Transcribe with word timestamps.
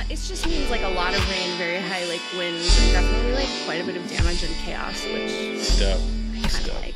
Uh, 0.00 0.04
it 0.04 0.16
just 0.16 0.46
means 0.46 0.70
like 0.70 0.82
a 0.82 0.88
lot 0.88 1.14
of 1.14 1.30
rain, 1.30 1.58
very 1.58 1.76
high 1.76 2.06
like 2.06 2.22
winds, 2.36 2.78
and 2.80 2.92
definitely 2.92 3.32
like 3.32 3.48
quite 3.66 3.82
a 3.82 3.84
bit 3.84 3.96
of 3.96 4.08
damage 4.08 4.42
and 4.42 4.54
chaos, 4.64 5.04
which 5.04 5.78
Dope. 5.78 6.00
I 6.32 6.48
kind 6.48 6.68
of 6.68 6.74
like. 6.80 6.94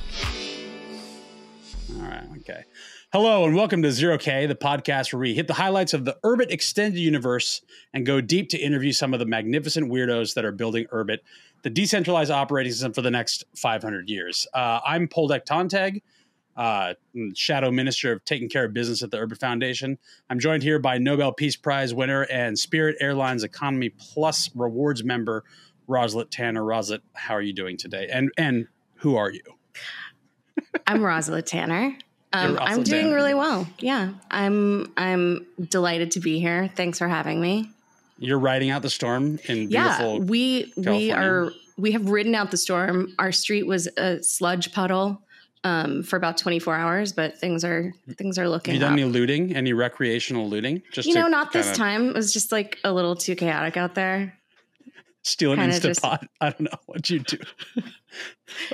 All 1.96 2.09
right. 2.09 2.38
Okay. 2.38 2.64
Hello 3.12 3.45
and 3.45 3.54
welcome 3.54 3.82
to 3.82 3.93
Zero 3.93 4.17
K, 4.17 4.46
the 4.46 4.54
podcast 4.54 5.12
where 5.12 5.21
we 5.21 5.35
hit 5.35 5.48
the 5.48 5.54
highlights 5.54 5.93
of 5.93 6.06
the 6.06 6.17
Urbit 6.25 6.51
extended 6.51 6.98
universe 6.98 7.61
and 7.92 8.06
go 8.06 8.22
deep 8.22 8.48
to 8.51 8.58
interview 8.58 8.92
some 8.92 9.12
of 9.12 9.21
the 9.21 9.26
magnificent 9.26 9.92
weirdos 9.92 10.32
that 10.34 10.46
are 10.46 10.52
building 10.52 10.86
Urbit, 10.90 11.18
the 11.60 11.71
decentralized 11.71 12.30
operating 12.30 12.72
system 12.72 12.94
for 12.94 13.02
the 13.02 13.10
next 13.10 13.44
500 13.54 14.08
years. 14.08 14.46
Uh, 14.54 14.80
I'm 14.84 15.08
Poldec 15.08 15.44
Tonteg, 15.44 16.00
uh, 16.56 16.95
Shadow 17.34 17.70
Minister 17.70 18.12
of 18.12 18.24
Taking 18.24 18.48
Care 18.48 18.66
of 18.66 18.73
Business 18.73 19.02
at 19.02 19.10
the 19.10 19.18
Urbit 19.18 19.38
Foundation. 19.41 19.98
I'm 20.30 20.38
joined 20.38 20.62
here 20.62 20.78
by 20.78 20.98
Nobel 20.98 21.32
Peace 21.32 21.56
Prize 21.56 21.92
winner 21.95 22.23
and 22.30 22.59
Spirit 22.59 22.96
Airlines 23.00 23.42
Economy 23.45 23.90
Plus 23.90 24.50
Rewards 24.54 25.02
member, 25.04 25.45
Roslet 25.88 26.28
Tanner. 26.30 26.62
Roslet, 26.62 27.00
how 27.14 27.34
are 27.34 27.42
you 27.42 27.52
doing 27.52 27.76
today? 27.76 28.09
And 28.12 28.30
and 28.38 28.68
who 28.96 29.16
are 29.16 29.30
you? 29.30 29.42
I'm 30.86 31.02
Rosalind 31.02 31.46
Tanner. 31.46 31.96
Um, 32.32 32.59
I'm 32.60 32.82
doing 32.82 33.04
Tanner. 33.04 33.14
really 33.14 33.34
well. 33.34 33.66
Yeah, 33.78 34.14
I'm. 34.30 34.92
I'm 34.96 35.46
delighted 35.68 36.12
to 36.12 36.20
be 36.20 36.40
here. 36.40 36.68
Thanks 36.74 36.98
for 36.98 37.09
having 37.09 37.40
me. 37.40 37.70
You're 38.18 38.38
riding 38.38 38.70
out 38.70 38.82
the 38.82 38.90
storm 38.90 39.38
in 39.46 39.70
Yeah, 39.70 39.98
beautiful. 39.98 40.20
we 40.26 40.73
we 40.76 40.82
California. 40.84 41.14
are. 41.16 41.52
We 41.76 41.92
have 41.92 42.09
ridden 42.09 42.34
out 42.36 42.50
the 42.52 42.56
storm. 42.56 43.12
Our 43.18 43.32
street 43.32 43.66
was 43.66 43.88
a 43.96 44.23
sludge 44.23 44.73
puddle 44.73 45.20
um, 45.64 46.02
for 46.02 46.16
about 46.16 46.36
24 46.38 46.74
hours, 46.74 47.12
but 47.12 47.38
things 47.38 47.64
are 47.64 47.92
things 48.16 48.38
are 48.38 48.42
Have 48.42 48.50
looking 48.52 48.74
you 48.74 48.80
done 48.80 48.92
up. 48.92 48.98
any 48.98 49.04
looting? 49.04 49.56
Any 49.56 49.73
recreational 49.73 50.48
looting? 50.48 50.82
Just 50.92 51.09
you 51.09 51.14
know, 51.14 51.27
not 51.27 51.52
this 51.52 51.66
kinda 51.66 51.78
time. 51.78 52.09
It 52.10 52.14
was 52.14 52.32
just 52.32 52.52
like 52.52 52.78
a 52.84 52.92
little 52.92 53.16
too 53.16 53.34
chaotic 53.34 53.77
out 53.77 53.95
there. 53.95 54.38
Steal 55.23 55.52
an 55.52 55.59
Instapot. 55.59 55.80
just- 55.82 56.04
I 56.40 56.51
don't 56.51 56.60
know 56.60 56.79
what 56.87 57.09
you 57.10 57.18
do. 57.20 57.38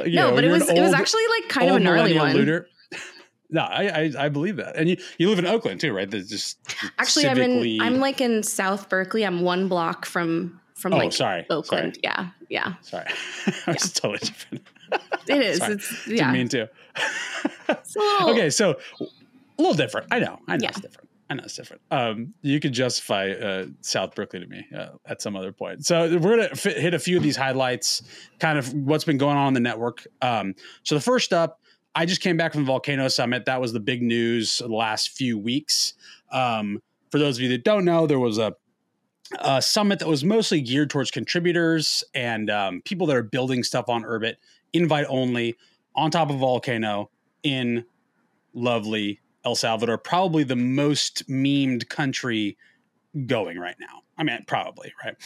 You 0.05 0.16
no, 0.16 0.28
know, 0.30 0.34
but 0.34 0.44
it 0.44 0.50
was 0.50 0.68
it 0.68 0.80
was 0.80 0.92
actually 0.92 1.22
like 1.41 1.48
kind 1.48 1.70
of 1.70 1.77
a 1.77 1.80
gnarly 1.80 2.14
one. 2.16 2.34
Looter. 2.34 2.68
No, 3.52 3.62
I, 3.62 3.88
I 3.88 4.12
I 4.27 4.28
believe 4.28 4.56
that, 4.58 4.77
and 4.77 4.88
you 4.88 4.96
you 5.18 5.28
live 5.28 5.41
in 5.41 5.46
Oakland 5.46 5.80
too, 5.80 5.92
right? 5.92 6.08
That's 6.08 6.28
just 6.28 6.56
Actually, 7.00 7.27
I'm 7.27 7.38
in. 7.38 7.80
I'm 7.80 7.98
like 7.98 8.20
in 8.20 8.44
South 8.44 8.88
Berkeley. 8.88 9.27
I'm 9.27 9.41
one 9.42 9.66
block 9.66 10.06
from 10.06 10.61
from 10.77 10.94
Oh, 10.94 10.98
like 10.98 11.12
sorry, 11.12 11.46
Oakland. 11.50 11.98
Yeah, 12.00 12.28
yeah. 12.48 12.74
Sorry, 12.83 13.06
I 13.66 13.72
it's 13.72 13.91
totally 13.91 14.18
different. 14.18 14.64
It 15.27 15.42
is. 15.42 15.58
Sorry. 15.58 15.74
It's 15.74 16.05
Didn't 16.06 16.33
mean 16.33 16.48
to. 16.48 16.69
Little, 17.69 18.30
okay, 18.30 18.50
so 18.50 18.77
a 19.00 19.05
little 19.58 19.74
different. 19.74 20.08
I 20.10 20.19
know. 20.19 20.38
I 20.48 20.56
know 20.56 20.62
Yeah. 20.64 20.69
it's 20.70 20.80
different. 20.80 21.08
I 21.28 21.34
know 21.34 21.42
it's 21.44 21.55
different. 21.55 21.83
Um, 21.92 22.34
you 22.42 22.58
could 22.58 22.72
justify 22.72 23.30
uh, 23.30 23.66
South 23.83 24.16
Berkeley 24.16 24.41
to 24.41 24.46
me 24.46 24.66
uh, 24.77 24.88
at 25.06 25.22
some 25.22 25.36
other 25.36 25.52
point. 25.52 25.86
So 25.86 26.18
we're 26.18 26.36
gonna 26.36 26.48
hit 26.56 26.92
a 26.94 26.98
few 26.98 27.16
of 27.16 27.22
these 27.22 27.36
highlights, 27.36 28.02
kind 28.41 28.58
of 28.58 28.72
what's 28.74 29.05
been 29.05 29.18
going 29.18 29.36
on 29.36 29.48
in 29.48 29.55
the 29.55 29.61
network. 29.61 30.05
Um, 30.22 30.55
so 30.83 30.96
the 30.96 31.00
first 31.00 31.33
up, 31.33 31.61
I 31.94 32.05
just 32.05 32.20
came 32.20 32.36
back 32.36 32.52
from 32.52 32.62
the 32.62 32.66
Volcano 32.66 33.06
Summit. 33.08 33.44
That 33.44 33.61
was 33.61 33.72
the 33.72 33.78
big 33.80 34.02
news 34.02 34.58
the 34.58 34.66
last 34.68 35.11
few 35.11 35.38
weeks. 35.38 35.94
Um, 36.33 36.83
for 37.12 37.18
those 37.18 37.36
of 37.38 37.42
you 37.42 37.48
that 37.50 37.62
don't 37.64 37.84
know, 37.84 38.08
there 38.08 38.18
was 38.20 38.38
a, 38.38 38.55
a 39.41 39.62
summit 39.62 40.00
that 40.00 40.08
was 40.08 40.24
mostly 40.24 40.61
geared 40.61 40.91
towards 40.91 41.12
contributors 41.12 42.02
and 42.14 42.50
um, 42.50 42.83
people 42.84 43.06
that 43.08 43.16
are 43.16 43.22
building 43.22 43.62
stuff 43.62 43.88
on 43.88 44.02
Urbit, 44.02 44.34
invite 44.72 45.06
only, 45.08 45.56
on 45.94 46.10
top 46.10 46.30
of 46.30 46.38
Volcano 46.38 47.10
in 47.42 47.84
lovely 48.54 49.20
El 49.44 49.54
Salvador, 49.54 49.98
probably 49.98 50.44
the 50.44 50.56
most 50.56 51.28
memed 51.28 51.88
country 51.88 52.56
going 53.27 53.58
right 53.58 53.77
now. 53.80 54.02
I 54.18 54.22
mean, 54.22 54.44
probably 54.46 54.92
right. 55.04 55.16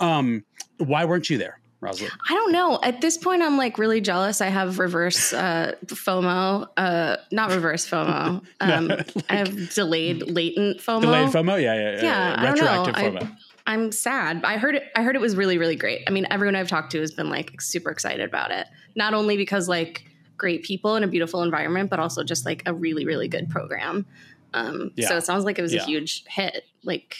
Um, 0.00 0.44
why 0.78 1.04
weren't 1.04 1.28
you 1.28 1.36
there, 1.38 1.60
Rosalind? 1.80 2.12
I 2.30 2.34
don't 2.34 2.50
know. 2.52 2.80
At 2.82 3.00
this 3.02 3.18
point, 3.18 3.42
I'm 3.42 3.56
like 3.58 3.76
really 3.78 4.00
jealous. 4.00 4.40
I 4.40 4.46
have 4.46 4.78
reverse 4.78 5.32
uh, 5.34 5.72
FOMO. 5.86 6.66
Uh, 6.76 7.16
not 7.30 7.50
reverse 7.50 7.88
FOMO. 7.88 8.42
Um, 8.60 8.90
I 9.28 9.36
have 9.36 9.74
delayed 9.74 10.22
latent 10.22 10.78
FOMO. 10.80 11.02
Delayed 11.02 11.28
FOMO, 11.28 11.62
yeah, 11.62 11.74
yeah, 11.74 11.96
yeah. 11.96 12.02
Yeah, 12.02 12.34
I 12.38 12.46
don't 12.46 12.56
know. 12.56 12.84
retroactive 12.84 12.94
I- 12.96 13.24
FOMO. 13.24 13.36
I'm 13.68 13.92
sad. 13.92 14.44
I 14.44 14.56
heard 14.56 14.74
it. 14.74 14.84
I 14.96 15.02
heard 15.02 15.14
it 15.14 15.20
was 15.20 15.36
really, 15.36 15.58
really 15.58 15.76
great. 15.76 16.02
I 16.06 16.10
mean, 16.10 16.26
everyone 16.30 16.56
I've 16.56 16.68
talked 16.68 16.90
to 16.92 17.00
has 17.00 17.12
been 17.12 17.28
like 17.30 17.60
super 17.60 17.90
excited 17.90 18.26
about 18.26 18.50
it. 18.50 18.66
Not 18.96 19.14
only 19.14 19.36
because 19.36 19.68
like 19.68 20.04
great 20.36 20.64
people 20.64 20.96
in 20.96 21.04
a 21.04 21.06
beautiful 21.06 21.42
environment, 21.42 21.90
but 21.90 22.00
also 22.00 22.24
just 22.24 22.46
like 22.46 22.62
a 22.66 22.72
really, 22.72 23.04
really 23.04 23.28
good 23.28 23.48
program. 23.50 24.06
Um, 24.54 24.90
Yeah. 24.96 25.08
So 25.08 25.16
it 25.18 25.24
sounds 25.24 25.44
like 25.44 25.58
it 25.58 25.62
was 25.62 25.74
Yeah. 25.74 25.82
a 25.82 25.86
huge 25.86 26.24
hit. 26.28 26.64
Like 26.82 27.16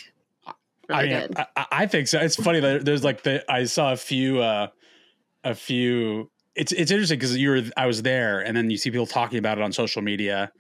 I 0.91 1.03
really. 1.03 1.37
I, 1.37 1.47
I- 1.57 1.67
I 1.71 1.87
think 1.87 2.09
so. 2.09 2.19
It's 2.19 2.37
funny 2.37 2.61
that 2.61 2.85
there's 2.85 3.05
like 3.05 3.23
the 3.23 3.45
I 3.53 3.65
saw 3.65 3.93
a 3.93 3.97
few, 3.97 4.41
uh, 4.41 4.69
a 5.45 5.55
few. 5.55 6.31
It's 6.55 6.73
it's 6.73 6.91
interesting 6.91 7.19
because 7.19 7.37
you 7.37 7.51
were 7.51 7.63
I 7.77 7.87
was 7.87 8.01
there, 8.03 8.41
and 8.41 8.57
then 8.57 8.71
you 8.71 8.79
see 8.79 8.91
people 8.91 9.07
talking 9.07 9.39
about 9.39 9.59
it 9.59 9.63
on 9.65 9.71
social 9.73 10.01
media, 10.03 10.51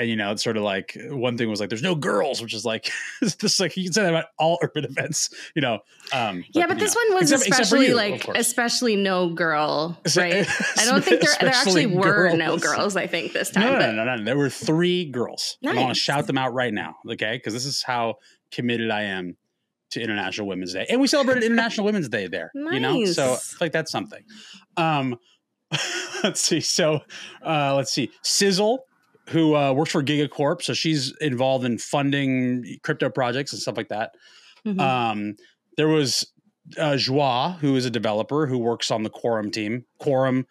and 0.00 0.08
you 0.08 0.16
know 0.16 0.32
it's 0.32 0.42
sort 0.42 0.56
of 0.56 0.62
like 0.62 0.96
one 1.10 1.36
thing 1.36 1.50
was 1.50 1.60
like 1.60 1.68
there's 1.68 1.82
no 1.82 1.94
girls, 1.94 2.40
which 2.40 2.54
is 2.54 2.64
like 2.64 2.90
it's 3.22 3.36
just 3.36 3.60
like 3.60 3.76
you 3.76 3.84
can 3.84 3.92
say 3.92 4.02
that 4.02 4.08
about 4.08 4.24
all 4.38 4.58
Urbit 4.62 4.88
events, 4.88 5.28
you 5.54 5.60
know. 5.60 5.80
Um, 6.12 6.42
yeah, 6.52 6.66
but 6.66 6.78
this 6.78 6.94
know, 6.94 7.00
one 7.12 7.20
was 7.20 7.30
except- 7.30 7.48
except 7.48 7.62
especially 7.64 7.88
you, 7.88 7.94
like 7.94 8.26
especially 8.34 8.96
no 8.96 9.28
girl, 9.28 10.00
right? 10.16 10.46
I 10.78 10.84
don't 10.86 11.04
think 11.04 11.20
there, 11.20 11.34
there 11.40 11.50
actually 11.50 11.86
were 11.86 12.34
no 12.34 12.56
girls. 12.56 12.62
girls. 12.62 12.96
I 12.96 13.06
think 13.06 13.34
this 13.34 13.50
time, 13.50 13.64
No, 13.64 13.72
but 13.72 13.78
no, 13.80 13.92
no, 13.92 14.04
no, 14.04 14.16
no. 14.16 14.24
There 14.24 14.38
were 14.38 14.50
three 14.50 15.04
girls. 15.04 15.58
I 15.66 15.74
want 15.74 15.88
to 15.90 15.94
shout 15.94 16.26
them 16.26 16.38
out 16.38 16.54
right 16.54 16.72
now, 16.72 16.96
okay? 17.10 17.36
Because 17.36 17.52
this 17.52 17.66
is 17.66 17.82
how 17.82 18.16
committed 18.50 18.90
I 18.90 19.02
am 19.02 19.36
to 19.90 20.00
International 20.00 20.46
Women's 20.46 20.72
Day, 20.72 20.86
and 20.88 21.00
we 21.00 21.08
celebrated 21.08 21.44
International 21.44 21.84
Women's 21.84 22.08
Day 22.08 22.26
there. 22.26 22.50
You 22.54 22.80
know, 22.80 23.04
so 23.04 23.36
like 23.60 23.72
that's 23.72 23.92
something. 23.92 24.22
Um, 24.78 25.18
let's 26.24 26.40
see. 26.40 26.60
So, 26.60 27.00
uh, 27.44 27.74
let's 27.76 27.92
see. 27.92 28.10
Sizzle, 28.22 28.84
who 29.30 29.54
uh, 29.56 29.72
works 29.72 29.92
for 29.92 30.02
GigaCorp, 30.02 30.62
so 30.62 30.74
she's 30.74 31.16
involved 31.20 31.64
in 31.64 31.78
funding 31.78 32.78
crypto 32.82 33.08
projects 33.08 33.52
and 33.52 33.62
stuff 33.62 33.76
like 33.76 33.88
that. 33.88 34.14
Mhm. 34.66 34.80
Um, 34.80 35.36
there 35.76 35.88
was 35.88 36.26
uh, 36.78 36.96
Joie, 36.96 37.56
who 37.60 37.76
is 37.76 37.84
a 37.86 37.90
developer 37.90 38.46
who 38.46 38.58
works 38.58 38.90
on 38.90 39.02
the 39.02 39.10
Quorum 39.10 39.50
team. 39.50 39.84
Quorum, 39.98 40.46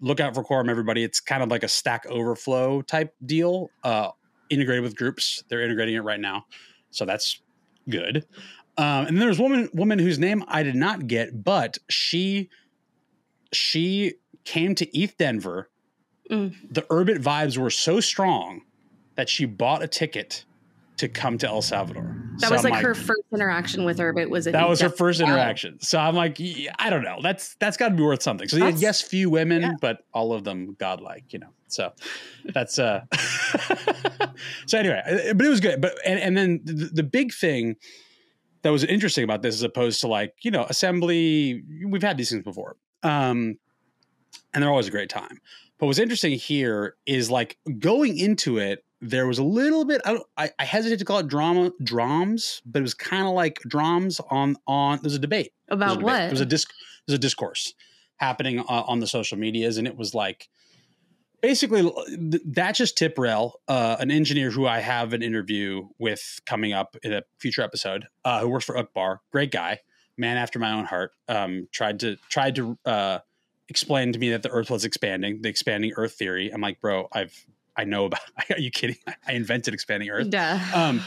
look 0.00 0.20
out 0.20 0.34
for 0.34 0.42
Quorum, 0.42 0.68
everybody. 0.68 1.02
It's 1.02 1.20
kind 1.20 1.42
of 1.42 1.50
like 1.50 1.62
a 1.62 1.68
Stack 1.68 2.06
Overflow 2.06 2.82
type 2.82 3.14
deal, 3.24 3.70
uh, 3.84 4.10
integrated 4.50 4.82
with 4.82 4.96
groups. 4.96 5.44
They're 5.48 5.62
integrating 5.62 5.94
it 5.94 6.00
right 6.00 6.20
now, 6.20 6.46
so 6.90 7.04
that's 7.04 7.40
good. 7.88 8.26
Um, 8.78 9.06
and 9.06 9.08
then 9.08 9.20
there's 9.20 9.38
woman 9.38 9.68
woman 9.74 9.98
whose 9.98 10.18
name 10.18 10.42
I 10.48 10.62
did 10.62 10.74
not 10.74 11.06
get, 11.06 11.44
but 11.44 11.78
she 11.90 12.48
she 13.52 14.14
came 14.44 14.74
to 14.76 14.98
ETH 14.98 15.16
Denver. 15.18 15.68
Mm. 16.32 16.54
The 16.70 16.82
Urbit 16.82 17.18
vibes 17.22 17.58
were 17.58 17.70
so 17.70 18.00
strong 18.00 18.62
that 19.16 19.28
she 19.28 19.44
bought 19.44 19.82
a 19.82 19.86
ticket 19.86 20.44
to 20.96 21.08
come 21.08 21.36
to 21.38 21.46
El 21.48 21.62
Salvador. 21.62 22.16
that 22.38 22.46
So 22.48 22.52
was 22.54 22.64
I'm 22.64 22.70
like, 22.72 22.82
her 22.84 22.94
first 22.94 23.22
interaction 23.32 23.84
with 23.84 23.98
Urbit. 23.98 24.30
Was 24.30 24.46
it 24.46 24.52
that 24.52 24.68
was 24.68 24.80
her 24.80 24.88
first 24.88 25.20
Wow. 25.20 25.28
interaction. 25.28 25.78
So 25.80 25.98
I'm 25.98 26.14
like, 26.14 26.36
yeah, 26.38 26.72
I 26.78 26.90
don't 26.90 27.02
know. 27.02 27.18
That's 27.22 27.54
that's 27.56 27.76
got 27.76 27.88
to 27.90 27.94
be 27.94 28.02
worth 28.02 28.22
something. 28.22 28.48
So 28.48 28.56
That's- 28.58 28.80
yes, 28.80 29.00
few 29.02 29.28
women, 29.28 29.62
yeah. 29.62 29.72
but 29.80 29.98
all 30.14 30.32
of 30.32 30.44
them 30.44 30.76
godlike, 30.78 31.32
you 31.32 31.38
know. 31.40 31.48
So 31.68 31.92
that's 32.44 32.78
uh. 32.78 33.02
so 34.66 34.78
anyway, 34.78 35.00
uh, 35.30 35.34
but 35.34 35.46
it 35.46 35.48
was 35.50 35.60
good. 35.60 35.80
But 35.80 35.98
and 36.04 36.18
and 36.20 36.36
then 36.36 36.60
the, 36.64 36.90
the 36.92 37.02
big 37.02 37.32
thing 37.32 37.76
that 38.62 38.70
was 38.70 38.84
interesting 38.84 39.24
about 39.24 39.42
this, 39.42 39.54
as 39.54 39.62
opposed 39.62 40.00
to 40.02 40.08
like 40.08 40.34
you 40.42 40.50
know 40.50 40.64
assembly, 40.68 41.62
we've 41.86 42.02
had 42.02 42.16
these 42.16 42.30
things 42.30 42.42
before, 42.44 42.76
um, 43.02 43.56
and 44.54 44.62
they're 44.62 44.70
always 44.70 44.88
a 44.88 44.90
great 44.92 45.08
time. 45.10 45.40
But 45.82 45.88
what's 45.88 45.98
interesting 45.98 46.38
here 46.38 46.94
is 47.06 47.28
like 47.28 47.58
going 47.80 48.16
into 48.16 48.58
it, 48.58 48.84
there 49.00 49.26
was 49.26 49.38
a 49.38 49.42
little 49.42 49.84
bit. 49.84 50.00
I, 50.04 50.12
don't, 50.12 50.26
I, 50.36 50.50
I 50.56 50.64
hesitate 50.64 51.00
to 51.00 51.04
call 51.04 51.18
it 51.18 51.26
drama, 51.26 51.72
drums, 51.82 52.62
but 52.64 52.78
it 52.78 52.82
was 52.82 52.94
kind 52.94 53.26
of 53.26 53.32
like 53.32 53.58
drums 53.66 54.20
on 54.30 54.54
on. 54.68 55.00
There's 55.02 55.16
a 55.16 55.18
debate 55.18 55.50
There's 55.66 55.80
a 55.80 55.82
about 55.82 55.94
debate. 55.94 56.04
what? 56.04 56.18
There's 56.28 56.40
a 56.40 56.46
disc. 56.46 56.72
There's 57.04 57.16
a 57.16 57.18
discourse 57.18 57.74
happening 58.18 58.60
uh, 58.60 58.84
on 58.86 59.00
the 59.00 59.08
social 59.08 59.36
medias, 59.36 59.76
and 59.76 59.88
it 59.88 59.96
was 59.96 60.14
like 60.14 60.48
basically 61.40 61.82
th- 61.82 62.42
that's 62.46 62.78
just 62.78 62.96
Tiprel, 62.96 63.54
uh, 63.66 63.96
an 63.98 64.12
engineer 64.12 64.52
who 64.52 64.68
I 64.68 64.78
have 64.78 65.12
an 65.12 65.22
interview 65.24 65.88
with 65.98 66.38
coming 66.46 66.72
up 66.72 66.94
in 67.02 67.12
a 67.12 67.22
future 67.40 67.62
episode, 67.62 68.06
uh, 68.24 68.38
who 68.38 68.48
works 68.50 68.66
for 68.66 68.76
Uqbar. 68.76 69.18
Great 69.32 69.50
guy, 69.50 69.80
man 70.16 70.36
after 70.36 70.60
my 70.60 70.74
own 70.74 70.84
heart. 70.84 71.10
Um, 71.26 71.66
tried 71.72 71.98
to 71.98 72.18
tried 72.30 72.54
to 72.54 72.78
uh, 73.62 73.68
explain 73.68 74.12
to 74.12 74.18
me 74.18 74.30
that 74.30 74.42
the 74.42 74.50
Earth 74.50 74.70
was 74.70 74.84
expanding, 74.84 75.42
the 75.42 75.48
expanding 75.48 75.92
Earth 75.96 76.14
theory. 76.14 76.50
I'm 76.50 76.60
like, 76.60 76.80
bro, 76.80 77.08
I've 77.12 77.34
I 77.76 77.84
know 77.84 78.04
about. 78.06 78.20
Are 78.50 78.58
you 78.58 78.70
kidding? 78.70 78.96
I 79.26 79.32
invented 79.32 79.72
expanding 79.74 80.10
Earth 80.10 80.28
Duh. 80.30 80.58
um 80.74 81.00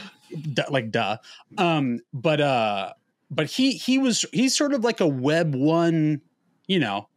duh, 0.54 0.63
like 0.72 0.90
duh 0.92 1.18
um 1.60 2.00
but 2.13 2.42
uh 2.42 2.94
but 3.30 3.46
he 3.48 3.74
he 3.74 3.98
was 4.00 4.25
he's 4.34 4.57
sort 4.57 4.74
of 4.74 4.84
like 4.84 5.00
a 5.00 5.07
web 5.07 5.54
one 5.54 6.22
you 6.68 6.80
know 6.80 7.07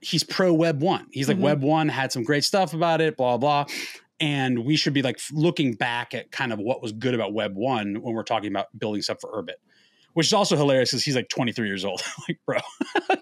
he's 0.00 0.24
pro 0.24 0.52
web 0.54 0.80
one 0.82 1.06
he's 1.12 1.28
like 1.28 1.36
Mhm. 1.36 1.40
web 1.42 1.62
one 1.62 1.88
had 1.88 2.10
some 2.12 2.22
great 2.24 2.44
stuff 2.44 2.72
about 2.72 3.02
it 3.02 3.16
blah 3.18 3.36
blah 3.36 3.66
and 4.20 4.64
we 4.64 4.76
should 4.76 4.94
be 4.94 5.02
like 5.02 5.20
looking 5.32 5.74
back 5.74 6.14
at 6.14 6.30
kind 6.30 6.52
of 6.52 6.58
what 6.58 6.80
was 6.80 6.92
good 6.92 7.14
about 7.14 7.34
web 7.34 7.54
one 7.54 8.00
when 8.00 8.14
we're 8.14 8.22
talking 8.22 8.50
about 8.50 8.66
building 8.78 9.02
stuff 9.02 9.20
for 9.20 9.30
urbit 9.30 9.56
which 10.14 10.28
is 10.28 10.32
also 10.32 10.56
hilarious 10.56 10.90
because 10.90 11.04
he's 11.04 11.14
like 11.14 11.28
23 11.28 11.66
years 11.66 11.84
old. 11.84 12.02
like, 12.28 12.38
bro, 12.46 12.58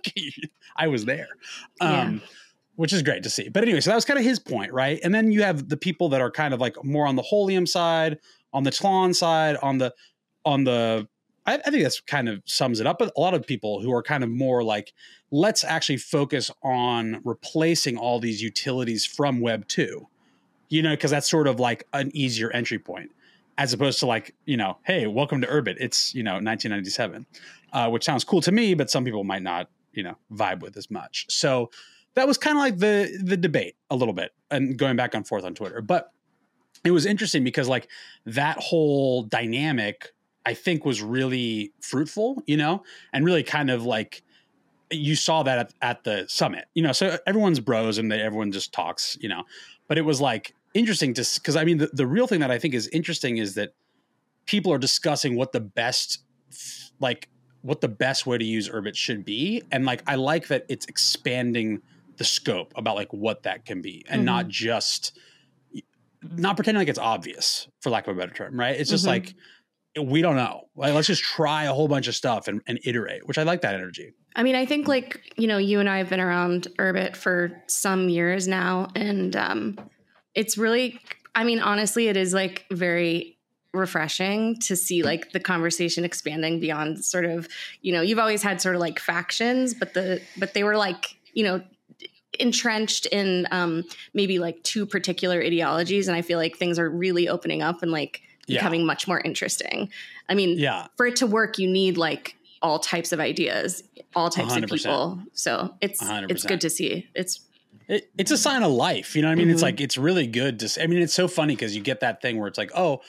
I 0.76 0.88
was 0.88 1.04
there. 1.04 1.28
Um, 1.80 2.14
yeah. 2.14 2.28
Which 2.76 2.92
is 2.92 3.02
great 3.02 3.22
to 3.24 3.30
see. 3.30 3.48
But 3.48 3.64
anyway, 3.64 3.80
so 3.80 3.90
that 3.90 3.96
was 3.96 4.06
kind 4.06 4.18
of 4.18 4.24
his 4.24 4.38
point, 4.38 4.72
right? 4.72 4.98
And 5.02 5.14
then 5.14 5.30
you 5.30 5.42
have 5.42 5.68
the 5.68 5.76
people 5.76 6.08
that 6.10 6.20
are 6.20 6.30
kind 6.30 6.54
of 6.54 6.60
like 6.60 6.82
more 6.82 7.06
on 7.06 7.16
the 7.16 7.22
Holium 7.22 7.68
side, 7.68 8.18
on 8.52 8.62
the 8.62 8.70
Tlon 8.70 9.14
side, 9.14 9.56
on 9.62 9.78
the 9.78 9.92
on 10.44 10.64
the 10.64 11.06
I, 11.44 11.54
I 11.54 11.70
think 11.70 11.82
that's 11.82 12.00
kind 12.00 12.28
of 12.28 12.42
sums 12.46 12.80
it 12.80 12.86
up. 12.86 12.98
But 12.98 13.12
a 13.14 13.20
lot 13.20 13.34
of 13.34 13.46
people 13.46 13.82
who 13.82 13.92
are 13.92 14.02
kind 14.02 14.24
of 14.24 14.30
more 14.30 14.64
like, 14.64 14.94
let's 15.30 15.64
actually 15.64 15.98
focus 15.98 16.50
on 16.62 17.20
replacing 17.24 17.98
all 17.98 18.20
these 18.20 18.40
utilities 18.40 19.04
from 19.04 19.40
Web 19.40 19.68
two, 19.68 20.08
you 20.70 20.82
know, 20.82 20.90
because 20.90 21.10
that's 21.10 21.30
sort 21.30 21.46
of 21.46 21.60
like 21.60 21.86
an 21.92 22.10
easier 22.14 22.50
entry 22.52 22.78
point 22.78 23.10
as 23.58 23.72
opposed 23.72 23.98
to 24.00 24.06
like 24.06 24.34
you 24.44 24.56
know 24.56 24.78
hey 24.84 25.06
welcome 25.06 25.40
to 25.40 25.46
urbit. 25.46 25.76
It's 25.78 26.14
you 26.14 26.22
know 26.22 26.32
1997 26.32 27.26
uh, 27.72 27.88
which 27.90 28.04
sounds 28.04 28.24
cool 28.24 28.40
to 28.42 28.52
me 28.52 28.74
but 28.74 28.90
some 28.90 29.04
people 29.04 29.24
might 29.24 29.42
not 29.42 29.68
you 29.92 30.02
know 30.02 30.16
vibe 30.32 30.60
with 30.60 30.76
as 30.76 30.90
much. 30.90 31.26
So 31.28 31.70
that 32.14 32.26
was 32.26 32.38
kind 32.38 32.56
of 32.56 32.62
like 32.62 32.78
the 32.78 33.20
the 33.22 33.36
debate 33.36 33.76
a 33.90 33.96
little 33.96 34.14
bit 34.14 34.32
and 34.50 34.76
going 34.76 34.96
back 34.96 35.14
and 35.14 35.26
forth 35.26 35.44
on 35.44 35.54
twitter. 35.54 35.80
But 35.80 36.10
it 36.84 36.90
was 36.90 37.06
interesting 37.06 37.44
because 37.44 37.68
like 37.68 37.88
that 38.26 38.58
whole 38.58 39.22
dynamic 39.22 40.12
i 40.44 40.52
think 40.52 40.84
was 40.84 41.00
really 41.00 41.72
fruitful 41.80 42.42
you 42.46 42.56
know 42.56 42.82
and 43.12 43.24
really 43.24 43.44
kind 43.44 43.70
of 43.70 43.84
like 43.84 44.24
you 44.92 45.16
saw 45.16 45.42
that 45.42 45.58
at, 45.58 45.74
at 45.80 46.04
the 46.04 46.26
summit 46.28 46.66
you 46.74 46.82
know. 46.82 46.92
So 46.92 47.18
everyone's 47.26 47.60
bros 47.60 47.98
and 47.98 48.10
they, 48.10 48.20
everyone 48.20 48.52
just 48.52 48.72
talks 48.72 49.16
you 49.20 49.28
know. 49.28 49.44
But 49.88 49.98
it 49.98 50.02
was 50.02 50.20
like 50.20 50.54
interesting 50.74 51.14
to 51.14 51.26
because 51.34 51.56
I 51.56 51.64
mean 51.64 51.78
the, 51.78 51.90
the 51.92 52.06
real 52.06 52.26
thing 52.26 52.40
that 52.40 52.50
I 52.50 52.58
think 52.58 52.74
is 52.74 52.88
interesting 52.88 53.38
is 53.38 53.54
that 53.54 53.74
people 54.46 54.72
are 54.72 54.78
discussing 54.78 55.36
what 55.36 55.52
the 55.52 55.60
best 55.60 56.22
like 57.00 57.28
what 57.62 57.80
the 57.80 57.88
best 57.88 58.26
way 58.26 58.38
to 58.38 58.44
use 58.44 58.68
Urbit 58.68 58.96
should 58.96 59.24
be. 59.24 59.62
And 59.70 59.84
like 59.84 60.02
I 60.06 60.16
like 60.16 60.48
that 60.48 60.66
it's 60.68 60.86
expanding 60.86 61.80
the 62.16 62.24
scope 62.24 62.72
about 62.76 62.96
like 62.96 63.12
what 63.12 63.44
that 63.44 63.64
can 63.64 63.80
be 63.80 64.04
and 64.08 64.20
mm-hmm. 64.20 64.26
not 64.26 64.48
just 64.48 65.18
not 66.36 66.56
pretending 66.56 66.80
like 66.80 66.88
it's 66.88 66.98
obvious 66.98 67.68
for 67.80 67.90
lack 67.90 68.06
of 68.06 68.16
a 68.16 68.20
better 68.20 68.34
term, 68.34 68.58
right? 68.58 68.78
It's 68.78 68.90
just 68.90 69.04
mm-hmm. 69.04 69.10
like 69.10 69.34
we 70.00 70.22
don't 70.22 70.36
know. 70.36 70.68
Like, 70.74 70.94
let's 70.94 71.06
just 71.06 71.22
try 71.22 71.64
a 71.64 71.72
whole 71.72 71.88
bunch 71.88 72.08
of 72.08 72.14
stuff 72.14 72.48
and, 72.48 72.62
and 72.66 72.80
iterate, 72.84 73.26
which 73.26 73.38
I 73.38 73.42
like 73.42 73.60
that 73.62 73.74
energy. 73.74 74.12
I 74.34 74.42
mean, 74.42 74.54
I 74.54 74.64
think 74.64 74.88
like, 74.88 75.20
you 75.36 75.46
know, 75.46 75.58
you 75.58 75.80
and 75.80 75.88
I 75.88 75.98
have 75.98 76.08
been 76.08 76.20
around 76.20 76.68
Urbit 76.78 77.16
for 77.16 77.62
some 77.66 78.08
years 78.08 78.48
now. 78.48 78.88
And 78.96 79.36
um, 79.36 79.78
it's 80.34 80.56
really 80.56 81.00
i 81.34 81.44
mean 81.44 81.60
honestly 81.60 82.08
it 82.08 82.16
is 82.16 82.32
like 82.32 82.64
very 82.70 83.36
refreshing 83.74 84.58
to 84.60 84.76
see 84.76 85.02
like 85.02 85.32
the 85.32 85.40
conversation 85.40 86.04
expanding 86.04 86.60
beyond 86.60 87.02
sort 87.04 87.24
of 87.24 87.48
you 87.80 87.92
know 87.92 88.02
you've 88.02 88.18
always 88.18 88.42
had 88.42 88.60
sort 88.60 88.74
of 88.74 88.80
like 88.80 88.98
factions 88.98 89.72
but 89.72 89.94
the 89.94 90.20
but 90.36 90.52
they 90.52 90.62
were 90.62 90.76
like 90.76 91.16
you 91.32 91.42
know 91.42 91.62
entrenched 92.38 93.06
in 93.06 93.46
um 93.50 93.82
maybe 94.12 94.38
like 94.38 94.62
two 94.62 94.84
particular 94.84 95.40
ideologies 95.40 96.06
and 96.06 96.16
i 96.16 96.22
feel 96.22 96.38
like 96.38 96.56
things 96.56 96.78
are 96.78 96.90
really 96.90 97.28
opening 97.28 97.62
up 97.62 97.82
and 97.82 97.90
like 97.90 98.22
becoming 98.46 98.80
yeah. 98.80 98.86
much 98.86 99.08
more 99.08 99.20
interesting 99.20 99.88
i 100.28 100.34
mean 100.34 100.58
yeah 100.58 100.86
for 100.96 101.06
it 101.06 101.16
to 101.16 101.26
work 101.26 101.58
you 101.58 101.68
need 101.68 101.96
like 101.96 102.36
all 102.60 102.78
types 102.78 103.12
of 103.12 103.20
ideas 103.20 103.82
all 104.14 104.28
types 104.28 104.52
100%. 104.52 104.64
of 104.64 104.70
people 104.70 105.22
so 105.32 105.74
it's 105.80 106.02
100%. 106.02 106.30
it's 106.30 106.44
good 106.44 106.60
to 106.60 106.68
see 106.68 107.08
it's 107.14 107.40
it, 107.88 108.10
it's 108.18 108.30
a 108.30 108.38
sign 108.38 108.62
of 108.62 108.72
life. 108.72 109.14
You 109.16 109.22
know 109.22 109.28
what 109.28 109.32
I 109.32 109.34
mean? 109.36 109.46
Mm-hmm. 109.46 109.54
It's 109.54 109.62
like 109.62 109.80
it's 109.80 109.98
really 109.98 110.26
good 110.26 110.60
to. 110.60 110.82
I 110.82 110.86
mean, 110.86 111.00
it's 111.00 111.14
so 111.14 111.28
funny 111.28 111.54
because 111.54 111.74
you 111.74 111.82
get 111.82 112.00
that 112.00 112.22
thing 112.22 112.38
where 112.38 112.48
it's 112.48 112.58
like, 112.58 112.70
oh, 112.74 113.00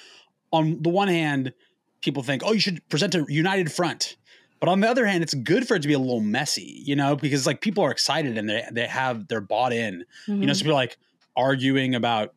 on 0.52 0.82
the 0.82 0.90
one 0.90 1.08
hand, 1.08 1.54
people 2.02 2.24
think, 2.24 2.44
oh, 2.46 2.54
you 2.54 2.60
should 2.60 2.88
present 2.90 3.16
a 3.16 3.26
united 3.28 3.72
front, 3.72 4.18
but 4.60 4.70
on 4.70 4.80
the 4.80 4.90
other 4.90 5.06
hand, 5.06 5.24
it's 5.24 5.34
good 5.34 5.68
for 5.68 5.76
it 5.76 5.82
to 5.82 5.88
be 5.88 5.94
a 5.94 6.00
little 6.00 6.22
messy, 6.22 6.82
you 6.86 6.96
know, 6.96 7.16
because 7.16 7.46
like 7.46 7.62
people 7.62 7.84
are 7.84 7.92
excited 7.92 8.38
and 8.38 8.50
they 8.50 8.64
they 8.72 8.88
have 8.88 9.28
they're 9.28 9.42
bought 9.42 9.74
in. 9.74 10.06
Mm-hmm. 10.28 10.42
You 10.42 10.48
know, 10.48 10.54
so 10.54 10.60
mm-hmm. 10.60 10.66
people 10.68 10.76
like 10.76 10.98
arguing 11.36 11.96
about 11.96 12.34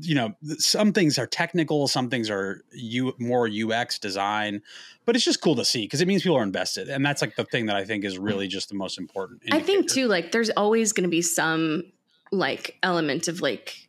you 0.00 0.14
know 0.14 0.34
some 0.58 0.92
things 0.92 1.18
are 1.18 1.26
technical 1.26 1.86
some 1.88 2.08
things 2.08 2.30
are 2.30 2.62
u 2.72 3.14
more 3.18 3.48
ux 3.48 3.98
design 3.98 4.62
but 5.04 5.14
it's 5.14 5.24
just 5.24 5.40
cool 5.40 5.54
to 5.54 5.64
see 5.64 5.84
because 5.84 6.00
it 6.00 6.08
means 6.08 6.22
people 6.22 6.36
are 6.36 6.42
invested 6.42 6.88
and 6.88 7.04
that's 7.04 7.22
like 7.22 7.36
the 7.36 7.44
thing 7.44 7.66
that 7.66 7.76
i 7.76 7.84
think 7.84 8.04
is 8.04 8.18
really 8.18 8.48
just 8.48 8.68
the 8.68 8.74
most 8.74 8.98
important 8.98 9.42
indicator. 9.42 9.62
i 9.62 9.66
think 9.66 9.88
too 9.88 10.06
like 10.06 10.32
there's 10.32 10.50
always 10.50 10.92
going 10.92 11.04
to 11.04 11.10
be 11.10 11.22
some 11.22 11.82
like 12.32 12.76
element 12.82 13.28
of 13.28 13.40
like 13.40 13.88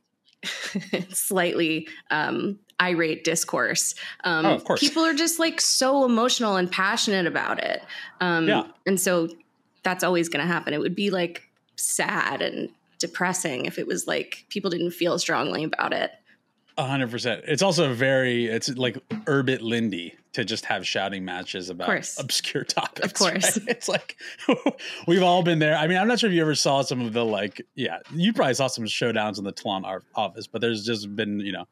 slightly 1.10 1.88
um 2.12 2.60
irate 2.82 3.24
discourse 3.24 3.96
um 4.24 4.46
oh, 4.46 4.54
of 4.54 4.64
course. 4.64 4.80
people 4.80 5.04
are 5.04 5.14
just 5.14 5.40
like 5.40 5.60
so 5.60 6.06
emotional 6.06 6.56
and 6.56 6.72
passionate 6.72 7.26
about 7.26 7.62
it 7.62 7.84
um 8.22 8.48
yeah. 8.48 8.64
and 8.86 9.00
so 9.00 9.28
that's 9.84 10.04
always 10.04 10.30
going 10.30 10.46
to 10.46 10.52
happen 10.52 10.74
it 10.74 10.80
would 10.80 10.96
be 10.96 11.10
like 11.10 11.50
sad 11.76 12.42
and 12.42 12.70
depressing 13.00 13.66
if 13.66 13.80
it 13.80 13.88
was 13.88 14.08
like 14.08 14.46
people 14.50 14.70
didn't 14.70 14.92
feel 14.92 15.18
strongly 15.18 15.64
about 15.64 15.94
it. 15.94 16.12
A 16.78 16.84
hundred 16.84 17.12
percent. 17.12 17.44
It's 17.48 17.62
also 17.62 17.94
very 17.94 18.46
it's 18.46 18.70
like 18.70 18.96
Urbit 19.26 19.62
Lindy 19.62 20.16
to 20.34 20.46
just 20.46 20.66
have 20.66 20.86
shouting 20.88 21.26
matches 21.26 21.70
about 21.70 21.90
obscure 22.20 22.64
topics. 22.68 23.06
Of 23.06 23.14
course. 23.14 23.58
Right? 23.58 23.68
It's 23.68 23.90
like 23.90 24.18
we've 25.08 25.24
all 25.24 25.44
been 25.44 25.60
there. 25.60 25.76
I 25.76 25.88
mean, 25.88 25.98
I'm 25.98 26.08
not 26.08 26.20
sure 26.20 26.30
if 26.30 26.36
you 26.36 26.42
ever 26.42 26.56
saw 26.56 26.82
some 26.82 27.02
of 27.02 27.14
the 27.14 27.26
like, 27.26 27.62
yeah, 27.76 28.00
you 28.14 28.32
probably 28.34 28.54
saw 28.54 28.68
some 28.68 28.86
showdowns 28.86 29.38
in 29.38 29.44
the 29.44 29.52
Tlon 29.52 29.84
office, 30.16 30.48
but 30.48 30.62
there's 30.62 30.86
just 30.86 31.14
been, 31.16 31.40
you 31.40 31.52
know, 31.52 31.66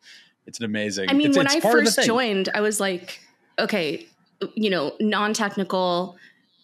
it's 0.45 0.59
an 0.59 0.65
amazing. 0.65 1.09
I 1.09 1.13
mean, 1.13 1.27
it's, 1.27 1.37
when 1.37 1.45
it's 1.45 1.55
I 1.55 1.59
first 1.59 2.01
joined, 2.03 2.49
I 2.53 2.61
was 2.61 2.79
like, 2.79 3.19
okay, 3.59 4.07
you 4.55 4.69
know, 4.69 4.93
non-technical, 4.99 6.17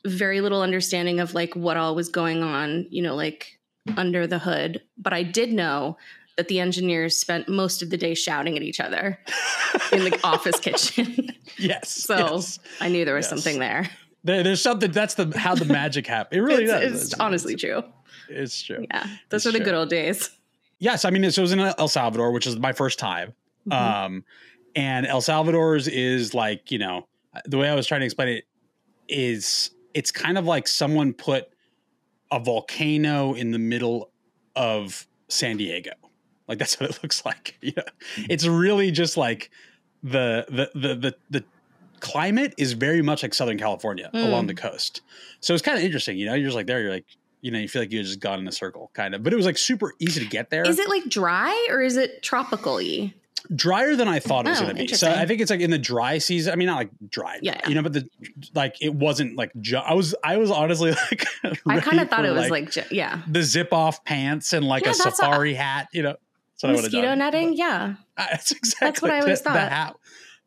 very 0.05 0.41
little 0.41 0.61
understanding 0.61 1.19
of 1.19 1.33
like 1.33 1.55
what 1.55 1.77
all 1.77 1.95
was 1.95 2.09
going 2.09 2.43
on, 2.43 2.87
you 2.89 3.01
know, 3.01 3.15
like 3.15 3.59
under 3.97 4.27
the 4.27 4.39
hood, 4.39 4.81
but 4.97 5.13
I 5.13 5.23
did 5.23 5.51
know 5.51 5.97
that 6.37 6.47
the 6.47 6.59
engineers 6.59 7.15
spent 7.15 7.47
most 7.47 7.81
of 7.81 7.89
the 7.89 7.97
day 7.97 8.13
shouting 8.13 8.57
at 8.57 8.63
each 8.63 8.79
other 8.79 9.19
in 9.91 10.03
the 10.03 10.19
office 10.23 10.59
kitchen. 10.59 11.29
Yes. 11.57 11.89
so 11.91 12.17
yes. 12.17 12.59
I 12.79 12.89
knew 12.89 13.05
there 13.05 13.15
was 13.15 13.25
yes. 13.25 13.29
something 13.29 13.59
there. 13.59 13.89
there. 14.23 14.43
There's 14.43 14.61
something. 14.61 14.91
That's 14.91 15.13
the 15.13 15.37
how 15.37 15.55
the 15.55 15.65
magic 15.65 16.07
happened. 16.07 16.39
It 16.39 16.43
really 16.43 16.63
it's, 16.63 16.71
does. 16.71 16.83
It's, 16.93 17.03
it's 17.11 17.19
honestly 17.19 17.53
it's, 17.53 17.61
true. 17.61 17.83
It's 18.29 18.61
true. 18.61 18.85
Yeah, 18.89 19.07
those 19.29 19.45
are 19.45 19.51
the 19.51 19.59
true. 19.59 19.65
good 19.65 19.75
old 19.75 19.89
days. 19.89 20.31
Yes, 20.79 21.05
I 21.05 21.11
mean, 21.11 21.29
so 21.31 21.41
it 21.41 21.43
was 21.43 21.53
in 21.53 21.59
El 21.59 21.87
Salvador, 21.87 22.31
which 22.31 22.47
is 22.47 22.57
my 22.57 22.73
first 22.73 22.99
time. 22.99 23.33
Mm-hmm. 23.67 24.05
Um, 24.05 24.25
and 24.75 25.05
El 25.05 25.21
Salvador's 25.21 25.87
is 25.87 26.33
like 26.33 26.71
you 26.71 26.79
know 26.79 27.07
the 27.45 27.57
way 27.57 27.69
I 27.69 27.75
was 27.75 27.87
trying 27.87 28.01
to 28.01 28.05
explain 28.05 28.29
it 28.29 28.45
is 29.07 29.71
it's 29.93 30.11
kind 30.11 30.37
of 30.37 30.45
like 30.45 30.67
someone 30.67 31.13
put 31.13 31.52
a 32.33 32.39
volcano 32.39 33.33
in 33.35 33.51
the 33.51 33.59
middle 33.59 34.09
of 34.55 35.07
San 35.29 35.57
Diego. 35.57 35.91
Like 36.47 36.57
that's 36.57 36.79
what 36.79 36.89
it 36.89 36.99
looks 37.03 37.25
like. 37.25 37.57
Yeah. 37.61 37.83
It's 38.29 38.45
really 38.45 38.91
just 38.91 39.15
like 39.15 39.51
the 40.01 40.45
the 40.49 40.69
the 40.77 40.95
the, 40.95 41.15
the 41.29 41.45
climate 41.99 42.53
is 42.57 42.73
very 42.73 43.01
much 43.01 43.23
like 43.23 43.33
Southern 43.33 43.57
California 43.57 44.09
mm. 44.13 44.25
along 44.25 44.47
the 44.47 44.55
coast. 44.55 45.01
So 45.39 45.53
it's 45.53 45.63
kind 45.63 45.77
of 45.77 45.83
interesting, 45.83 46.17
you 46.17 46.25
know, 46.25 46.33
you're 46.33 46.47
just 46.47 46.55
like 46.55 46.67
there, 46.67 46.81
you're 46.81 46.91
like, 46.91 47.05
you 47.41 47.51
know, 47.51 47.59
you 47.59 47.67
feel 47.69 47.81
like 47.81 47.91
you 47.91 48.01
just 48.01 48.19
gone 48.19 48.39
in 48.39 48.47
a 48.47 48.51
circle 48.51 48.89
kind 48.93 49.13
of. 49.13 49.23
But 49.23 49.31
it 49.31 49.35
was 49.35 49.45
like 49.45 49.57
super 49.57 49.93
easy 49.99 50.19
to 50.19 50.27
get 50.27 50.49
there. 50.49 50.67
Is 50.67 50.79
it 50.79 50.89
like 50.89 51.05
dry 51.05 51.67
or 51.69 51.81
is 51.81 51.95
it 51.95 52.23
tropical-y? 52.23 53.13
Drier 53.55 53.95
than 53.95 54.07
I 54.07 54.19
thought 54.19 54.45
it 54.45 54.49
was 54.49 54.59
oh, 54.59 54.63
going 54.63 54.75
to 54.75 54.81
be. 54.83 54.87
So 54.93 55.09
I 55.09 55.25
think 55.25 55.41
it's 55.41 55.51
like 55.51 55.59
in 55.59 55.71
the 55.71 55.77
dry 55.77 56.17
season. 56.17 56.53
I 56.53 56.55
mean, 56.55 56.67
not 56.67 56.77
like 56.77 56.89
dry, 57.09 57.39
yeah, 57.41 57.67
you 57.67 57.75
know, 57.75 57.81
but 57.81 57.93
the 57.93 58.09
like 58.53 58.75
it 58.81 58.93
wasn't 58.93 59.35
like 59.35 59.51
ju- 59.59 59.77
I 59.77 59.93
was 59.93 60.15
I 60.23 60.37
was 60.37 60.51
honestly 60.51 60.91
like 61.11 61.27
I 61.65 61.79
kind 61.79 61.99
of 61.99 62.09
thought 62.09 62.25
it 62.25 62.31
was 62.31 62.49
like, 62.49 62.75
like, 62.75 62.91
yeah 62.91 63.21
the 63.27 63.43
zip 63.43 63.73
off 63.73 64.03
pants 64.03 64.53
and 64.53 64.65
like 64.65 64.85
yeah, 64.85 64.91
a 64.91 64.93
safari 64.93 65.53
a, 65.53 65.57
hat, 65.57 65.87
you 65.93 66.03
know. 66.03 66.15
That's 66.61 66.83
mosquito 66.83 67.13
netting, 67.15 67.49
but, 67.49 67.57
yeah. 67.57 67.95
That's 68.17 68.51
exactly 68.51 68.87
that's 68.87 69.01
what 69.01 69.11
I 69.11 69.19
always 69.19 69.39
the, 69.39 69.43
thought. 69.43 69.53
The 69.53 69.59
hat, 69.59 69.95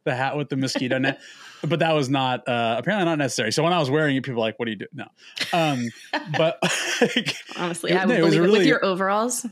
the 0.05 0.15
hat 0.15 0.37
with 0.37 0.49
the 0.49 0.57
mosquito 0.57 0.97
net. 0.99 1.21
But 1.63 1.81
that 1.81 1.93
was 1.93 2.09
not 2.09 2.47
uh, 2.49 2.77
apparently 2.79 3.05
not 3.05 3.19
necessary. 3.19 3.53
So 3.53 3.63
when 3.63 3.73
I 3.73 3.79
was 3.79 3.91
wearing 3.91 4.17
it, 4.17 4.23
people 4.23 4.41
were 4.41 4.47
like, 4.47 4.59
"What 4.59 4.67
do 4.67 4.71
you 4.71 4.79
do?" 4.79 4.87
No, 4.93 5.07
um, 5.53 5.89
but 6.37 6.59
like, 7.01 7.35
honestly, 7.57 7.93
I 7.93 8.05
would 8.05 8.15
no, 8.15 8.21
believe 8.21 8.35
it, 8.35 8.41
really, 8.41 8.59
with 8.59 8.67
your 8.67 8.85
overalls. 8.85 9.47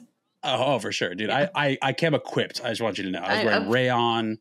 Oh, 0.45 0.75
oh, 0.75 0.79
for 0.79 0.93
sure, 0.93 1.15
dude. 1.15 1.29
Yeah. 1.31 1.49
I, 1.55 1.69
I 1.69 1.79
I 1.81 1.93
came 1.95 2.15
equipped. 2.15 2.61
I 2.63 2.69
just 2.69 2.83
want 2.83 2.99
you 2.99 3.05
to 3.05 3.11
know. 3.11 3.21
I 3.21 3.37
was 3.37 3.45
wearing 3.45 3.65
I, 3.65 3.71
rayon. 3.71 4.39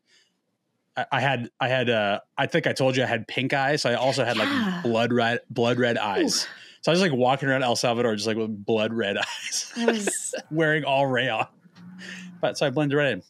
I, 0.96 1.06
I, 1.10 1.20
had 1.20 1.50
I 1.58 1.68
had 1.68 1.88
uh 1.90 2.20
I 2.36 2.46
think 2.46 2.66
I 2.66 2.72
told 2.72 2.96
you 2.96 3.02
I 3.02 3.06
had 3.06 3.26
pink 3.26 3.54
eyes. 3.54 3.82
So 3.82 3.90
I 3.90 3.94
also 3.94 4.24
had 4.24 4.36
yeah. 4.36 4.72
like 4.74 4.82
blood 4.82 5.12
red 5.12 5.40
blood 5.48 5.78
red 5.78 5.96
eyes. 5.96 6.44
Ooh. 6.44 6.48
So 6.82 6.92
I 6.92 6.94
was 6.94 7.00
like 7.00 7.12
walking 7.12 7.48
around 7.48 7.62
El 7.62 7.76
Salvador 7.76 8.14
just 8.14 8.26
like 8.26 8.36
with 8.36 8.64
blood 8.64 8.92
red 8.92 9.16
eyes. 9.46 9.72
Was... 9.76 10.34
wearing 10.50 10.84
all 10.84 11.06
rayon. 11.06 11.46
But 12.40 12.58
so 12.58 12.66
I 12.66 12.70
blended 12.70 12.98
right 12.98 13.12
in. 13.12 13.22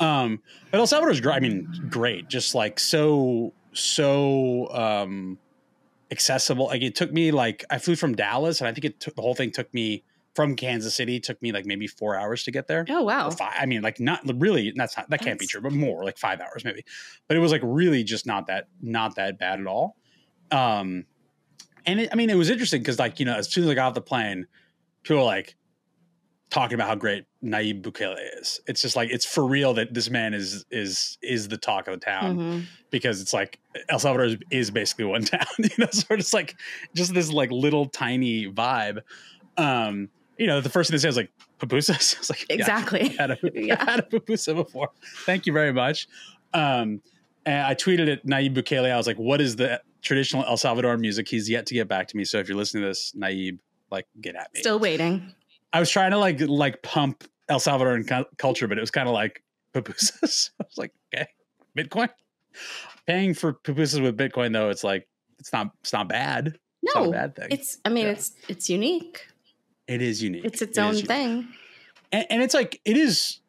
Um 0.00 0.42
but 0.70 0.78
El 0.78 0.86
Salvador's 0.86 1.20
great. 1.20 1.36
I 1.36 1.40
mean, 1.40 1.88
great. 1.90 2.28
Just 2.28 2.54
like 2.54 2.80
so 2.80 3.52
so 3.74 4.68
um 4.70 5.38
accessible. 6.10 6.66
Like 6.66 6.82
it 6.82 6.94
took 6.94 7.12
me 7.12 7.30
like 7.30 7.64
I 7.68 7.78
flew 7.78 7.94
from 7.94 8.14
Dallas 8.14 8.60
and 8.60 8.68
I 8.68 8.72
think 8.72 8.86
it 8.86 9.00
took 9.00 9.14
the 9.14 9.22
whole 9.22 9.34
thing 9.34 9.50
took 9.50 9.72
me 9.74 10.02
from 10.36 10.54
Kansas 10.54 10.94
City 10.94 11.18
took 11.18 11.40
me 11.42 11.50
like 11.50 11.64
maybe 11.66 11.86
four 11.88 12.14
hours 12.14 12.44
to 12.44 12.52
get 12.52 12.68
there. 12.68 12.84
Oh 12.88 13.02
wow. 13.02 13.30
Five, 13.30 13.54
I 13.58 13.66
mean, 13.66 13.82
like 13.82 13.98
not 13.98 14.20
really. 14.36 14.72
That's 14.76 14.96
not 14.96 15.10
that 15.10 15.22
can't 15.22 15.38
be 15.40 15.46
true, 15.46 15.60
but 15.62 15.72
more 15.72 16.04
like 16.04 16.18
five 16.18 16.40
hours 16.40 16.62
maybe. 16.64 16.84
But 17.26 17.36
it 17.36 17.40
was 17.40 17.50
like 17.50 17.62
really 17.64 18.04
just 18.04 18.26
not 18.26 18.46
that 18.48 18.68
not 18.80 19.16
that 19.16 19.38
bad 19.38 19.58
at 19.60 19.66
all. 19.66 19.96
Um, 20.52 21.06
and 21.86 22.00
it, 22.00 22.10
I 22.12 22.14
mean, 22.16 22.30
it 22.30 22.34
was 22.36 22.50
interesting 22.50 22.82
because 22.82 22.98
like 22.98 23.18
you 23.18 23.24
know, 23.26 23.34
as 23.34 23.50
soon 23.50 23.64
as 23.64 23.70
I 23.70 23.74
got 23.74 23.88
off 23.88 23.94
the 23.94 24.00
plane, 24.02 24.46
people 25.02 25.18
were 25.18 25.24
like 25.24 25.56
talking 26.50 26.74
about 26.74 26.88
how 26.88 26.94
great 26.94 27.24
Nayib 27.42 27.82
Bukele 27.82 28.16
is. 28.40 28.60
It's 28.68 28.80
just 28.82 28.94
like 28.94 29.10
it's 29.10 29.24
for 29.24 29.44
real 29.46 29.74
that 29.74 29.94
this 29.94 30.10
man 30.10 30.34
is 30.34 30.64
is 30.70 31.18
is 31.22 31.48
the 31.48 31.56
talk 31.56 31.88
of 31.88 31.98
the 31.98 32.04
town 32.04 32.38
Mhm. 32.38 32.64
because 32.90 33.20
it's 33.20 33.32
like 33.32 33.58
El 33.88 33.98
Salvador 33.98 34.26
is, 34.26 34.36
is 34.50 34.70
basically 34.70 35.06
one 35.06 35.22
town, 35.24 35.46
you 35.58 35.70
know, 35.78 35.88
so 35.90 36.04
it's 36.10 36.32
like 36.34 36.54
just 36.94 37.14
this 37.14 37.32
like 37.32 37.50
little 37.50 37.86
tiny 37.86 38.46
vibe. 38.50 39.00
Um, 39.56 40.10
you 40.38 40.46
know, 40.46 40.60
the 40.60 40.68
first 40.68 40.90
thing 40.90 40.94
they 40.96 41.00
say 41.00 41.08
is 41.08 41.16
like 41.16 41.30
pupusas. 41.60 42.16
I 42.16 42.18
was 42.18 42.30
like, 42.30 42.46
yeah, 42.48 42.56
Exactly. 42.56 43.00
I 43.18 43.22
had 43.22 43.30
a, 43.32 43.38
Yeah. 43.54 43.76
I 43.86 43.90
had 43.92 44.00
a 44.00 44.02
pupusa 44.02 44.54
before. 44.54 44.90
Thank 45.24 45.46
you 45.46 45.52
very 45.52 45.72
much. 45.72 46.08
Um, 46.54 47.00
and 47.44 47.66
I 47.66 47.74
tweeted 47.74 48.12
at 48.12 48.26
Nayib 48.26 48.54
Bukele. 48.56 48.90
I 48.90 48.96
was 48.96 49.06
like, 49.06 49.18
what 49.18 49.40
is 49.40 49.56
the 49.56 49.80
traditional 50.02 50.44
El 50.44 50.56
Salvador 50.56 50.96
music? 50.98 51.28
He's 51.28 51.48
yet 51.48 51.66
to 51.66 51.74
get 51.74 51.88
back 51.88 52.08
to 52.08 52.16
me. 52.16 52.24
So 52.24 52.38
if 52.38 52.48
you're 52.48 52.56
listening 52.56 52.82
to 52.82 52.88
this, 52.88 53.12
Nayib, 53.16 53.58
like 53.90 54.06
get 54.20 54.34
at 54.34 54.52
me. 54.54 54.60
Still 54.60 54.78
waiting. 54.78 55.32
I 55.72 55.80
was 55.80 55.90
trying 55.90 56.10
to 56.12 56.18
like 56.18 56.40
like 56.40 56.82
pump 56.82 57.24
El 57.48 57.60
Salvadoran 57.60 58.06
cu- 58.08 58.28
culture, 58.38 58.66
but 58.66 58.78
it 58.78 58.80
was 58.80 58.90
kind 58.90 59.08
of 59.08 59.14
like 59.14 59.42
pupusas. 59.74 60.50
I 60.60 60.64
was 60.64 60.76
like, 60.76 60.92
okay, 61.14 61.26
Bitcoin. 61.78 62.08
Paying 63.06 63.34
for 63.34 63.52
pupusas 63.54 64.02
with 64.02 64.16
Bitcoin 64.16 64.52
though, 64.52 64.70
it's 64.70 64.82
like 64.82 65.06
it's 65.38 65.52
not 65.52 65.70
it's 65.82 65.92
not 65.92 66.08
bad. 66.08 66.58
It's 66.82 66.94
not 66.94 67.02
a 67.02 67.06
No, 67.06 67.12
bad 67.12 67.36
thing. 67.36 67.48
it's. 67.50 67.78
I 67.84 67.90
mean, 67.90 68.06
Yeah. 68.06 68.12
it's 68.12 68.32
it's 68.48 68.68
unique. 68.70 69.26
It 69.88 70.02
is 70.02 70.22
unique. 70.22 70.44
It's 70.44 70.62
its 70.62 70.76
It 70.78 70.80
own 70.80 70.94
thing. 70.96 71.48
and, 72.12 72.26
and 72.30 72.42
it's 72.42 72.54
like 72.54 72.80
it 72.84 72.96
is 72.96 73.40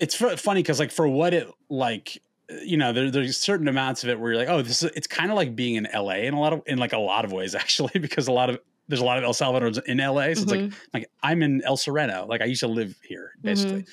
it's 0.00 0.14
fu- 0.14 0.36
funny 0.36 0.62
because 0.62 0.78
like 0.78 0.90
for 0.92 1.08
what 1.08 1.34
it 1.34 1.48
like 1.68 2.22
you 2.64 2.76
know 2.76 2.92
there, 2.92 3.10
there's 3.10 3.36
certain 3.36 3.68
amounts 3.68 4.04
of 4.04 4.10
it 4.10 4.18
where 4.18 4.30
you're 4.32 4.38
like 4.40 4.48
oh 4.48 4.62
this 4.62 4.82
is 4.82 4.90
it's 4.94 5.06
kind 5.06 5.30
of 5.30 5.36
like 5.36 5.54
being 5.56 5.74
in 5.74 5.86
la 5.94 6.10
in 6.12 6.32
a 6.34 6.40
lot 6.40 6.52
of 6.52 6.62
in 6.66 6.78
like 6.78 6.92
a 6.92 6.98
lot 6.98 7.24
of 7.24 7.32
ways 7.32 7.54
actually 7.62 7.98
because 8.00 8.28
a 8.28 8.32
lot 8.32 8.48
of 8.50 8.58
there's 8.88 9.00
a 9.00 9.04
lot 9.04 9.18
of 9.18 9.24
el 9.24 9.34
salvadorans 9.34 9.82
in 9.84 9.98
la 9.98 10.22
so 10.22 10.28
it's 10.30 10.44
like 10.46 10.60
Mhm. 10.60 10.74
like 10.94 11.10
i'm 11.22 11.42
in 11.42 11.62
el 11.64 11.76
sereno 11.76 12.26
like 12.28 12.40
i 12.40 12.44
used 12.46 12.60
to 12.60 12.68
live 12.68 12.94
here 13.02 13.32
Mm-hmm. 13.36 13.42
basically 13.48 13.84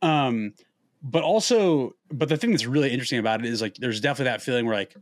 um 0.00 0.54
but 1.02 1.22
also 1.24 1.94
but 2.10 2.28
the 2.28 2.36
thing 2.36 2.50
that's 2.52 2.64
really 2.64 2.90
interesting 2.90 3.18
about 3.18 3.40
it 3.44 3.46
is 3.46 3.60
like 3.60 3.74
there's 3.76 4.00
definitely 4.00 4.30
that 4.30 4.40
feeling 4.42 4.64
where 4.66 4.76
like 4.76 4.94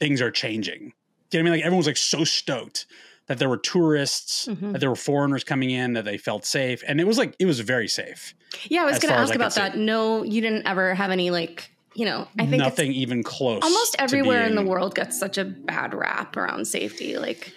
things 0.00 0.20
are 0.20 0.30
changing 0.30 0.80
you 0.82 0.86
know 0.86 0.92
what 1.32 1.38
i 1.38 1.42
mean 1.42 1.52
like 1.52 1.62
everyone's 1.64 1.86
like 1.86 1.96
so 1.96 2.24
stoked 2.24 2.86
that 3.30 3.38
there 3.38 3.48
were 3.48 3.58
tourists 3.58 4.48
Mhm. 4.48 4.72
that 4.72 4.80
there 4.80 4.90
were 4.90 4.96
foreigners 4.96 5.44
coming 5.44 5.70
in 5.70 5.92
that 5.92 6.04
they 6.04 6.18
felt 6.18 6.44
safe 6.44 6.82
and 6.88 7.00
it 7.00 7.06
was 7.06 7.16
like 7.16 7.36
it 7.38 7.46
was 7.46 7.60
very 7.60 7.86
safe 7.86 8.34
Yeah, 8.68 8.82
I 8.82 8.86
was 8.86 8.98
going 8.98 9.14
to 9.14 9.20
ask 9.20 9.32
about 9.36 9.54
that. 9.54 9.76
No, 9.78 10.24
you 10.24 10.40
didn't 10.40 10.66
ever 10.66 10.94
have 10.94 11.12
any 11.12 11.30
like. 11.30 11.70
You 11.94 12.06
know, 12.06 12.26
I 12.38 12.46
think 12.46 12.58
nothing 12.62 12.92
even 12.92 13.22
close 13.22 13.62
almost 13.62 13.94
everywhere 14.00 14.44
in 14.46 14.54
the 14.56 14.62
world 14.64 14.94
gets 14.96 15.18
such 15.18 15.38
a 15.38 15.44
bad 15.44 15.94
rap 15.94 16.36
around 16.36 16.66
safety. 16.66 17.18
Like, 17.18 17.52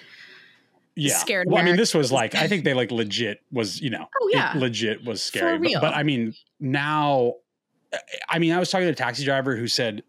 yeah 0.96 1.18
scared 1.18 1.48
well 1.50 1.60
i 1.60 1.65
mean 1.65 1.75
this 1.75 1.96
was 1.96 2.12
like 2.12 2.36
i 2.36 2.48
think 2.48 2.63
they 2.63 2.75
like 2.75 2.92
legit 2.92 3.39
was 3.51 3.82
you 3.82 3.89
know 3.89 4.06
Oh, 4.22 4.30
yeah. 4.32 4.53
legit 4.56 5.03
was 5.03 5.24
scary 5.24 5.58
but, 5.58 5.82
but 5.82 5.96
i 5.96 6.03
mean 6.03 6.36
now 6.60 7.34
i 8.30 8.38
mean 8.38 8.51
i 8.51 8.60
was 8.60 8.70
talking 8.70 8.86
to 8.86 8.92
a 8.92 8.96
taxi 8.96 9.24
driver 9.25 9.56
who 9.56 9.68
said 9.68 10.03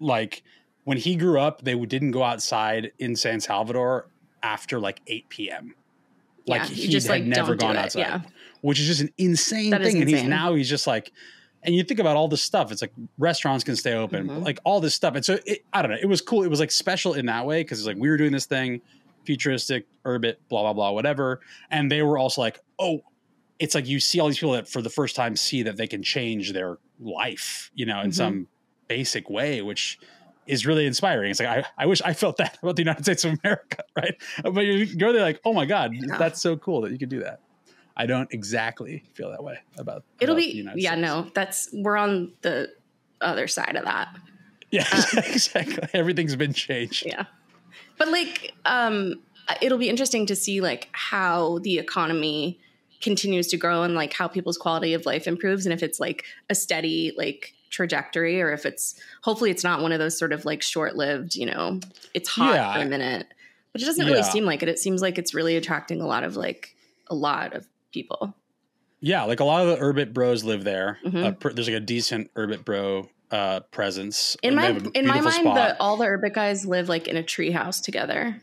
like 0.00 0.42
when 0.82 0.98
he 0.98 1.14
grew 1.14 1.38
up 1.38 1.62
they 1.62 1.76
didn't 1.76 2.10
go 2.10 2.24
outside 2.24 2.90
in 2.98 3.14
san 3.14 3.38
salvador 3.38 4.08
after 4.42 4.78
like 4.80 5.00
8 5.06 5.28
p.m 5.28 5.74
like 6.46 6.62
yeah, 6.62 6.66
he 6.68 6.88
just 6.88 7.06
had 7.06 7.20
like 7.20 7.24
never 7.24 7.54
gone 7.54 7.76
outside 7.76 8.00
Yeah, 8.00 8.20
which 8.62 8.80
is 8.80 8.86
just 8.86 9.00
an 9.02 9.10
insane 9.18 9.70
That 9.70 9.82
thing. 9.82 10.00
And 10.00 10.08
he's 10.08 10.24
now 10.24 10.54
he's 10.54 10.68
just 10.68 10.86
like, 10.86 11.12
and 11.62 11.74
you 11.74 11.82
think 11.84 12.00
about 12.00 12.16
all 12.16 12.26
this 12.26 12.40
stuff. 12.42 12.72
It's 12.72 12.80
like 12.80 12.92
restaurants 13.18 13.64
can 13.64 13.76
stay 13.76 13.92
open, 13.92 14.28
Mhm. 14.28 14.44
like 14.44 14.58
all 14.64 14.80
this 14.80 14.94
stuff. 14.94 15.14
And 15.14 15.22
so 15.22 15.38
it, 15.44 15.64
I 15.74 15.82
don't 15.82 15.90
know. 15.90 15.98
It 16.00 16.06
was 16.06 16.22
cool. 16.22 16.44
It 16.44 16.48
was 16.48 16.58
like 16.58 16.70
special 16.70 17.12
in 17.12 17.26
that 17.26 17.44
way 17.44 17.60
because 17.62 17.80
it's 17.80 17.86
like 17.86 17.98
we 17.98 18.08
were 18.08 18.16
doing 18.16 18.32
this 18.32 18.46
thing, 18.46 18.80
futuristic, 19.26 19.86
Urbit, 20.06 20.36
blah 20.48 20.62
blah 20.62 20.72
blah, 20.72 20.90
whatever. 20.92 21.40
And 21.70 21.92
they 21.92 22.02
were 22.02 22.16
also 22.16 22.40
like, 22.40 22.60
oh, 22.78 23.02
it's 23.58 23.74
like 23.74 23.86
you 23.86 24.00
see 24.00 24.18
all 24.18 24.28
these 24.28 24.38
people 24.38 24.52
that 24.54 24.68
for 24.68 24.80
the 24.80 24.88
first 24.90 25.16
time 25.16 25.36
see 25.36 25.62
that 25.64 25.76
they 25.76 25.86
can 25.86 26.02
change 26.02 26.54
their 26.54 26.78
life, 26.98 27.70
you 27.74 27.84
know, 27.84 28.00
in 28.00 28.10
Mhm. 28.10 28.14
some 28.14 28.48
basic 28.86 29.28
way, 29.28 29.60
which 29.60 29.98
is 30.48 30.66
really 30.66 30.86
inspiring. 30.86 31.30
It's 31.30 31.40
like 31.40 31.48
I, 31.48 31.64
I 31.76 31.86
wish 31.86 32.00
I 32.02 32.12
felt 32.14 32.36
that 32.38 32.58
about 32.62 32.76
the 32.76 32.82
United 32.82 33.04
States 33.04 33.24
of 33.24 33.38
America, 33.44 33.82
right? 33.96 34.14
But 34.42 34.64
you 34.64 34.96
go 34.96 35.12
there 35.12 35.22
like, 35.22 35.40
oh 35.44 35.52
my 35.52 35.66
god, 35.66 35.92
Yeah. 35.94 36.16
that's 36.18 36.40
so 36.40 36.56
cool 36.56 36.80
that 36.82 36.92
you 36.92 36.98
could 36.98 37.08
do 37.10 37.20
that. 37.20 37.40
I 37.96 38.06
don't 38.06 38.32
exactly 38.32 39.04
feel 39.14 39.30
that 39.30 39.42
way 39.42 39.58
about. 39.76 40.04
it'll 40.20 40.34
about 40.36 40.42
the 40.46 40.52
be. 40.52 40.80
Yeah, 40.82 40.92
States. 40.92 41.02
no, 41.02 41.30
that's 41.34 41.68
we're 41.72 41.96
on 41.96 42.32
the 42.42 42.68
other 43.20 43.48
side 43.48 43.76
of 43.76 43.84
that. 43.84 44.08
Yeah, 44.70 44.86
Uh, 44.92 45.02
exactly. 45.26 45.88
Everything's 45.94 46.36
been 46.36 46.52
changed. 46.52 47.04
Yeah. 47.06 47.24
But 47.98 48.08
like 48.08 48.52
um 48.64 49.14
it'll 49.62 49.78
be 49.78 49.88
interesting 49.88 50.26
to 50.26 50.36
see 50.36 50.60
like 50.60 50.88
how 50.92 51.58
the 51.60 51.78
economy 51.78 52.60
continues 53.00 53.46
to 53.48 53.56
grow 53.56 53.82
and 53.82 53.94
like 53.94 54.12
how 54.12 54.28
people's 54.28 54.58
quality 54.58 54.92
of 54.94 55.06
life 55.06 55.26
improves 55.26 55.64
and 55.66 55.72
if 55.72 55.82
it's 55.82 55.98
like 56.00 56.24
a 56.50 56.54
steady 56.54 57.12
like 57.16 57.54
trajectory 57.70 58.40
or 58.40 58.52
if 58.52 58.64
it's 58.66 59.00
hopefully 59.22 59.50
it's 59.50 59.64
not 59.64 59.82
one 59.82 59.92
of 59.92 59.98
those 59.98 60.18
sort 60.18 60.32
of 60.32 60.44
like 60.44 60.62
short-lived, 60.62 61.34
you 61.34 61.46
know, 61.46 61.80
it's 62.14 62.28
hot 62.28 62.54
Yeah. 62.54 62.74
for 62.74 62.80
a 62.80 62.86
minute. 62.86 63.26
But 63.72 63.82
it 63.82 63.84
doesn't 63.84 64.06
really 64.06 64.22
seem 64.22 64.44
like 64.44 64.62
it. 64.62 64.68
It 64.68 64.78
seems 64.78 65.02
like 65.02 65.18
it's 65.18 65.34
really 65.34 65.56
attracting 65.56 66.00
a 66.00 66.06
lot 66.06 66.24
of 66.24 66.36
like 66.36 66.74
a 67.08 67.14
lot 67.14 67.54
of 67.54 67.66
people. 67.92 68.34
Yeah, 69.00 69.22
like 69.24 69.40
a 69.40 69.44
lot 69.44 69.66
of 69.66 69.68
the 69.78 69.84
Urbit 69.84 70.12
Bros 70.12 70.42
live 70.42 70.64
there. 70.64 70.98
Mhm. 71.04 71.24
Uh, 71.24 71.30
pr- 71.32 71.50
there's 71.50 71.68
like 71.68 71.76
a 71.76 71.80
decent 71.80 72.32
Urbit 72.34 72.64
Bro 72.64 73.08
uh, 73.30 73.60
presence. 73.70 74.36
In 74.42 74.54
my 74.54 74.70
in 74.94 75.06
my 75.06 75.20
mind, 75.20 75.46
the 75.46 75.76
all 75.80 75.96
the 75.98 76.06
Urbit 76.06 76.32
guys 76.34 76.64
live 76.66 76.88
like 76.88 77.06
in 77.06 77.16
a 77.16 77.22
tree 77.22 77.50
house 77.52 77.80
together. 77.80 78.40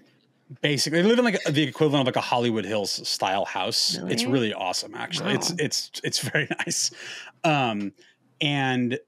basically 0.62 1.02
they 1.02 1.08
live 1.10 1.18
in 1.18 1.26
like 1.26 1.44
the 1.50 1.64
equivalent 1.64 2.02
of 2.02 2.06
like 2.06 2.16
a 2.24 2.26
Hollywood 2.28 2.66
Hills 2.66 3.06
style 3.08 3.46
house. 3.46 3.96
It's 4.08 4.24
Really? 4.24 4.34
really 4.34 4.54
awesome 4.54 4.94
actually. 4.96 5.34
It's 5.34 5.50
it's 5.58 5.92
it's 6.04 6.20
very 6.20 6.48
nice. 6.66 6.92
Um 7.44 7.92
and 8.40 9.00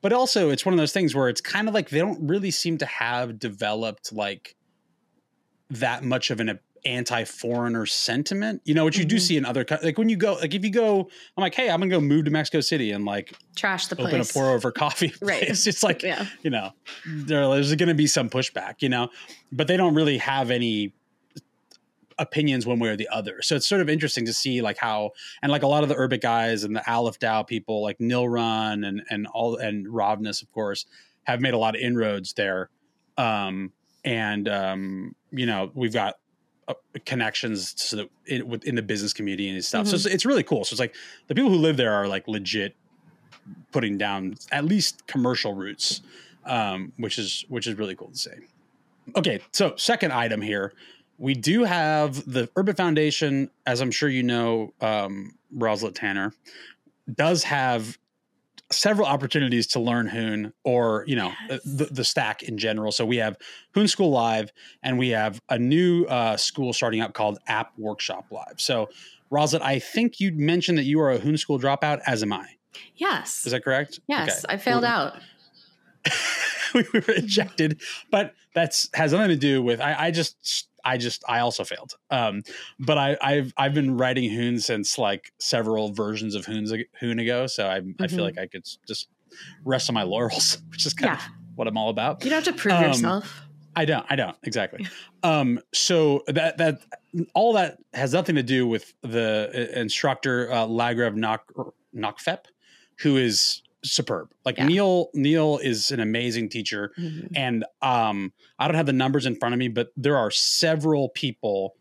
but 0.00 0.12
also 0.14 0.48
it's 0.50 0.64
one 0.64 0.72
of 0.72 0.78
those 0.78 0.92
things 0.92 1.14
where 1.14 1.28
it's 1.28 1.40
kind 1.42 1.68
of 1.68 1.74
like 1.74 1.90
they 1.90 1.98
don't 1.98 2.26
really 2.26 2.50
seem 2.50 2.78
to 2.78 2.86
have 2.86 3.38
developed 3.38 4.12
like 4.12 4.56
that 5.70 6.02
much 6.02 6.30
of 6.30 6.40
an 6.40 6.58
anti-foreigner 6.86 7.86
sentiment. 7.86 8.60
You 8.64 8.74
know 8.74 8.84
what 8.84 8.96
you 8.96 9.04
do 9.04 9.16
Mhm. 9.16 9.20
see 9.20 9.36
in 9.36 9.44
other 9.46 9.64
like 9.82 9.96
when 9.98 10.08
you 10.08 10.16
go 10.16 10.34
like 10.34 10.54
if 10.54 10.64
you 10.64 10.70
go 10.70 11.00
I'm 11.36 11.40
like 11.42 11.54
hey, 11.54 11.70
I'm 11.70 11.80
going 11.80 11.90
to 11.90 11.96
go 11.96 12.00
move 12.00 12.24
to 12.26 12.30
Mexico 12.30 12.60
City 12.60 12.92
and 12.92 13.04
like 13.04 13.34
Trash 13.56 13.86
the 13.88 13.96
place. 13.96 14.08
open 14.08 14.20
a 14.20 14.24
pour 14.24 14.50
over 14.54 14.70
coffee 14.72 15.12
Right. 15.22 15.42
place. 15.46 15.66
It's 15.66 15.82
like 15.82 16.02
yeah. 16.02 16.26
you 16.42 16.50
know, 16.50 16.70
there, 17.06 17.48
there's 17.48 17.74
going 17.74 17.88
to 17.88 17.94
be 17.94 18.06
some 18.06 18.28
pushback, 18.30 18.76
you 18.80 18.88
know, 18.88 19.08
but 19.52 19.66
they 19.66 19.76
don't 19.76 19.94
really 19.94 20.18
have 20.18 20.50
any 20.50 20.92
opinions 22.18 22.66
one 22.66 22.78
way 22.78 22.88
or 22.88 22.96
the 22.96 23.08
other. 23.08 23.42
So 23.42 23.56
it's 23.56 23.66
sort 23.66 23.80
of 23.80 23.88
interesting 23.88 24.24
to 24.26 24.32
see 24.32 24.62
like 24.62 24.78
how, 24.78 25.10
and 25.42 25.50
like 25.50 25.62
a 25.62 25.66
lot 25.66 25.82
of 25.82 25.88
the 25.88 25.94
Urbit 25.94 26.20
guys 26.20 26.64
and 26.64 26.74
the 26.76 26.90
Aleph 26.90 27.18
DAO 27.18 27.46
people 27.46 27.82
like 27.82 28.00
Nil 28.00 28.28
Run 28.28 28.84
and, 28.84 29.02
and 29.10 29.26
all, 29.28 29.56
and 29.56 29.86
Rovness, 29.86 30.42
of 30.42 30.52
course, 30.52 30.86
have 31.24 31.40
made 31.40 31.54
a 31.54 31.58
lot 31.58 31.74
of 31.74 31.80
inroads 31.80 32.32
there. 32.34 32.70
Um, 33.16 33.72
and, 34.04 34.48
um, 34.48 35.14
you 35.30 35.46
know, 35.46 35.70
we've 35.74 35.92
got 35.92 36.14
uh, 36.68 36.74
connections 37.04 37.74
so 37.76 37.96
that 37.96 38.10
it, 38.26 38.46
within 38.46 38.74
the 38.74 38.82
business 38.82 39.12
community 39.12 39.48
and 39.48 39.64
stuff. 39.64 39.86
So 39.86 39.96
it's, 39.96 40.06
it's 40.06 40.26
really 40.26 40.42
cool. 40.42 40.64
So 40.64 40.74
it's 40.74 40.80
like 40.80 40.94
the 41.26 41.34
people 41.34 41.50
who 41.50 41.56
live 41.56 41.76
there 41.76 41.92
are 41.92 42.06
like 42.06 42.28
legit 42.28 42.74
putting 43.72 43.98
down 43.98 44.36
at 44.52 44.64
least 44.64 45.06
commercial 45.06 45.54
roots, 45.54 46.00
um, 46.46 46.92
which 46.96 47.18
is 47.18 47.44
which 47.48 47.66
is 47.66 47.76
really 47.76 47.94
cool 47.94 48.08
to 48.08 48.16
see. 48.16 48.30
Okay, 49.16 49.40
so 49.52 49.74
second 49.76 50.12
item 50.12 50.40
here, 50.40 50.72
we 51.18 51.34
do 51.34 51.64
have 51.64 52.30
the 52.30 52.48
Urbit 52.56 52.76
Foundation, 52.76 53.50
as 53.66 53.80
I'm 53.80 53.90
sure 53.90 54.08
you 54.08 54.22
know, 54.22 54.72
um, 54.80 55.34
Roslet 55.56 55.94
Tanner 55.94 56.32
does 57.12 57.44
have 57.44 57.98
several 58.72 59.06
opportunities 59.06 59.66
to 59.68 59.78
learn 59.78 60.06
Hoon 60.08 60.52
or 60.64 61.04
you 61.06 61.14
know 61.16 61.32
Yes. 61.48 61.60
the, 61.64 61.84
the 61.86 62.04
stack 62.04 62.42
in 62.42 62.58
general. 62.58 62.90
So 62.92 63.04
we 63.06 63.18
have 63.18 63.36
Hoon 63.74 63.86
School 63.88 64.10
Live, 64.10 64.52
and 64.82 64.98
we 64.98 65.10
have 65.10 65.40
a 65.48 65.58
new 65.58 66.04
uh, 66.06 66.36
school 66.36 66.72
starting 66.72 67.00
up 67.00 67.14
called 67.14 67.38
App 67.46 67.72
Workshop 67.78 68.26
Live. 68.30 68.54
So 68.56 68.88
Roslet, 69.30 69.60
I 69.62 69.78
think 69.78 70.18
you 70.20 70.32
mentioned 70.32 70.78
that 70.78 70.84
you 70.84 71.00
are 71.00 71.10
a 71.10 71.18
Hoon 71.18 71.36
School 71.36 71.58
dropout, 71.60 72.00
as 72.06 72.22
am 72.22 72.32
I. 72.32 72.46
Yes. 72.96 73.46
Is 73.46 73.52
that 73.52 73.62
correct? 73.62 74.00
yes. 74.08 74.44
Okay. 74.44 74.54
I 74.54 74.56
failed 74.56 74.84
out. 74.84 75.14
we 76.74 76.84
were 76.92 77.02
ejected, 77.08 77.80
but 78.10 78.34
that's 78.54 78.88
has 78.94 79.12
nothing 79.12 79.28
to 79.28 79.36
do 79.36 79.62
with. 79.62 79.80
I, 79.80 80.06
I 80.06 80.10
just, 80.10 80.68
I 80.84 80.96
just, 80.98 81.24
I 81.28 81.40
also 81.40 81.64
failed. 81.64 81.94
Um, 82.10 82.42
but 82.78 82.98
I, 82.98 83.16
I've, 83.22 83.52
I've 83.56 83.74
been 83.74 83.96
writing 83.96 84.30
Hoon 84.30 84.58
since 84.60 84.98
like 84.98 85.32
several 85.40 85.92
versions 85.92 86.34
of 86.34 86.44
Hoon's 86.44 86.72
Hoon 87.00 87.18
ago, 87.18 87.46
so 87.46 87.66
I, 87.66 87.76
I 87.76 87.80
Mhm. 87.80 88.10
feel 88.10 88.24
like 88.24 88.38
I 88.38 88.46
could 88.46 88.64
just 88.86 89.08
rest 89.64 89.88
on 89.90 89.94
my 89.94 90.02
laurels, 90.02 90.62
which 90.70 90.86
is 90.86 90.94
kind 90.94 91.12
Yeah. 91.12 91.16
of 91.18 91.22
what 91.56 91.66
I'm 91.68 91.76
all 91.76 91.88
about. 91.90 92.22
You 92.24 92.30
don't 92.30 92.44
have 92.44 92.54
to 92.54 92.60
prove 92.60 92.74
Um, 92.74 92.82
yourself. 92.82 93.40
I 93.76 93.84
don't. 93.86 94.06
I 94.08 94.14
don't 94.14 94.36
exactly. 94.44 94.86
um, 95.24 95.58
so 95.72 96.22
that 96.28 96.58
that 96.58 96.78
all 97.34 97.54
that 97.54 97.78
has 97.92 98.12
nothing 98.12 98.36
to 98.36 98.42
do 98.44 98.68
with 98.68 98.94
the 99.02 99.50
uh, 99.52 99.80
instructor 99.80 100.48
uh, 100.52 100.58
Lagrev 100.66 101.16
Nok 101.16 101.52
Nocfep, 101.92 102.44
who 103.00 103.16
is 103.16 103.62
superb. 103.84 104.30
Like 104.44 104.56
Yeah. 104.58 104.66
Neil 104.66 105.10
Neil 105.14 105.58
is 105.62 105.90
an 105.90 106.00
amazing 106.00 106.48
teacher, 106.48 106.92
Mhm. 106.98 107.28
and 107.36 107.64
um, 107.82 108.32
I 108.58 108.66
don't 108.66 108.76
have 108.76 108.86
the 108.86 108.92
numbers 108.92 109.26
in 109.26 109.36
front 109.36 109.52
of 109.54 109.58
me, 109.58 109.68
but 109.68 109.88
there 109.96 110.16
are 110.16 110.30
several 110.30 111.08
people. 111.10 111.74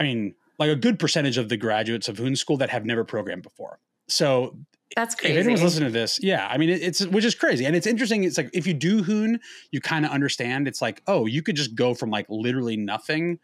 I 0.00 0.04
mean, 0.04 0.34
like 0.58 0.70
a 0.70 0.76
good 0.76 0.98
percentage 0.98 1.38
of 1.38 1.48
the 1.48 1.56
graduates 1.56 2.08
of 2.08 2.18
Hoon 2.18 2.36
School 2.36 2.56
that 2.58 2.70
have 2.70 2.84
never 2.84 3.04
programmed 3.04 3.42
before. 3.42 3.78
So 4.08 4.56
That's 4.96 5.14
crazy. 5.14 5.34
if 5.34 5.40
anyone's 5.40 5.62
listening 5.62 5.88
to 5.88 5.92
this, 5.92 6.18
yeah, 6.22 6.46
I 6.48 6.58
mean, 6.58 6.68
it, 6.70 6.82
it's 6.82 7.04
which 7.06 7.24
is 7.24 7.34
crazy, 7.34 7.64
and 7.64 7.74
it's 7.74 7.86
interesting. 7.86 8.24
It's 8.24 8.36
like 8.36 8.50
if 8.52 8.66
you 8.66 8.74
do 8.74 9.02
Hoon, 9.02 9.40
you 9.70 9.80
kind 9.80 10.04
of 10.04 10.10
understand. 10.12 10.68
It's 10.68 10.82
like, 10.82 11.02
oh, 11.06 11.26
you 11.26 11.42
could 11.42 11.56
just 11.56 11.74
go 11.74 11.94
from 11.94 12.10
like 12.10 12.26
literally 12.28 12.76
nothing 12.76 13.38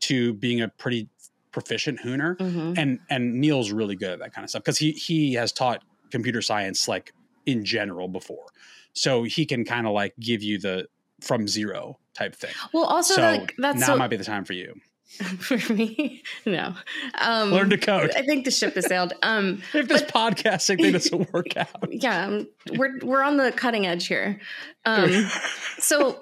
to 0.00 0.34
being 0.34 0.60
a 0.60 0.68
pretty 0.68 1.08
proficient 1.52 2.00
Hooner, 2.00 2.36
Mhm. 2.36 2.74
and 2.78 2.98
and 3.10 3.34
Neil's 3.40 3.70
really 3.70 3.94
good 3.96 4.10
at 4.10 4.18
that 4.20 4.32
kind 4.34 4.44
of 4.44 4.50
stuff 4.50 4.62
because 4.64 4.78
he 4.78 4.92
he 4.92 5.34
has 5.34 5.52
taught 5.52 5.84
computer 6.14 6.40
science 6.40 6.86
like 6.86 7.12
in 7.44 7.64
general 7.64 8.06
before, 8.06 8.46
so 8.92 9.24
he 9.24 9.44
can 9.44 9.64
kind 9.64 9.86
of 9.86 9.92
like 9.92 10.14
give 10.20 10.42
you 10.42 10.58
the 10.58 10.86
from 11.20 11.48
zero 11.48 11.98
type 12.14 12.36
thing. 12.36 12.52
Well, 12.72 12.84
also 12.84 13.14
so 13.14 13.22
like 13.22 13.54
that's 13.58 13.80
now 13.80 13.86
so 13.88 13.96
might 13.96 14.08
be 14.08 14.16
the 14.16 14.24
time 14.24 14.44
for 14.44 14.52
you. 14.52 14.74
for 15.38 15.72
me. 15.72 16.22
No, 16.46 16.74
um, 17.18 17.50
Learn 17.50 17.70
to 17.70 17.78
code. 17.78 18.12
I 18.16 18.22
think 18.22 18.44
the 18.44 18.50
ship 18.50 18.74
has 18.74 18.86
sailed. 18.86 19.12
Um, 19.22 19.62
If 19.74 19.88
this 19.88 20.02
podcasting 20.02 20.80
thing 20.80 20.92
doesn't 20.92 21.32
work 21.32 21.56
out, 21.56 21.88
yeah, 21.90 22.26
um, 22.26 22.48
we're 22.72 22.98
we're 23.02 23.22
on 23.22 23.36
the 23.36 23.52
cutting 23.52 23.86
edge 23.86 24.06
here. 24.06 24.40
Um, 24.84 25.28
so 25.78 26.20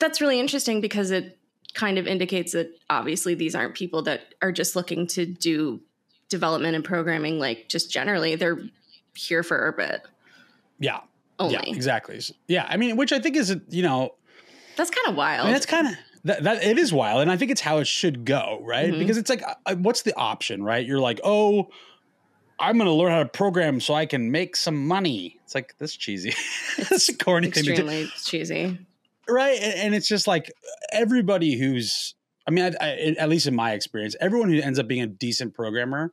that's 0.00 0.20
really 0.20 0.38
interesting 0.40 0.80
because 0.80 1.10
it 1.10 1.38
kind 1.74 1.98
of 1.98 2.06
indicates 2.06 2.52
that 2.52 2.70
obviously 2.88 3.34
these 3.34 3.54
aren't 3.54 3.74
people 3.74 4.02
that 4.02 4.34
are 4.40 4.52
just 4.52 4.76
looking 4.76 5.06
to 5.08 5.26
do 5.26 5.80
development 6.34 6.74
and 6.74 6.84
programming 6.84 7.38
like 7.38 7.68
just 7.68 7.90
generally 7.90 8.34
they're 8.34 8.58
here 9.14 9.42
for 9.42 9.56
Urbit 9.72 10.00
yeah, 10.80 11.00
only. 11.38 11.54
yeah, 11.54 11.62
exactly. 11.66 12.20
Yeah, 12.48 12.66
I 12.68 12.76
mean, 12.76 12.96
which 12.96 13.12
I 13.12 13.20
think 13.20 13.36
is 13.36 13.56
you 13.70 13.82
know 13.82 14.14
That's 14.76 14.90
kind 14.90 15.06
of 15.08 15.14
wild. 15.16 15.42
I 15.42 15.44
mean, 15.44 15.52
that's 15.52 15.66
kind 15.66 15.86
of 15.86 15.94
that, 16.24 16.42
that 16.42 16.64
it 16.64 16.78
is 16.78 16.92
wild, 16.92 17.22
and 17.22 17.30
I 17.30 17.36
think 17.36 17.50
it's 17.52 17.60
how 17.60 17.78
it 17.78 17.86
should 17.86 18.24
go, 18.24 18.58
right? 18.62 18.92
Mhm. 18.92 18.98
Because 18.98 19.16
it's 19.16 19.30
like, 19.30 19.42
uh, 19.66 19.76
what's 19.76 20.02
the 20.02 20.14
option, 20.16 20.62
right? 20.64 20.84
You're 20.84 20.98
like, 20.98 21.20
oh, 21.22 21.68
I'm 22.58 22.76
going 22.76 22.86
to 22.88 22.94
learn 22.94 23.12
how 23.12 23.22
to 23.22 23.28
program 23.28 23.80
so 23.80 23.94
I 23.94 24.06
can 24.06 24.30
make 24.30 24.56
some 24.56 24.86
money. 24.86 25.38
It's 25.44 25.54
like 25.54 25.74
that's 25.78 25.94
cheesy. 25.96 26.32
That's 26.90 27.08
a 27.08 27.16
corny 27.16 27.50
thing 27.50 27.64
to 27.64 27.74
do, 27.76 27.82
extremely 27.88 28.08
cheesy. 28.24 28.78
right? 29.28 29.58
And, 29.62 29.74
and 29.74 29.94
it's 29.94 30.08
just 30.08 30.26
like 30.26 30.52
everybody 30.92 31.56
who's, 31.58 32.14
I 32.48 32.50
mean, 32.50 32.64
I, 32.64 32.86
I, 32.86 33.14
at 33.18 33.28
least 33.28 33.46
in 33.46 33.54
my 33.54 33.72
experience, 33.72 34.16
everyone 34.20 34.50
who 34.50 34.60
ends 34.60 34.78
up 34.78 34.88
being 34.88 35.02
a 35.02 35.06
decent 35.06 35.54
programmer 35.54 36.12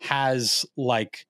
has 0.00 0.66
like 0.76 1.26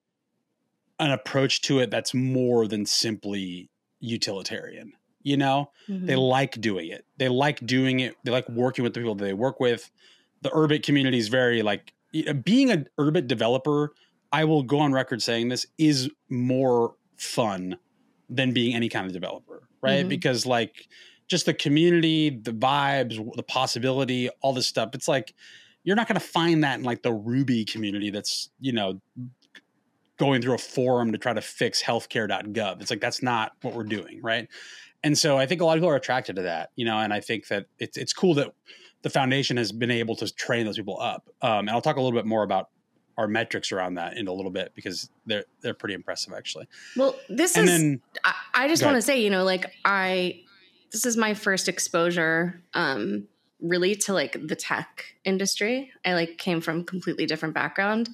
an 0.98 1.10
approach 1.10 1.60
to 1.62 1.80
it 1.80 1.90
that's 1.90 2.14
more 2.14 2.66
than 2.66 2.86
simply 2.86 3.70
utilitarian. 4.00 4.92
You 5.22 5.36
know, 5.38 5.70
Mhm. 5.88 6.06
they 6.06 6.16
like 6.16 6.60
doing 6.60 6.88
it. 6.90 7.04
They 7.16 7.28
like 7.28 7.64
doing 7.66 8.00
it. 8.00 8.14
They 8.24 8.30
like 8.30 8.48
working 8.48 8.82
with 8.82 8.92
the 8.94 9.00
people 9.00 9.14
that 9.14 9.24
they 9.24 9.32
work 9.32 9.58
with. 9.58 9.90
The 10.42 10.50
Urbit 10.50 10.82
community 10.82 11.18
is 11.18 11.28
very 11.28 11.62
like 11.62 11.92
being 12.44 12.70
an 12.70 12.86
Urbit 12.98 13.26
developer. 13.26 13.92
I 14.32 14.44
will 14.44 14.62
go 14.62 14.78
on 14.80 14.92
record 14.92 15.22
saying 15.22 15.48
this 15.48 15.66
is 15.78 16.10
more 16.28 16.94
fun 17.16 17.76
than 18.28 18.52
being 18.52 18.74
any 18.74 18.88
kind 18.88 19.06
of 19.06 19.12
developer, 19.12 19.68
right? 19.80 20.04
Mhm. 20.04 20.08
Because 20.10 20.44
like 20.44 20.88
just 21.26 21.46
the 21.46 21.54
community, 21.54 22.28
the 22.30 22.52
vibes, 22.52 23.16
the 23.36 23.42
possibility, 23.42 24.28
all 24.42 24.52
this 24.52 24.66
stuff. 24.66 24.90
It's 24.94 25.08
like 25.08 25.34
you're 25.84 25.96
not 25.96 26.08
going 26.08 26.18
to 26.18 26.26
find 26.26 26.64
that 26.64 26.78
in 26.78 26.84
like 26.84 27.02
the 27.02 27.12
Ruby 27.12 27.64
community 27.64 28.10
that's, 28.10 28.50
you 28.60 28.72
know, 28.72 29.00
going 30.16 30.40
through 30.40 30.54
a 30.54 30.58
forum 30.58 31.12
to 31.12 31.18
try 31.18 31.32
to 31.32 31.40
fix 31.40 31.82
healthcare.gov. 31.82 32.80
It's 32.80 32.90
like 32.90 33.00
that's 33.00 33.22
not 33.22 33.52
what 33.62 33.74
we're 33.74 33.84
doing, 33.84 34.20
right? 34.22 34.48
And 35.02 35.16
so 35.16 35.36
I 35.36 35.46
think 35.46 35.60
a 35.60 35.64
lot 35.64 35.76
of 35.76 35.82
people 35.82 35.90
are 35.90 35.96
attracted 35.96 36.36
to 36.36 36.42
that, 36.42 36.70
you 36.76 36.84
know, 36.84 36.98
and 36.98 37.12
I 37.12 37.20
think 37.20 37.48
that 37.48 37.66
it's 37.78 37.98
it's 37.98 38.12
cool 38.12 38.34
that 38.34 38.52
the 39.02 39.10
foundation 39.10 39.58
has 39.58 39.70
been 39.70 39.90
able 39.90 40.16
to 40.16 40.32
train 40.32 40.64
those 40.64 40.76
people 40.76 40.98
up. 40.98 41.28
Um, 41.42 41.60
and 41.60 41.70
I'll 41.70 41.82
talk 41.82 41.96
a 41.96 42.00
little 42.00 42.18
bit 42.18 42.26
more 42.26 42.42
about 42.42 42.70
our 43.18 43.28
metrics 43.28 43.70
around 43.70 43.94
that 43.94 44.16
in 44.16 44.26
a 44.26 44.32
little 44.32 44.50
bit 44.50 44.72
because 44.74 45.10
they're 45.26 45.44
they're 45.60 45.74
pretty 45.74 45.94
impressive 45.94 46.32
actually. 46.32 46.66
Well, 46.96 47.14
this 47.28 47.56
And 47.56 47.68
is 47.68 47.78
then 47.78 48.00
I, 48.24 48.34
I 48.54 48.68
just 48.68 48.82
want 48.82 48.96
to 48.96 49.02
say, 49.02 49.20
you 49.20 49.30
know, 49.30 49.44
like 49.44 49.66
I, 49.84 50.40
this 50.90 51.04
is 51.04 51.16
my 51.16 51.34
first 51.34 51.68
exposure, 51.68 52.62
um, 52.72 53.28
really 53.64 53.94
to 53.96 54.12
like 54.12 54.36
the 54.46 54.54
tech 54.56 55.04
industry. 55.24 55.90
I 56.04 56.14
like 56.14 56.38
came 56.38 56.60
from 56.60 56.84
completely 56.84 57.26
different 57.26 57.54
background, 57.54 58.10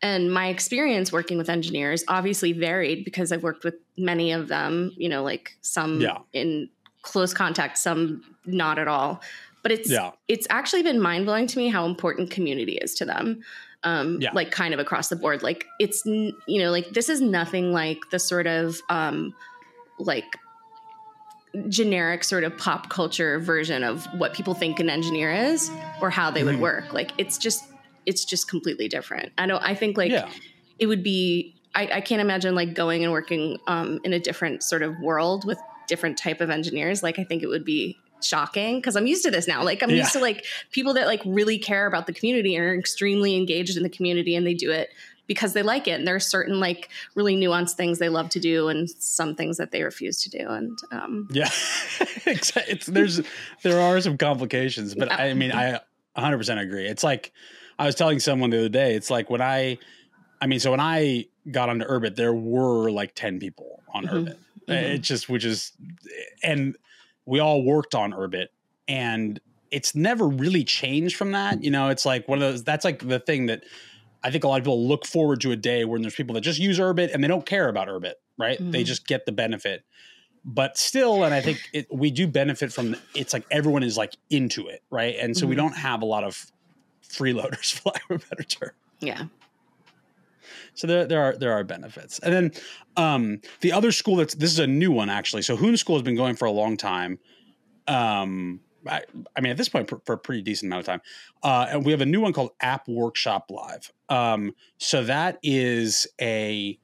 and 0.00 0.32
my 0.32 0.46
experience 0.48 1.12
working 1.12 1.36
with 1.38 1.48
engineers 1.50 2.04
obviously 2.08 2.52
varied 2.52 3.04
because 3.04 3.32
I've 3.32 3.42
worked 3.42 3.64
with 3.64 3.74
many 3.98 4.32
of 4.32 4.48
them. 4.48 4.92
You 4.96 5.08
know, 5.08 5.22
like 5.22 5.56
some 5.60 6.00
Yeah. 6.00 6.18
in 6.32 6.68
close 7.02 7.34
contact, 7.34 7.78
some 7.78 8.22
not 8.46 8.78
at 8.78 8.88
all. 8.88 9.20
But 9.62 9.72
it's 9.72 9.90
yeah, 9.90 10.12
it's 10.28 10.46
actually 10.48 10.82
been 10.84 11.00
mind 11.00 11.26
blowing 11.26 11.46
to 11.48 11.58
me 11.58 11.68
how 11.68 11.86
important 11.86 12.30
community 12.30 12.78
is 12.80 12.94
to 12.96 13.04
them. 13.04 13.42
Um, 13.82 14.18
Yeah. 14.20 14.30
like 14.32 14.50
kind 14.50 14.72
of 14.74 14.80
across 14.80 15.08
the 15.08 15.16
board. 15.16 15.42
Like 15.42 15.66
it's 15.80 16.04
you 16.06 16.32
know 16.62 16.70
like 16.70 16.90
this 16.90 17.08
is 17.08 17.20
nothing 17.20 17.72
like 17.72 17.98
the 18.10 18.18
sort 18.20 18.46
of 18.46 18.80
um, 18.88 19.34
like 19.98 20.24
generic 21.68 22.22
sort 22.24 22.44
of 22.44 22.56
pop 22.58 22.90
culture 22.90 23.38
version 23.38 23.82
of 23.82 24.04
what 24.18 24.34
people 24.34 24.54
think 24.54 24.78
an 24.78 24.90
engineer 24.90 25.32
is 25.32 25.70
or 26.00 26.10
how 26.10 26.30
they 26.30 26.44
would 26.44 26.60
work. 26.60 26.92
Like 26.92 27.12
it's 27.18 27.38
just 27.38 27.64
it's 28.04 28.24
just 28.24 28.48
completely 28.48 28.88
different. 28.88 29.32
I 29.38 29.46
don't. 29.46 29.62
I 29.62 29.74
think 29.74 29.96
like 29.96 30.12
yeah, 30.12 30.28
it 30.78 30.86
would 30.86 31.02
be. 31.02 31.54
I, 31.74 31.88
I 31.94 32.00
can't 32.00 32.22
imagine 32.22 32.54
like 32.54 32.72
going 32.74 33.02
and 33.04 33.12
working 33.12 33.58
um, 33.66 34.00
in 34.02 34.12
a 34.14 34.18
different 34.18 34.62
sort 34.62 34.82
of 34.82 34.98
world 35.00 35.44
with 35.44 35.58
different 35.88 36.16
type 36.16 36.40
of 36.40 36.48
engineers. 36.50 37.02
Like 37.02 37.18
I 37.18 37.24
think 37.24 37.42
it 37.42 37.48
would 37.48 37.64
be 37.64 37.98
shocking 38.22 38.78
because 38.78 38.96
I'm 38.96 39.06
used 39.06 39.24
to 39.24 39.30
this 39.30 39.46
now. 39.46 39.62
Like 39.62 39.82
I'm 39.82 39.90
Yeah. 39.90 39.96
used 39.96 40.12
to 40.12 40.20
like 40.20 40.46
people 40.72 40.94
that 40.94 41.06
like 41.06 41.20
really 41.26 41.58
care 41.58 41.86
about 41.86 42.06
the 42.06 42.14
community 42.14 42.56
and 42.56 42.64
are 42.64 42.74
extremely 42.74 43.36
engaged 43.36 43.76
in 43.76 43.82
the 43.82 43.90
community 43.90 44.34
and 44.34 44.46
they 44.46 44.54
do 44.54 44.70
it 44.70 44.88
because 45.26 45.52
they 45.52 45.62
like 45.62 45.88
it. 45.88 45.92
And 45.92 46.06
there 46.06 46.14
are 46.14 46.20
certain 46.20 46.60
like 46.60 46.88
really 47.14 47.36
nuanced 47.36 47.72
things 47.74 47.98
they 47.98 48.08
love 48.08 48.28
to 48.30 48.40
do 48.40 48.68
and 48.68 48.88
some 48.90 49.34
things 49.34 49.56
that 49.56 49.70
they 49.72 49.82
refuse 49.82 50.22
to 50.22 50.30
do. 50.30 50.46
And 50.48 50.78
um, 50.92 51.28
yeah. 51.30 51.50
It's 52.28 52.86
there's 52.86 53.20
there 53.62 53.80
are 53.80 54.00
some 54.00 54.18
complications, 54.18 54.94
but 54.94 55.08
Yeah. 55.08 55.16
I 55.16 55.34
mean 55.34 55.52
I 55.52 55.80
100% 56.16 56.60
agree. 56.60 56.86
It's 56.86 57.04
like 57.04 57.32
I 57.78 57.86
was 57.86 57.94
telling 57.94 58.18
someone 58.20 58.50
the 58.50 58.58
other 58.58 58.68
day. 58.68 58.94
It's 58.94 59.10
like 59.10 59.28
when 59.30 59.40
I, 59.42 59.78
I 60.40 60.46
mean, 60.46 60.60
so 60.60 60.70
when 60.70 60.80
I 60.80 61.26
got 61.50 61.68
onto 61.68 61.84
Urbit, 61.86 62.16
there 62.16 62.32
were 62.34 62.90
like 62.90 63.14
10 63.14 63.38
people 63.38 63.82
on 63.92 64.04
Mhm. 64.06 64.10
Urbit. 64.12 64.36
Mhm. 64.68 64.94
It 64.94 64.98
just, 64.98 65.28
which 65.28 65.44
is, 65.44 65.72
and 66.42 66.76
we 67.26 67.38
all 67.38 67.62
worked 67.62 67.94
on 67.94 68.12
Urbit, 68.12 68.48
and 68.88 69.38
it's 69.70 69.94
never 69.94 70.26
really 70.26 70.64
changed 70.64 71.16
from 71.16 71.32
that. 71.32 71.62
You 71.62 71.70
know, 71.70 71.88
it's 71.90 72.04
like 72.06 72.26
one 72.28 72.38
of 72.42 72.50
those. 72.52 72.64
That's 72.64 72.84
like 72.84 73.06
the 73.06 73.18
thing 73.20 73.46
that 73.46 73.62
I 74.22 74.30
think 74.30 74.44
a 74.44 74.48
lot 74.48 74.58
of 74.58 74.64
people 74.64 74.86
look 74.88 75.06
forward 75.06 75.40
to 75.42 75.52
a 75.52 75.56
day 75.56 75.84
when 75.84 76.02
there's 76.02 76.14
people 76.14 76.34
that 76.34 76.40
just 76.40 76.58
use 76.58 76.78
Urbit 76.78 77.12
and 77.14 77.22
they 77.22 77.28
don't 77.28 77.46
care 77.46 77.68
about 77.68 77.88
Urbit, 77.88 78.14
right? 78.38 78.58
They 78.58 78.82
Mhm. 78.82 78.86
just 78.86 79.06
get 79.06 79.24
the 79.26 79.32
benefit. 79.32 79.84
But 80.44 80.76
still, 80.78 81.24
and 81.24 81.34
I 81.34 81.40
think 81.40 81.58
it, 81.72 81.86
we 81.92 82.10
do 82.10 82.26
benefit 82.26 82.72
from. 82.72 82.94
It's 83.14 83.32
like 83.32 83.44
everyone 83.50 83.82
is 83.82 83.96
like 83.96 84.16
into 84.30 84.68
it, 84.68 84.80
right? 84.90 85.16
And 85.20 85.36
so 85.36 85.46
we 85.46 85.54
Mhm. 85.54 85.58
don't 85.58 85.76
have 85.76 86.02
a 86.02 86.06
lot 86.06 86.22
of 86.24 86.46
freeloaders, 87.08 87.72
for 87.80 87.90
lack 87.90 88.02
of 88.10 88.22
a 88.22 88.26
better 88.28 88.42
term. 88.44 88.70
yeah. 89.00 89.24
So 90.74 90.86
there, 90.86 91.06
there 91.06 91.20
are 91.22 91.36
there 91.36 91.52
are 91.52 91.64
benefits, 91.64 92.18
and 92.20 92.32
then 92.32 92.52
um, 92.96 93.40
the 93.62 93.72
other 93.72 93.90
school 93.90 94.16
that's 94.16 94.34
this 94.34 94.52
is 94.52 94.58
a 94.58 94.66
new 94.66 94.92
one 94.92 95.08
actually. 95.10 95.42
So 95.42 95.56
Hoon 95.56 95.76
School 95.76 95.96
has 95.96 96.02
been 96.02 96.14
going 96.16 96.36
for 96.36 96.44
a 96.44 96.50
long 96.52 96.76
time. 96.76 97.18
Um, 97.88 98.60
I, 98.88 99.02
I 99.36 99.40
mean, 99.40 99.50
at 99.50 99.56
this 99.56 99.68
point, 99.68 99.88
for, 99.88 100.00
for 100.04 100.14
a 100.14 100.18
pretty 100.18 100.42
decent 100.42 100.68
amount 100.68 100.80
of 100.80 100.86
time, 100.86 101.00
uh, 101.42 101.66
and 101.70 101.84
we 101.84 101.92
have 101.92 102.00
a 102.00 102.06
new 102.06 102.20
one 102.20 102.32
called 102.32 102.50
App 102.60 102.88
Workshop 102.88 103.50
Live. 103.50 103.92
Um, 104.08 104.54
so 104.78 105.04
that 105.04 105.38
is 105.42 106.06
a 106.20 106.78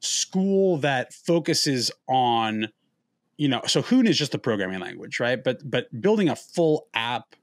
school 0.00 0.78
that 0.78 1.12
focuses 1.12 1.90
on, 2.08 2.68
you 3.36 3.48
know, 3.48 3.62
so 3.66 3.82
Hoon 3.82 4.06
is 4.06 4.18
just 4.18 4.34
a 4.34 4.38
programming 4.38 4.80
language, 4.80 5.20
right? 5.20 5.42
But 5.42 5.68
but 5.68 5.88
building 6.00 6.28
a 6.28 6.36
full 6.36 6.88
app 6.94 7.34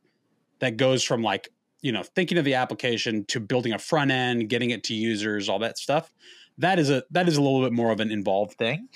that 0.59 0.77
goes 0.77 1.03
from 1.03 1.21
like 1.21 1.49
you 1.81 1.91
know 1.91 2.01
thinking 2.01 2.37
of 2.37 2.45
the 2.45 2.55
application 2.55 3.25
to 3.25 3.39
building 3.39 3.71
a 3.73 3.77
front 3.77 4.09
end 4.09 4.49
getting 4.49 4.71
it 4.71 4.83
to 4.83 4.95
users 4.95 5.47
all 5.47 5.59
that 5.59 5.77
stuff 5.77 6.11
that 6.57 6.79
is 6.79 6.89
a 6.89 7.03
that 7.11 7.27
is 7.27 7.37
a 7.37 7.41
little 7.41 7.61
bit 7.61 7.71
more 7.71 7.91
of 7.91 7.99
an 7.99 8.11
involved 8.11 8.53
thing 8.53 8.87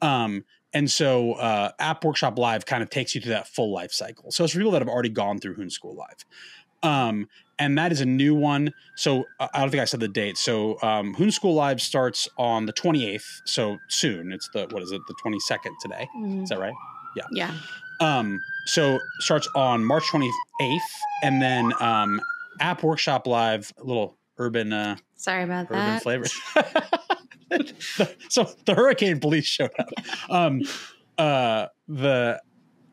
um 0.00 0.44
and 0.76 0.90
so 0.90 1.32
uh, 1.34 1.70
app 1.78 2.04
workshop 2.04 2.38
live 2.38 2.66
kind 2.66 2.82
of 2.82 2.90
takes 2.90 3.14
you 3.14 3.20
through 3.20 3.32
that 3.32 3.48
full 3.48 3.72
life 3.72 3.92
cycle 3.92 4.30
so 4.30 4.44
it's 4.44 4.52
for 4.52 4.58
people 4.58 4.72
that 4.72 4.82
have 4.82 4.88
already 4.88 5.08
gone 5.22 5.38
through 5.38 5.54
hoon 5.54 5.70
school 5.70 5.94
live 5.94 6.24
um 6.82 7.28
and 7.58 7.78
that 7.78 7.90
is 7.92 8.00
a 8.00 8.06
new 8.06 8.34
one 8.34 8.72
so 8.96 9.24
uh, 9.40 9.48
i 9.54 9.60
don't 9.60 9.70
think 9.70 9.80
i 9.80 9.84
said 9.86 10.00
the 10.00 10.08
date 10.08 10.36
so 10.36 10.76
um 10.82 11.14
hoon 11.14 11.30
school 11.30 11.54
live 11.54 11.80
starts 11.80 12.28
on 12.36 12.66
the 12.66 12.72
28th 12.72 13.40
so 13.44 13.78
soon 13.88 14.32
it's 14.32 14.48
the 14.54 14.66
what 14.70 14.82
is 14.82 14.92
it 14.92 15.00
the 15.08 15.14
22nd 15.24 15.72
today 15.80 16.06
is 16.42 16.48
that 16.50 16.58
right 16.58 16.74
Yeah. 17.16 17.24
Yeah. 17.32 17.52
Um, 17.98 18.38
so 18.66 18.98
starts 19.20 19.48
on 19.54 19.82
March 19.82 20.04
28th, 20.12 20.78
and 21.22 21.40
then 21.40 21.72
um, 21.80 22.20
App 22.60 22.82
Workshop 22.82 23.26
Live, 23.26 23.72
a 23.78 23.84
little 23.84 24.18
urban 24.36 24.70
uh, 24.70 24.96
Sorry 25.14 25.44
about 25.44 25.66
urban 25.70 25.78
that. 25.78 26.06
Urban 26.06 26.24
flavor. 26.28 26.96
so 28.28 28.48
the 28.64 28.74
hurricane 28.74 29.20
police 29.20 29.46
showed 29.46 29.70
up. 29.78 29.88
Um, 30.28 30.62
uh, 31.18 31.66
the 31.88 32.40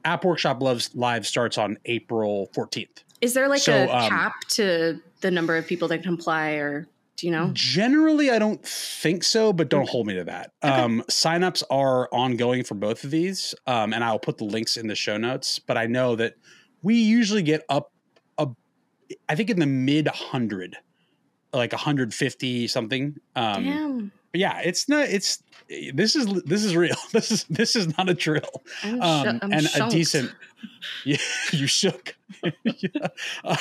App 0.06 0.26
Workshop 0.26 0.62
Loves 0.62 0.92
live 0.94 1.26
starts 1.26 1.58
on 1.58 1.78
April 1.86 2.50
14th. 2.54 3.04
Is 3.22 3.34
there 3.34 3.48
like 3.48 3.62
So, 3.62 3.74
a 3.74 3.90
um, 3.90 4.10
cap 4.10 4.34
to 4.50 5.00
the 5.22 5.32
number 5.32 5.56
of 5.56 5.66
people 5.66 5.88
that 5.88 6.04
can 6.04 6.14
apply, 6.14 6.52
or 6.52 6.88
do 7.16 7.26
you 7.26 7.32
know? 7.32 7.52
Generally, 7.54 8.32
I 8.32 8.40
don't 8.40 8.64
think 8.66 9.24
so, 9.24 9.54
but 9.54 9.70
don't 9.70 9.88
hold 9.88 10.08
me 10.08 10.16
to 10.16 10.26
that. 10.26 10.52
Okay. 10.62 10.74
Um, 10.74 11.04
signups 11.10 11.64
are 11.70 12.10
ongoing 12.12 12.64
for 12.64 12.76
both 12.76 13.04
of 13.04 13.12
these, 13.12 13.56
um, 13.66 13.94
and 13.94 14.04
I'll 14.04 14.20
put 14.20 14.38
the 14.38 14.44
links 14.44 14.76
in 14.76 14.88
the 14.88 14.96
show 14.96 15.18
notes. 15.18 15.58
But 15.58 15.78
I 15.78 15.86
know 15.86 16.16
that 16.18 16.36
we 16.82 16.96
usually 16.96 17.44
get 17.44 17.64
up, 17.70 17.94
a, 18.38 18.48
I 19.30 19.36
think 19.36 19.50
in 19.50 19.60
the 19.60 19.66
mid 19.68 20.08
hundred, 20.08 20.76
like 21.54 21.72
150 21.72 22.68
something. 22.68 23.16
Um, 23.38 23.64
Damn, 23.64 24.12
but 24.34 24.40
yeah, 24.40 24.60
it's 24.64 24.90
not. 24.90 25.08
It's 25.10 25.42
this 25.94 26.16
is 26.16 26.26
this 26.44 26.66
is 26.66 26.76
real. 26.76 26.96
This 27.12 27.32
is 27.32 27.44
this 27.46 27.76
is 27.76 27.96
not 27.98 28.10
a 28.10 28.14
drill. 28.14 28.64
I'm, 28.84 29.02
Um, 29.02 29.40
I'm 29.42 29.54
and 29.54 29.70
a 29.80 29.90
decent. 29.90 30.32
Yeah, 31.04 31.18
you 31.52 31.68
shook. 31.68 32.16
yeah. 32.64 33.08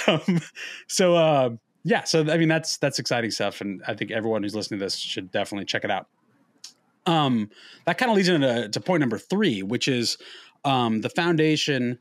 Um, 0.07 0.41
so 0.87 1.17
um, 1.17 1.59
yeah, 1.83 2.05
so 2.05 2.21
I 2.31 2.37
mean 2.37 2.49
that's 2.49 2.77
that's 2.79 2.99
exciting 3.01 3.33
stuff, 3.33 3.61
and 3.61 3.83
I 3.87 3.95
think 3.95 4.13
everyone 4.13 4.45
who's 4.45 4.55
listening 4.55 4.79
to 4.79 4.87
this 4.87 4.97
should 4.97 5.31
definitely 5.33 5.65
check 5.65 5.85
it 5.85 5.91
out. 5.91 6.07
Um, 7.07 7.51
that 7.87 7.99
kind 7.99 8.11
of 8.11 8.17
leads 8.17 8.29
into 8.29 8.69
to 8.69 8.81
point 8.81 9.01
number 9.01 9.19
three, 9.19 9.63
which 9.63 9.89
is 9.89 10.17
um, 10.65 11.01
the 11.01 11.11
foundation, 11.11 11.99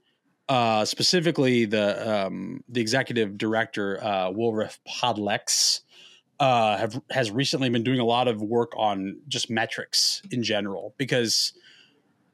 uh, 0.49 0.85
specifically 0.85 1.65
the 1.65 2.25
um, 2.27 2.63
the 2.69 2.79
executive 2.79 3.37
director 3.39 3.99
uh, 4.03 4.29
Wolref 4.29 4.77
Podlex. 4.87 5.81
Uh, 6.41 6.77
have 6.77 6.99
has 7.11 7.31
recently 7.31 7.69
been 7.69 7.83
doing 7.83 7.99
a 8.01 8.05
lot 8.05 8.27
of 8.27 8.41
work 8.41 8.73
on 8.75 9.21
just 9.29 9.49
metrics 9.51 10.23
in 10.31 10.43
general 10.43 10.95
because 10.97 11.53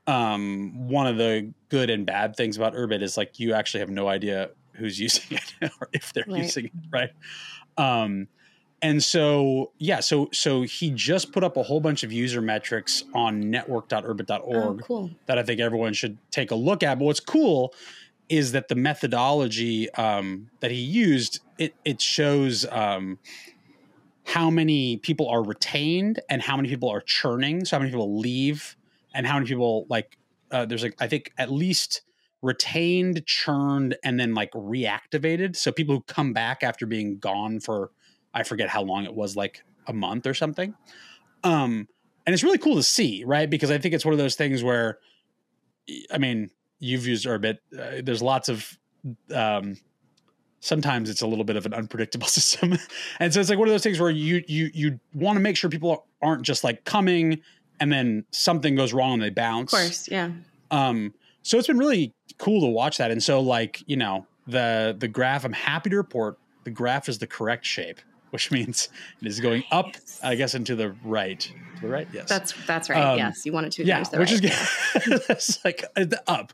um, 0.07 0.87
one 0.87 1.07
of 1.07 1.17
the 1.17 1.53
good 1.69 1.89
and 1.89 2.05
bad 2.05 2.35
things 2.35 2.55
about 2.57 2.73
Urbit 2.73 3.01
is 3.03 3.17
like 3.17 3.39
you 3.39 3.53
actually 3.53 3.81
have 3.81 3.89
no 3.89 4.07
idea 4.07 4.51
who's 4.75 4.99
using 5.07 5.37
it 5.37 5.71
or 5.81 5.89
if 5.93 6.13
they're 6.13 6.25
Right. 6.27 6.37
using 6.37 6.65
it, 6.67 6.73
right? 6.93 7.09
Um, 7.77 8.29
and 8.81 9.03
so 9.03 9.73
yeah, 9.79 9.99
so 10.01 10.29
so 10.33 10.61
he 10.61 10.91
just 10.91 11.33
put 11.33 11.43
up 11.43 11.57
a 11.57 11.63
whole 11.63 11.81
bunch 11.81 12.03
of 12.03 12.11
user 12.13 12.41
metrics 12.41 13.03
on 13.13 13.49
network.urbit.org 13.49 14.81
Oh, 14.81 14.85
cool. 14.85 15.11
that 15.27 15.37
I 15.39 15.43
think 15.43 15.59
everyone 15.59 15.93
should 15.93 16.19
take 16.31 16.51
a 16.51 16.55
look 16.55 16.83
at. 16.83 16.99
But 16.99 17.05
what's 17.05 17.19
cool 17.19 17.73
is 18.29 18.51
that 18.53 18.67
the 18.69 18.75
methodology 18.75 19.89
um, 19.91 20.49
that 20.61 20.71
he 20.71 20.77
used 20.77 21.41
it 21.57 21.75
it 21.85 22.01
shows 22.01 22.65
um, 22.71 23.19
how 24.27 24.49
many 24.49 24.97
people 24.97 25.29
are 25.29 25.41
retained 25.41 26.19
and 26.29 26.41
how 26.41 26.57
many 26.57 26.67
people 26.67 26.89
are 26.89 26.99
churning. 26.99 27.63
So 27.63 27.77
how 27.77 27.79
many 27.79 27.91
people 27.91 28.19
leave 28.19 28.75
and 29.15 29.25
how 29.25 29.35
many 29.35 29.47
people 29.47 29.85
like 29.89 30.17
uh, 30.51 30.65
there's 30.65 30.83
like 30.83 30.95
I 30.99 31.07
think 31.07 31.31
at 31.37 31.49
least 31.49 32.01
retained, 32.41 33.25
churned, 33.25 33.95
and 34.03 34.19
then 34.19 34.33
like 34.33 34.51
reactivated. 34.51 35.55
So 35.55 35.71
people 35.71 35.95
who 35.95 36.01
come 36.01 36.33
back 36.33 36.61
after 36.61 36.85
being 36.85 37.19
gone 37.19 37.61
for 37.61 37.91
I 38.33 38.43
forget 38.43 38.67
how 38.67 38.83
long 38.83 39.05
it 39.05 39.15
was, 39.15 39.37
like 39.37 39.63
a 39.87 39.93
month 39.93 40.27
or 40.27 40.33
something. 40.33 40.75
Um, 41.43 41.87
and 42.25 42.33
it's 42.33 42.43
really 42.43 42.57
cool 42.57 42.75
to 42.75 42.83
see, 42.83 43.23
right? 43.25 43.49
Because 43.49 43.71
I 43.71 43.77
think 43.77 43.93
it's 43.93 44.03
one 44.03 44.13
of 44.13 44.17
those 44.17 44.35
things 44.35 44.61
where, 44.61 44.99
I 46.11 46.17
mean, 46.17 46.51
you've 46.79 47.07
used 47.07 47.25
Urbit. 47.25 47.59
Uh, 47.77 48.01
there's 48.03 48.21
lots 48.21 48.49
of, 48.49 48.77
um, 49.33 49.77
sometimes 50.59 51.09
it's 51.09 51.21
a 51.21 51.27
little 51.27 51.45
bit 51.45 51.55
of 51.55 51.65
an 51.65 51.73
unpredictable 51.73 52.27
system, 52.39 52.77
and 53.19 53.33
so 53.33 53.39
it's 53.39 53.49
like 53.49 53.59
one 53.59 53.67
of 53.67 53.73
those 53.73 53.83
things 53.83 53.99
where 53.99 54.11
you 54.11 54.43
you 54.47 54.69
you 54.73 54.99
want 55.13 55.37
to 55.37 55.41
make 55.41 55.57
sure 55.57 55.69
people 55.69 56.05
aren't 56.21 56.43
just 56.43 56.63
like 56.63 56.83
coming 56.85 57.41
and 57.79 57.91
then 57.91 58.25
something 58.31 58.75
goes 58.75 58.93
wrong 58.93 59.13
and 59.13 59.23
they 59.23 59.29
bounce. 59.29 59.73
Of 59.73 59.79
course, 59.79 60.09
yeah. 60.09 60.31
Um, 60.71 61.13
so 61.43 61.57
it's 61.57 61.67
been 61.67 61.77
really 61.77 62.13
cool 62.37 62.61
to 62.61 62.67
watch 62.67 62.97
that. 62.97 63.11
And 63.11 63.21
so, 63.23 63.39
like, 63.39 63.83
you 63.87 63.97
know, 63.97 64.25
the 64.47 64.95
the 64.97 65.07
graph, 65.07 65.45
I'm 65.45 65.53
happy 65.53 65.89
to 65.89 65.97
report 65.97 66.37
the 66.63 66.71
graph 66.71 67.07
is 67.07 67.19
the 67.19 67.27
correct 67.27 67.65
shape, 67.65 67.99
which 68.31 68.51
means 68.51 68.89
it 69.21 69.27
is 69.27 69.39
going 69.39 69.63
up, 69.71 69.87
Yes. 69.93 70.19
I 70.23 70.35
guess, 70.35 70.53
and 70.53 70.65
to 70.67 70.75
the 70.75 70.89
right. 71.03 71.39
To 71.39 71.81
the 71.81 71.87
right, 71.89 72.07
yes. 72.11 72.27
That's 72.27 72.53
that's 72.65 72.89
right. 72.89 72.99
Um, 73.01 73.17
yes, 73.19 73.45
you 73.45 73.53
want 73.53 73.67
it 73.67 73.71
to. 73.73 73.85
yeah, 73.85 73.99
which 74.17 74.31
right. 74.31 74.43
is. 74.43 75.27
That's 75.27 75.63
like 75.63 75.83
uh, 75.95 76.05
up, 76.27 76.51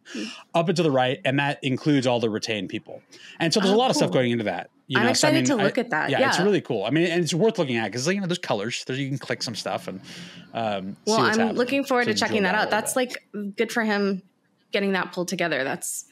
up 0.54 0.68
and 0.68 0.76
to 0.76 0.84
the 0.84 0.92
right, 0.92 1.20
and 1.24 1.40
that 1.40 1.60
includes 1.64 2.06
all 2.06 2.20
the 2.20 2.30
retained 2.30 2.68
people. 2.70 3.02
And 3.40 3.54
so 3.54 3.60
there's 3.62 3.72
Oh, 3.72 3.76
a 3.76 3.78
lot 3.78 3.90
of 3.90 3.96
stuff 3.96 4.12
going 4.12 4.32
into 4.32 4.44
that. 4.44 4.70
You 4.88 5.00
I'm 5.00 5.06
know, 5.06 5.14
so, 5.14 5.30
I 5.30 5.32
excited 5.32 5.50
mean, 5.50 5.58
to 5.58 5.64
I- 5.64 5.66
look 5.66 5.78
at 5.78 5.92
that. 5.92 6.10
yeah, 6.10 6.20
Yeah. 6.20 6.30
it's 6.30 6.40
really 6.42 6.60
cool. 6.60 6.84
I 6.84 6.90
mean, 6.90 7.08
and 7.08 7.24
it's 7.24 7.34
worth 7.34 7.58
looking 7.58 7.78
at 7.78 7.86
because 7.86 8.06
you 8.08 8.20
know 8.20 8.28
there's 8.28 8.38
colors. 8.38 8.84
There's 8.86 9.00
you 9.00 9.08
can 9.08 9.18
click 9.18 9.42
some 9.42 9.56
stuff 9.56 9.88
and 9.88 10.02
um, 10.54 10.98
well, 11.08 11.22
I'm 11.22 11.30
happening. 11.30 11.56
looking 11.56 11.84
forward 11.86 12.06
So 12.08 12.12
to 12.12 12.18
checking 12.20 12.44
that 12.44 12.54
out. 12.56 12.70
That's 12.70 12.94
bit. 12.94 13.24
like 13.34 13.56
good 13.56 13.72
for 13.72 13.84
him 13.84 14.22
getting 14.74 14.92
that 14.92 15.14
pulled 15.14 15.30
together. 15.30 15.64
That's 15.64 16.06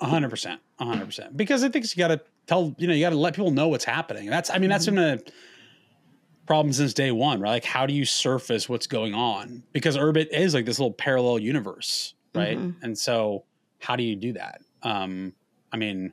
hundred 0.00 0.30
percent, 0.30 0.60
hundred 0.78 1.06
percent. 1.06 1.36
Because 1.36 1.64
I 1.64 1.68
think 1.68 1.84
you 1.84 1.98
got 2.00 2.08
to 2.08 2.20
tell, 2.46 2.74
you 2.78 2.86
know, 2.86 2.94
you 2.94 3.00
got 3.04 3.10
to 3.10 3.16
let 3.16 3.34
people 3.34 3.50
know 3.50 3.68
what's 3.68 3.84
happening. 3.84 4.26
That's, 4.28 4.50
I 4.50 4.58
mean, 4.58 4.70
that's 4.70 4.86
Mm-hmm. 4.86 4.94
been 4.96 5.18
a 5.18 6.46
problem 6.46 6.72
since 6.72 6.92
day 6.94 7.10
one, 7.12 7.40
right? 7.40 7.50
Like, 7.50 7.64
how 7.64 7.86
do 7.86 7.94
you 7.94 8.04
surface 8.04 8.68
what's 8.68 8.86
going 8.86 9.14
on? 9.14 9.62
Because 9.72 9.96
Urbit 9.96 10.28
is 10.32 10.54
like 10.54 10.64
this 10.64 10.78
little 10.78 10.92
parallel 10.92 11.38
universe, 11.38 12.14
right? 12.34 12.58
Mhm. 12.58 12.74
And 12.82 12.98
so, 12.98 13.44
how 13.80 13.96
do 13.96 14.02
you 14.02 14.16
do 14.16 14.32
that? 14.34 14.60
Um, 14.82 15.34
I 15.72 15.76
mean, 15.76 16.12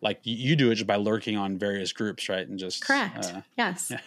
like 0.00 0.20
you, 0.24 0.56
do 0.56 0.70
it 0.70 0.76
just 0.76 0.86
by 0.86 0.96
lurking 0.96 1.36
on 1.36 1.58
various 1.58 1.92
groups, 1.92 2.28
right? 2.28 2.46
And 2.46 2.58
just 2.58 2.84
correct. 2.84 3.18
Uh, 3.18 3.40
yes, 3.56 3.88
yeah. 3.90 4.00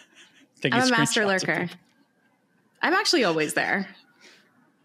I'm 0.72 0.82
a 0.82 0.90
master 0.90 1.26
lurker. 1.26 1.68
I'm 2.82 2.94
actually 2.94 3.24
always 3.24 3.54
there. 3.54 3.88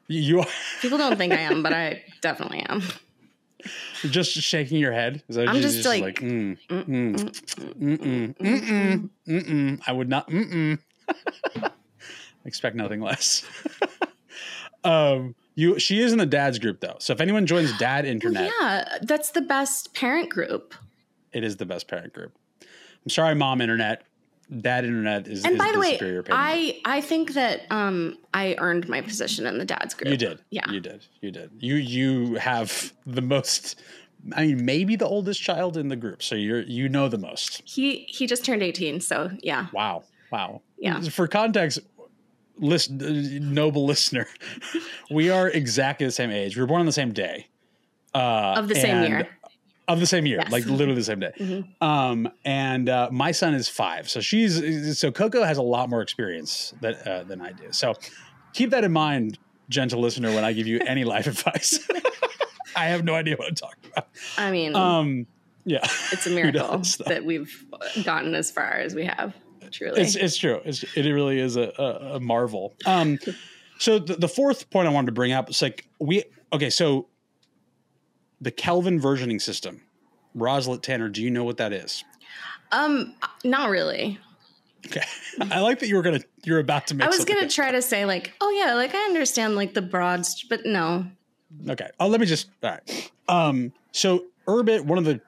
You 0.07 0.41
are 0.41 0.47
People 0.81 0.97
don't 0.97 1.17
think 1.17 1.33
I 1.33 1.37
am, 1.37 1.63
but 1.63 1.73
I 1.73 2.03
definitely 2.21 2.59
am. 2.59 2.83
Just 4.09 4.31
shaking 4.31 4.77
your 4.79 4.91
head. 4.91 5.23
Is 5.27 5.35
that 5.35 5.49
I'm 5.49 5.61
just 5.61 5.85
like, 5.85 6.19
mm, 6.19 6.57
Mm, 6.69 6.85
mm, 6.85 7.15
mm, 7.15 8.35
Mm-mm, 8.37 8.37
mm-mm, 8.37 9.09
mm-mm. 9.27 9.81
I 9.87 9.91
would 9.91 10.09
not. 10.09 10.29
Mm-mm. 10.29 10.79
Expect 12.45 12.75
nothing 12.75 13.01
less. 13.01 13.43
um, 14.83 15.33
you. 15.55 15.79
She 15.79 15.99
is 15.99 16.11
in 16.11 16.19
the 16.19 16.25
dad's 16.27 16.59
group 16.59 16.79
though, 16.79 16.97
so 16.99 17.13
if 17.13 17.19
anyone 17.21 17.45
joins 17.47 17.75
Dad 17.79 18.05
Well, 18.05 18.11
Internet, 18.11 18.51
yeah, 18.61 18.97
that's 19.01 19.31
the 19.31 19.41
best 19.41 19.93
parent 19.95 20.29
group. 20.29 20.75
it 21.33 21.43
is 21.43 21.57
the 21.57 21.65
best 21.65 21.87
parent 21.87 22.13
group. 22.13 22.33
I'm 22.61 23.09
sorry, 23.09 23.33
Mom 23.35 23.61
Internet. 23.61 24.03
Dad 24.61 24.85
Internet 24.85 25.27
is. 25.27 25.43
And 25.43 25.53
is 25.53 25.59
by 25.59 25.71
the 25.71 25.79
way, 25.79 25.93
superior 25.93 26.23
parent 26.23 26.43
I 26.43 26.79
I 26.85 27.01
think 27.01 27.33
that 27.33 27.61
um 27.71 28.17
I 28.33 28.55
earned 28.59 28.87
my 28.87 29.01
position 29.01 29.45
in 29.45 29.57
the 29.57 29.65
dad's 29.65 29.93
group. 29.93 30.11
You 30.11 30.17
did. 30.17 30.39
Yeah. 30.49 30.69
You 30.69 30.79
did. 30.79 31.05
You 31.21 31.31
did. 31.31 31.51
You 31.59 31.75
you 31.75 32.35
have 32.35 32.93
the 33.05 33.21
most. 33.21 33.79
I 34.35 34.47
mean, 34.47 34.65
maybe 34.65 34.95
the 34.95 35.07
oldest 35.07 35.41
child 35.41 35.77
in 35.77 35.87
the 35.87 35.95
group, 35.95 36.23
so 36.23 36.35
you're 36.35 36.61
you 36.61 36.89
know 36.89 37.07
the 37.09 37.17
most. 37.17 37.61
He 37.65 38.05
he 38.07 38.25
just 38.27 38.43
turned 38.43 38.63
18, 38.63 39.01
so 39.01 39.31
yeah. 39.41 39.67
Wow. 39.73 40.03
Wow. 40.31 40.61
Yeah. 40.77 40.99
For 41.01 41.27
context, 41.27 41.79
listen, 42.57 43.53
noble 43.53 43.85
listener, 43.93 44.27
we 45.11 45.29
are 45.29 45.49
exactly 45.49 46.05
the 46.05 46.11
same 46.11 46.31
age. 46.31 46.55
We 46.55 46.61
were 46.61 46.67
born 46.67 46.79
on 46.79 46.85
the 46.85 46.91
same 46.91 47.13
day. 47.13 47.47
Uh, 48.13 48.55
Of 48.57 48.67
the 48.67 48.75
same 48.75 49.03
year. 49.03 49.27
Of 49.87 49.99
the 49.99 50.05
same 50.07 50.25
year, 50.25 50.39
Yes. 50.41 50.51
like 50.51 50.65
literally 50.65 50.95
the 50.95 51.03
same 51.03 51.19
day. 51.19 51.31
Mhm. 51.39 51.67
Um, 51.81 52.29
and 52.43 52.89
uh, 52.89 53.09
my 53.11 53.31
son 53.31 53.53
is 53.53 53.69
five, 53.69 54.09
so 54.09 54.19
she's 54.19 54.97
so 54.97 55.11
Coco 55.11 55.43
has 55.43 55.57
a 55.59 55.61
lot 55.61 55.89
more 55.89 56.01
experience 56.01 56.73
that 56.81 57.05
uh, 57.07 57.23
than 57.23 57.39
I 57.41 57.51
do. 57.51 57.65
So 57.71 57.93
keep 58.53 58.71
that 58.71 58.83
in 58.83 58.91
mind, 58.91 59.37
gentle 59.69 59.99
listener, 60.01 60.33
when 60.33 60.43
I 60.43 60.53
give 60.53 60.65
you 60.65 60.79
any 60.87 61.03
life 61.03 61.27
advice. 61.33 61.79
I 62.75 62.85
have 62.87 63.03
no 63.03 63.13
idea 63.13 63.35
what 63.37 63.47
I'm 63.47 63.55
talking 63.55 63.91
about. 63.91 64.07
I 64.37 64.49
mean, 64.51 64.75
Um, 64.75 65.27
yeah, 65.65 65.79
it's 66.11 66.25
a 66.25 66.29
miracle 66.31 66.81
that 67.05 67.23
we've 67.23 67.65
gotten 68.03 68.33
as 68.35 68.49
far 68.51 68.71
as 68.71 68.95
we 68.95 69.05
have. 69.05 69.33
Truly. 69.71 70.01
It's 70.01 70.15
it's 70.15 70.37
true. 70.37 70.61
It's, 70.65 70.83
it 70.95 71.09
really 71.11 71.39
is 71.39 71.55
a, 71.57 71.71
a, 71.77 72.15
a 72.15 72.19
marvel. 72.19 72.73
Um, 72.85 73.17
so 73.79 73.99
the, 73.99 74.15
the 74.15 74.27
fourth 74.27 74.69
point 74.69 74.87
I 74.87 74.91
wanted 74.91 75.07
to 75.07 75.11
bring 75.11 75.31
up 75.31 75.49
is 75.49 75.61
like 75.61 75.87
we 75.99 76.23
okay. 76.53 76.69
So 76.69 77.07
the 78.41 78.51
Kelvin 78.51 78.99
versioning 78.99 79.41
system, 79.41 79.81
Roslet 80.35 80.81
Tanner. 80.81 81.09
Do 81.09 81.21
you 81.21 81.31
know 81.31 81.43
what 81.43 81.57
that 81.57 81.73
is? 81.73 82.03
um 82.71 83.13
not 83.43 83.69
really. 83.69 84.19
Okay, 84.87 85.03
I 85.51 85.61
like 85.61 85.79
that 85.79 85.87
you 85.87 85.95
were 85.95 86.01
gonna 86.01 86.21
you're 86.43 86.59
about 86.59 86.87
to 86.87 86.95
make. 86.95 87.07
I 87.07 87.09
was 87.09 87.25
gonna 87.25 87.49
try 87.49 87.71
to 87.71 87.81
say 87.81 88.05
like, 88.05 88.33
"Oh 88.41 88.49
yeah, 88.49 88.73
like 88.75 88.93
I 88.93 88.99
understand 89.05 89.55
like 89.55 89.73
the 89.73 89.81
broad, 89.81 90.25
but 90.49 90.65
no." 90.65 91.05
Okay. 91.69 91.89
Oh, 91.99 92.07
let 92.07 92.19
me 92.19 92.25
just. 92.25 92.49
All 92.63 92.71
right. 92.71 93.11
Um, 93.27 93.71
so 93.91 94.25
Urbit, 94.47 94.81
one 94.81 94.97
of 94.97 95.05
the 95.05 95.21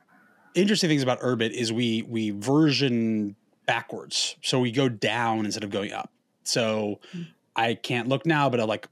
interesting 0.55 0.89
things 0.89 1.03
about 1.03 1.19
Urbit 1.21 1.51
is 1.51 1.71
we 1.71 2.01
we 2.03 2.31
version 2.31 3.35
backwards. 3.65 4.35
So 4.41 4.59
we 4.59 4.71
go 4.71 4.89
down 4.89 5.45
instead 5.45 5.63
of 5.63 5.69
going 5.69 5.93
up. 5.93 6.11
So 6.43 6.99
I 7.55 7.75
can't 7.75 8.07
look 8.07 8.25
now, 8.25 8.49
but 8.49 8.59
I 8.59 8.63
like 8.63 8.87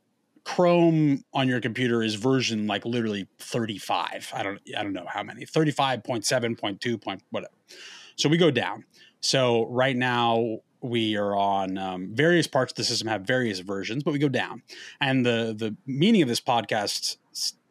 Chrome 0.45 1.23
on 1.33 1.47
your 1.47 1.59
computer 1.59 2.03
is 2.03 2.15
version 2.15 2.67
like 2.67 2.85
literally 2.85 3.27
35. 3.39 4.31
I 4.33 4.43
don't 4.43 4.61
I 4.77 4.83
don't 4.83 4.93
know 4.93 5.07
how 5.07 5.23
many. 5.23 5.45
35.7.2 5.45 7.01
point 7.01 7.23
whatever. 7.31 7.53
So 8.15 8.29
we 8.29 8.37
go 8.37 8.51
down. 8.51 8.85
So 9.21 9.65
right 9.67 9.95
now 9.95 10.59
we 10.81 11.15
are 11.17 11.35
on 11.35 11.79
um, 11.79 12.09
various 12.13 12.45
parts 12.45 12.71
of 12.71 12.75
the 12.75 12.83
system 12.83 13.07
have 13.07 13.23
various 13.23 13.59
versions, 13.59 14.03
but 14.03 14.11
we 14.11 14.19
go 14.19 14.29
down. 14.29 14.61
And 15.01 15.25
the 15.25 15.55
the 15.57 15.75
meaning 15.87 16.21
of 16.21 16.27
this 16.27 16.41
podcast 16.41 17.17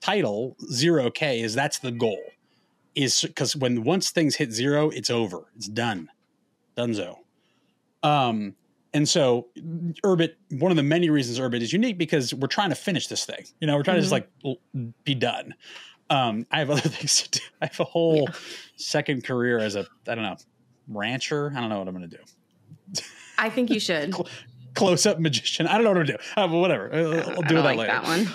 title 0.00 0.56
zero 0.70 1.10
K 1.10 1.40
is 1.40 1.54
that's 1.54 1.78
the 1.78 1.92
goal. 1.92 2.22
Is 2.96 3.22
because 3.22 3.54
when 3.56 3.84
once 3.84 4.10
things 4.10 4.36
hit 4.36 4.52
zero, 4.52 4.90
it's 4.90 5.10
over. 5.10 5.46
It's 5.56 5.68
done. 5.68 6.08
Dunzo. 6.76 7.18
Um, 8.02 8.56
and 8.94 9.08
so 9.08 9.48
Urbit, 10.04 10.34
one 10.52 10.70
of 10.70 10.76
the 10.76 10.82
many 10.82 11.10
reasons 11.10 11.38
Urbit 11.38 11.60
is 11.60 11.72
unique 11.72 11.98
because 11.98 12.32
we're 12.32 12.46
trying 12.46 12.70
to 12.70 12.76
finish 12.76 13.08
this 13.08 13.24
thing. 13.24 13.44
You 13.60 13.66
know, 13.66 13.76
we're 13.76 13.82
trying 13.82 14.00
mm-hmm. 14.00 14.10
to 14.10 14.20
just 14.20 14.32
mm-hmm. 14.44 14.80
like 14.80 15.04
be 15.04 15.14
done. 15.14 15.54
Um, 16.10 16.46
I 16.50 16.60
have 16.60 16.70
other 16.70 16.80
things 16.88 17.22
to 17.22 17.40
do. 17.40 17.44
I 17.60 17.66
have 17.66 17.80
a 17.80 17.84
whole 17.84 18.28
yeah. 18.28 18.34
second 18.76 19.24
career 19.24 19.58
as 19.58 19.74
a 19.74 19.86
I 20.08 20.14
don't 20.14 20.24
know 20.24 20.36
rancher. 20.88 21.52
I 21.54 21.60
don't 21.60 21.68
know 21.68 21.78
what 21.78 21.88
I'm 21.88 21.96
going 21.96 22.08
to 22.08 22.16
do. 22.16 23.02
I 23.36 23.50
think 23.50 23.70
you 23.70 23.80
should. 23.80 24.14
Close 24.74 25.06
up 25.06 25.20
magician. 25.20 25.66
I 25.66 25.74
don't 25.74 25.84
know 25.84 25.92
what 25.92 26.06
to 26.06 26.12
do. 26.12 26.18
Uh, 26.36 26.48
whatever. 26.48 26.92
I'll, 26.92 27.30
I'll 27.36 27.42
do 27.42 27.54
that 27.56 27.64
like 27.64 27.78
later. 27.78 27.92
That 27.92 28.04
one. 28.04 28.28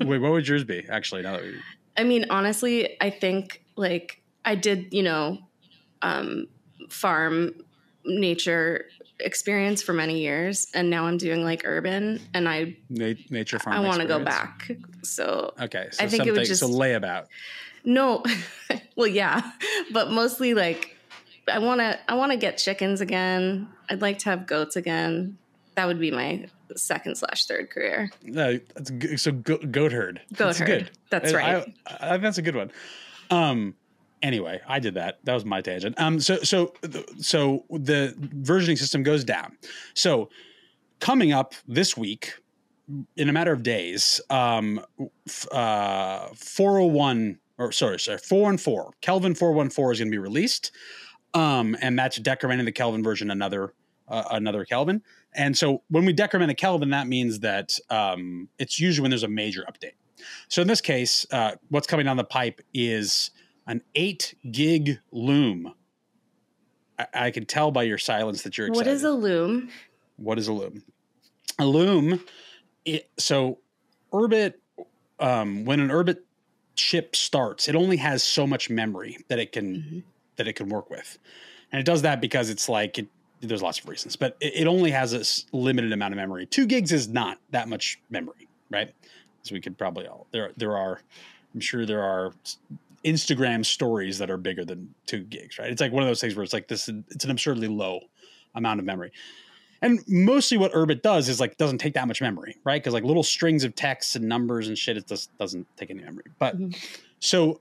Wait, 0.08 0.18
what 0.18 0.32
would 0.32 0.46
yours 0.46 0.64
be? 0.64 0.86
Actually, 0.88 1.22
now 1.22 1.32
that 1.32 1.42
we... 1.42 1.54
I 1.96 2.04
mean, 2.04 2.26
honestly, 2.30 2.96
I 3.00 3.10
think 3.10 3.64
like 3.76 4.22
I 4.44 4.54
did, 4.54 4.92
you 4.92 5.02
know, 5.02 5.38
um, 6.02 6.46
farm 6.88 7.52
nature 8.04 8.84
experience 9.20 9.82
for 9.82 9.92
many 9.92 10.20
years 10.20 10.68
and 10.74 10.90
now 10.90 11.06
I'm 11.06 11.16
doing 11.16 11.42
like 11.44 11.62
Urbit 11.64 12.20
and 12.34 12.48
I 12.48 12.76
Na- 12.88 13.14
nature 13.30 13.58
farm 13.58 13.76
I 13.76 13.80
want 13.80 14.00
to 14.00 14.06
go 14.06 14.22
back. 14.22 14.70
So 15.02 15.54
Okay, 15.60 15.88
so 15.90 16.04
I 16.04 16.08
think 16.08 16.26
it 16.26 16.32
would 16.32 16.44
just 16.46 16.60
so 16.60 16.68
layabout. 16.68 17.26
No. 17.84 18.22
well, 18.96 19.06
yeah, 19.06 19.52
but 19.92 20.10
mostly 20.10 20.54
like 20.54 20.96
I 21.50 21.58
want 21.58 21.80
to 21.80 21.98
I 22.08 22.14
want 22.14 22.32
to 22.32 22.38
get 22.38 22.58
chickens 22.58 23.00
again. 23.00 23.68
I'd 23.88 24.02
like 24.02 24.18
to 24.20 24.30
have 24.30 24.46
goats 24.46 24.76
again. 24.76 25.38
That 25.74 25.86
would 25.86 25.98
be 26.00 26.10
my 26.10 26.48
second 26.76 27.16
slash 27.16 27.46
third 27.46 27.70
career. 27.70 28.10
No, 28.22 28.58
that's 28.74 28.90
good. 28.90 29.18
so 29.20 29.32
go- 29.32 29.58
goat 29.58 29.92
herd. 29.92 30.20
Goat 30.34 30.46
that's 30.46 30.58
herd. 30.58 30.66
Good. 30.66 30.90
That's 31.10 31.32
right. 31.32 31.74
I, 31.86 31.92
I, 31.92 32.14
I, 32.14 32.16
that's 32.18 32.38
a 32.38 32.42
good 32.42 32.56
one. 32.56 32.70
Um, 33.30 33.74
anyway, 34.22 34.60
I 34.66 34.78
did 34.78 34.94
that. 34.94 35.18
That 35.24 35.34
was 35.34 35.44
my 35.44 35.60
tangent. 35.60 35.98
Um, 35.98 36.20
so 36.20 36.36
so 36.38 36.74
so 37.18 37.64
the 37.70 38.14
versioning 38.18 38.78
system 38.78 39.02
goes 39.02 39.24
down. 39.24 39.56
So 39.94 40.30
coming 41.00 41.32
up 41.32 41.54
this 41.66 41.96
week, 41.96 42.34
in 43.16 43.28
a 43.28 43.32
matter 43.32 43.52
of 43.52 43.62
days, 43.62 44.20
um, 44.30 44.80
uh, 45.52 46.28
401 46.34 47.38
or 47.58 47.72
sorry, 47.72 47.98
sorry, 47.98 48.18
414, 48.18 48.92
Kelvin 49.00 49.34
414 49.34 49.92
is 49.92 49.98
going 49.98 50.08
to 50.08 50.10
be 50.10 50.18
released. 50.18 50.72
Um, 51.34 51.76
and 51.82 51.98
that's 51.98 52.18
decrementing 52.18 52.64
the 52.64 52.72
Kelvin 52.72 53.02
version 53.02 53.30
another 53.30 53.74
uh, 54.08 54.24
another 54.30 54.64
Kelvin. 54.64 55.02
And 55.34 55.56
so 55.56 55.82
when 55.90 56.06
we 56.06 56.12
decrement 56.12 56.50
a 56.50 56.54
Kelvin, 56.54 56.90
that 56.90 57.06
means 57.06 57.40
that 57.40 57.78
um, 57.90 58.48
it's 58.58 58.80
usually 58.80 59.02
when 59.02 59.10
there's 59.10 59.24
a 59.24 59.28
major 59.28 59.64
update. 59.70 59.92
So 60.48 60.62
in 60.62 60.68
this 60.68 60.80
case, 60.80 61.26
uh, 61.30 61.52
what's 61.68 61.86
coming 61.86 62.06
down 62.06 62.16
the 62.16 62.24
pipe 62.24 62.60
is 62.72 63.30
an 63.68 63.82
eight 63.94 64.34
gig 64.50 64.98
loom. 65.12 65.74
I, 66.98 67.06
I 67.14 67.30
can 67.30 67.46
tell 67.46 67.70
by 67.70 67.84
your 67.84 67.98
silence 67.98 68.42
that 68.42 68.58
you're 68.58 68.66
excited. 68.66 68.88
What 68.88 68.92
is 68.92 69.04
a 69.04 69.12
loom? 69.12 69.68
What 70.16 70.38
is 70.38 70.48
a 70.48 70.52
loom? 70.52 70.82
A 71.60 71.66
loom. 71.66 72.24
It, 72.84 73.08
so 73.18 73.58
Urbit, 74.12 74.54
um, 75.20 75.64
when 75.64 75.78
an 75.78 75.90
Urbit 75.90 76.18
ship 76.74 77.14
starts, 77.14 77.68
it 77.68 77.76
only 77.76 77.98
has 77.98 78.22
so 78.22 78.46
much 78.46 78.70
memory 78.70 79.18
that 79.28 79.38
it 79.38 79.52
can 79.52 79.76
mm-hmm. 79.76 79.98
that 80.36 80.48
it 80.48 80.54
can 80.54 80.68
work 80.68 80.88
with, 80.90 81.18
and 81.70 81.80
it 81.80 81.84
does 81.84 82.02
that 82.02 82.20
because 82.20 82.50
it's 82.50 82.68
like 82.68 82.98
it, 82.98 83.08
there's 83.40 83.62
lots 83.62 83.80
of 83.80 83.88
reasons, 83.88 84.16
but 84.16 84.36
it, 84.40 84.54
it 84.54 84.66
only 84.66 84.90
has 84.90 85.12
a 85.12 85.56
limited 85.56 85.92
amount 85.92 86.14
of 86.14 86.16
memory. 86.16 86.46
Two 86.46 86.66
gigs 86.66 86.92
is 86.92 87.08
not 87.08 87.38
that 87.50 87.68
much 87.68 88.00
memory, 88.10 88.48
right? 88.70 88.94
So 89.42 89.54
we 89.54 89.60
could 89.60 89.76
probably 89.76 90.06
all 90.06 90.26
there. 90.30 90.52
There 90.56 90.76
are, 90.76 91.00
I'm 91.54 91.60
sure 91.60 91.84
there 91.84 92.02
are 92.02 92.32
Instagram 93.04 93.64
stories 93.64 94.18
that 94.18 94.30
are 94.30 94.36
bigger 94.36 94.64
than 94.64 94.94
two 95.06 95.20
gigs, 95.20 95.58
right? 95.58 95.70
It's 95.70 95.80
like 95.80 95.92
one 95.92 96.02
of 96.02 96.08
those 96.08 96.20
things 96.20 96.34
where 96.34 96.44
it's 96.44 96.52
like 96.52 96.68
this, 96.68 96.88
it's 96.88 97.24
an 97.24 97.30
absurdly 97.30 97.68
low 97.68 98.00
amount 98.54 98.80
of 98.80 98.86
memory. 98.86 99.12
And 99.80 100.00
mostly 100.08 100.58
what 100.58 100.72
Urbit 100.72 101.02
does 101.02 101.28
is 101.28 101.38
like 101.40 101.56
doesn't 101.56 101.78
take 101.78 101.94
that 101.94 102.08
much 102.08 102.20
memory, 102.20 102.56
right? 102.64 102.82
Because 102.82 102.94
like 102.94 103.04
little 103.04 103.22
strings 103.22 103.62
of 103.64 103.74
text 103.76 104.16
and 104.16 104.28
numbers 104.28 104.68
and 104.68 104.76
shit, 104.76 104.96
it 104.96 105.06
just 105.06 105.36
doesn't 105.38 105.66
take 105.76 105.90
any 105.90 106.02
memory. 106.02 106.24
But 106.38 106.56
mm-hmm. 106.58 106.70
so 107.20 107.60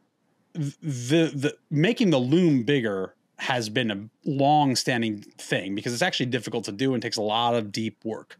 the 0.53 1.31
the 1.33 1.55
making 1.69 2.09
the 2.09 2.17
loom 2.17 2.63
bigger 2.63 3.13
has 3.39 3.69
been 3.69 3.91
a 3.91 4.09
long 4.25 4.75
standing 4.75 5.21
thing 5.37 5.75
because 5.75 5.93
it's 5.93 6.01
actually 6.01 6.25
difficult 6.25 6.65
to 6.65 6.71
do 6.71 6.93
and 6.93 7.03
takes 7.03 7.17
a 7.17 7.21
lot 7.21 7.53
of 7.53 7.71
deep 7.71 8.03
work. 8.03 8.39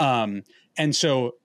Um, 0.00 0.42
and 0.76 0.94
so 0.94 1.36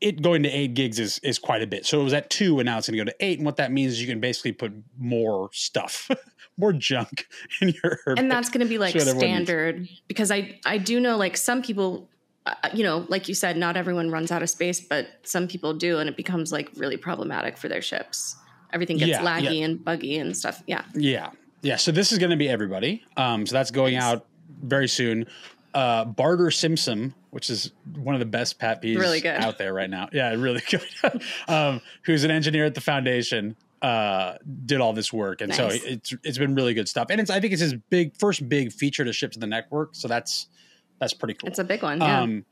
it 0.00 0.22
going 0.22 0.42
to 0.42 0.48
eight 0.48 0.74
gigs 0.74 0.98
is 0.98 1.18
is 1.18 1.38
quite 1.38 1.62
a 1.62 1.66
bit. 1.66 1.86
So 1.86 2.00
it 2.00 2.04
was 2.04 2.12
at 2.12 2.30
two, 2.30 2.58
and 2.58 2.66
now 2.66 2.78
it's 2.78 2.88
going 2.88 2.98
to 2.98 3.04
go 3.04 3.10
to 3.10 3.24
eight. 3.24 3.38
And 3.38 3.46
what 3.46 3.56
that 3.56 3.70
means 3.70 3.92
is 3.92 4.00
you 4.00 4.06
can 4.06 4.20
basically 4.20 4.52
put 4.52 4.72
more 4.98 5.50
stuff, 5.52 6.10
more 6.56 6.72
junk 6.72 7.26
in 7.60 7.74
your. 7.82 7.98
And 8.06 8.30
that's 8.30 8.48
going 8.48 8.64
to 8.64 8.68
be 8.68 8.78
like 8.78 8.98
standard 8.98 9.88
because 10.08 10.30
I 10.30 10.58
I 10.64 10.78
do 10.78 11.00
know 11.00 11.16
like 11.16 11.36
some 11.36 11.62
people, 11.62 12.08
uh, 12.46 12.54
you 12.72 12.82
know, 12.82 13.04
like 13.08 13.28
you 13.28 13.34
said, 13.34 13.56
not 13.56 13.76
everyone 13.76 14.10
runs 14.10 14.30
out 14.30 14.42
of 14.42 14.50
space, 14.50 14.80
but 14.80 15.06
some 15.22 15.46
people 15.46 15.74
do, 15.74 15.98
and 15.98 16.08
it 16.08 16.16
becomes 16.16 16.52
like 16.52 16.70
really 16.76 16.96
problematic 16.96 17.58
for 17.58 17.68
their 17.68 17.82
ships. 17.82 18.36
Everything 18.72 18.98
gets 18.98 19.10
yeah, 19.10 19.22
laggy 19.22 19.58
yeah. 19.58 19.64
and 19.64 19.84
buggy 19.84 20.16
and 20.16 20.36
stuff. 20.36 20.62
Yeah. 20.66 20.84
Yeah. 20.94 21.30
Yeah. 21.62 21.76
So 21.76 21.90
this 21.90 22.12
is 22.12 22.18
going 22.18 22.30
to 22.30 22.36
be 22.36 22.48
everybody. 22.48 23.02
Um, 23.16 23.44
so 23.44 23.52
that's 23.52 23.72
going 23.72 23.96
out 23.96 24.26
very 24.62 24.88
soon 24.88 25.26
uh, 25.74 26.04
Barter 26.04 26.46
Simsum, 26.46 27.14
which 27.30 27.50
is 27.50 27.72
one 27.94 28.14
of 28.14 28.18
the 28.18 28.26
best 28.26 28.58
Pat 28.58 28.82
peeves 28.82 28.98
really 28.98 29.20
good. 29.20 29.36
out 29.36 29.58
there 29.58 29.72
right 29.72 29.90
now. 29.90 30.08
Yeah, 30.12 30.30
really 30.34 30.62
good. 30.70 31.22
um, 31.48 31.80
who's 32.02 32.24
an 32.24 32.30
engineer 32.30 32.64
at 32.64 32.74
the 32.74 32.80
foundation, 32.80 33.56
uh, 33.82 34.34
did 34.66 34.80
all 34.80 34.92
this 34.92 35.12
work, 35.12 35.40
and 35.40 35.50
nice. 35.50 35.56
so 35.56 35.68
it's 35.70 36.14
it's 36.24 36.38
been 36.38 36.54
really 36.54 36.74
good 36.74 36.88
stuff. 36.88 37.08
And 37.10 37.20
it's 37.20 37.30
I 37.30 37.40
think 37.40 37.52
it's 37.52 37.62
his 37.62 37.74
big 37.88 38.16
first 38.18 38.48
big 38.48 38.72
feature 38.72 39.04
to 39.04 39.12
ship 39.12 39.32
to 39.32 39.38
the 39.38 39.46
network, 39.46 39.90
so 39.92 40.08
that's 40.08 40.48
that's 40.98 41.14
pretty 41.14 41.34
cool. 41.34 41.48
It's 41.48 41.58
a 41.58 41.64
big 41.64 41.82
one. 41.82 42.00
Yeah, 42.00 42.20
um, 42.20 42.44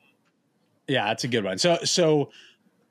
yeah, 0.86 1.06
that's 1.06 1.24
a 1.24 1.28
good 1.28 1.44
one. 1.44 1.58
So 1.58 1.78
so. 1.84 2.30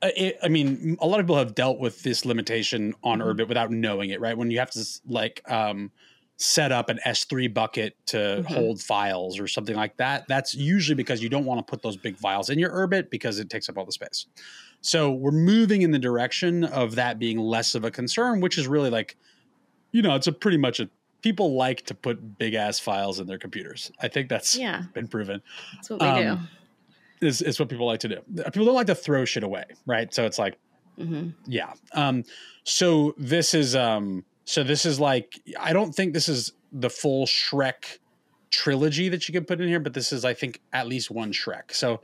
Uh, 0.00 0.10
it, 0.16 0.38
I 0.44 0.46
mean, 0.46 0.96
a 1.00 1.08
lot 1.08 1.18
of 1.18 1.26
people 1.26 1.38
have 1.38 1.56
dealt 1.56 1.80
with 1.80 2.04
this 2.04 2.24
limitation 2.24 2.94
on 3.02 3.18
mm-hmm. 3.18 3.30
Urbit 3.30 3.48
without 3.48 3.72
knowing 3.72 4.10
it, 4.10 4.20
right? 4.20 4.38
When 4.38 4.48
you 4.48 4.60
have 4.60 4.70
to 4.70 4.86
like 5.08 5.42
um, 5.50 5.90
set 6.38 6.70
up 6.70 6.88
an 6.88 7.00
S3 7.04 7.52
bucket 7.52 7.96
to 8.06 8.16
mm-hmm. 8.16 8.54
hold 8.54 8.80
files 8.80 9.40
or 9.40 9.48
something 9.48 9.74
like 9.74 9.96
that, 9.96 10.26
that's 10.28 10.54
usually 10.54 10.94
because 10.94 11.20
you 11.20 11.28
don't 11.28 11.44
want 11.44 11.58
to 11.58 11.68
put 11.68 11.82
those 11.82 11.96
big 11.96 12.16
files 12.16 12.48
in 12.48 12.58
your 12.58 12.70
Urbit 12.70 13.10
because 13.10 13.40
it 13.40 13.50
takes 13.50 13.68
up 13.68 13.76
all 13.76 13.84
the 13.84 13.92
space. 13.92 14.26
So 14.80 15.10
we're 15.10 15.32
moving 15.32 15.82
in 15.82 15.90
the 15.90 15.98
direction 15.98 16.62
of 16.62 16.94
that 16.94 17.18
being 17.18 17.38
less 17.38 17.74
of 17.74 17.84
a 17.84 17.90
concern, 17.90 18.40
which 18.40 18.56
is 18.56 18.68
really 18.68 18.88
like, 18.88 19.16
you 19.90 20.00
know, 20.00 20.14
it's 20.14 20.28
a 20.28 20.32
pretty 20.32 20.58
much 20.58 20.78
a 20.78 20.88
people 21.22 21.56
like 21.56 21.82
to 21.86 21.94
put 21.94 22.38
big 22.38 22.54
ass 22.54 22.78
files 22.78 23.18
in 23.18 23.26
their 23.26 23.38
computers. 23.38 23.90
I 24.00 24.06
think 24.06 24.28
that's 24.28 24.56
yeah. 24.56 24.82
been 24.94 25.08
proven. 25.08 25.42
That's 25.74 25.90
what 25.90 26.00
we 26.00 26.06
um, 26.06 26.48
do. 27.20 27.26
Is, 27.26 27.42
is 27.42 27.58
what 27.58 27.68
people 27.68 27.86
like 27.86 28.00
to 28.00 28.08
do. 28.08 28.20
People 28.44 28.66
don't 28.66 28.76
like 28.76 28.86
to 28.86 28.94
throw 28.94 29.24
shit 29.24 29.42
away, 29.42 29.64
right? 29.86 30.14
So 30.14 30.24
it's 30.24 30.38
like, 30.38 30.56
mm-hmm. 30.96 31.30
yeah. 31.46 31.72
Um, 31.92 32.22
so 32.62 33.16
this 33.18 33.54
is 33.54 33.74
um, 33.74 34.24
so 34.48 34.64
this 34.64 34.86
is 34.86 34.98
like 34.98 35.38
I 35.60 35.74
don't 35.74 35.94
think 35.94 36.14
this 36.14 36.26
is 36.26 36.52
the 36.72 36.88
full 36.88 37.26
Shrek 37.26 37.98
trilogy 38.50 39.10
that 39.10 39.28
you 39.28 39.34
could 39.34 39.46
put 39.46 39.60
in 39.60 39.68
here, 39.68 39.78
but 39.78 39.92
this 39.92 40.10
is 40.10 40.24
I 40.24 40.32
think 40.32 40.62
at 40.72 40.88
least 40.88 41.10
one 41.10 41.34
Shrek. 41.34 41.70
So 41.74 42.00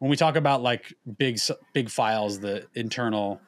when 0.00 0.10
we 0.10 0.16
talk 0.16 0.34
about 0.34 0.60
like 0.60 0.92
big 1.18 1.38
big 1.72 1.88
files, 1.88 2.40
the 2.40 2.66
internal 2.74 3.40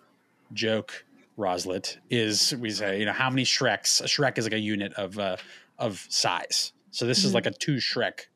joke 0.52 1.04
Roslet 1.36 1.96
is 2.08 2.54
we 2.60 2.70
say 2.70 3.00
you 3.00 3.04
know 3.04 3.12
how 3.12 3.30
many 3.30 3.42
Shreks? 3.42 4.00
A 4.00 4.04
Shrek 4.04 4.38
is 4.38 4.44
like 4.44 4.52
a 4.52 4.60
unit 4.60 4.92
of 4.92 5.18
uh, 5.18 5.38
of 5.80 6.06
size. 6.08 6.72
So 6.92 7.04
this 7.04 7.18
mm-hmm. 7.18 7.26
is 7.26 7.34
like 7.34 7.46
a 7.46 7.50
two 7.50 7.76
Shrek 7.76 8.26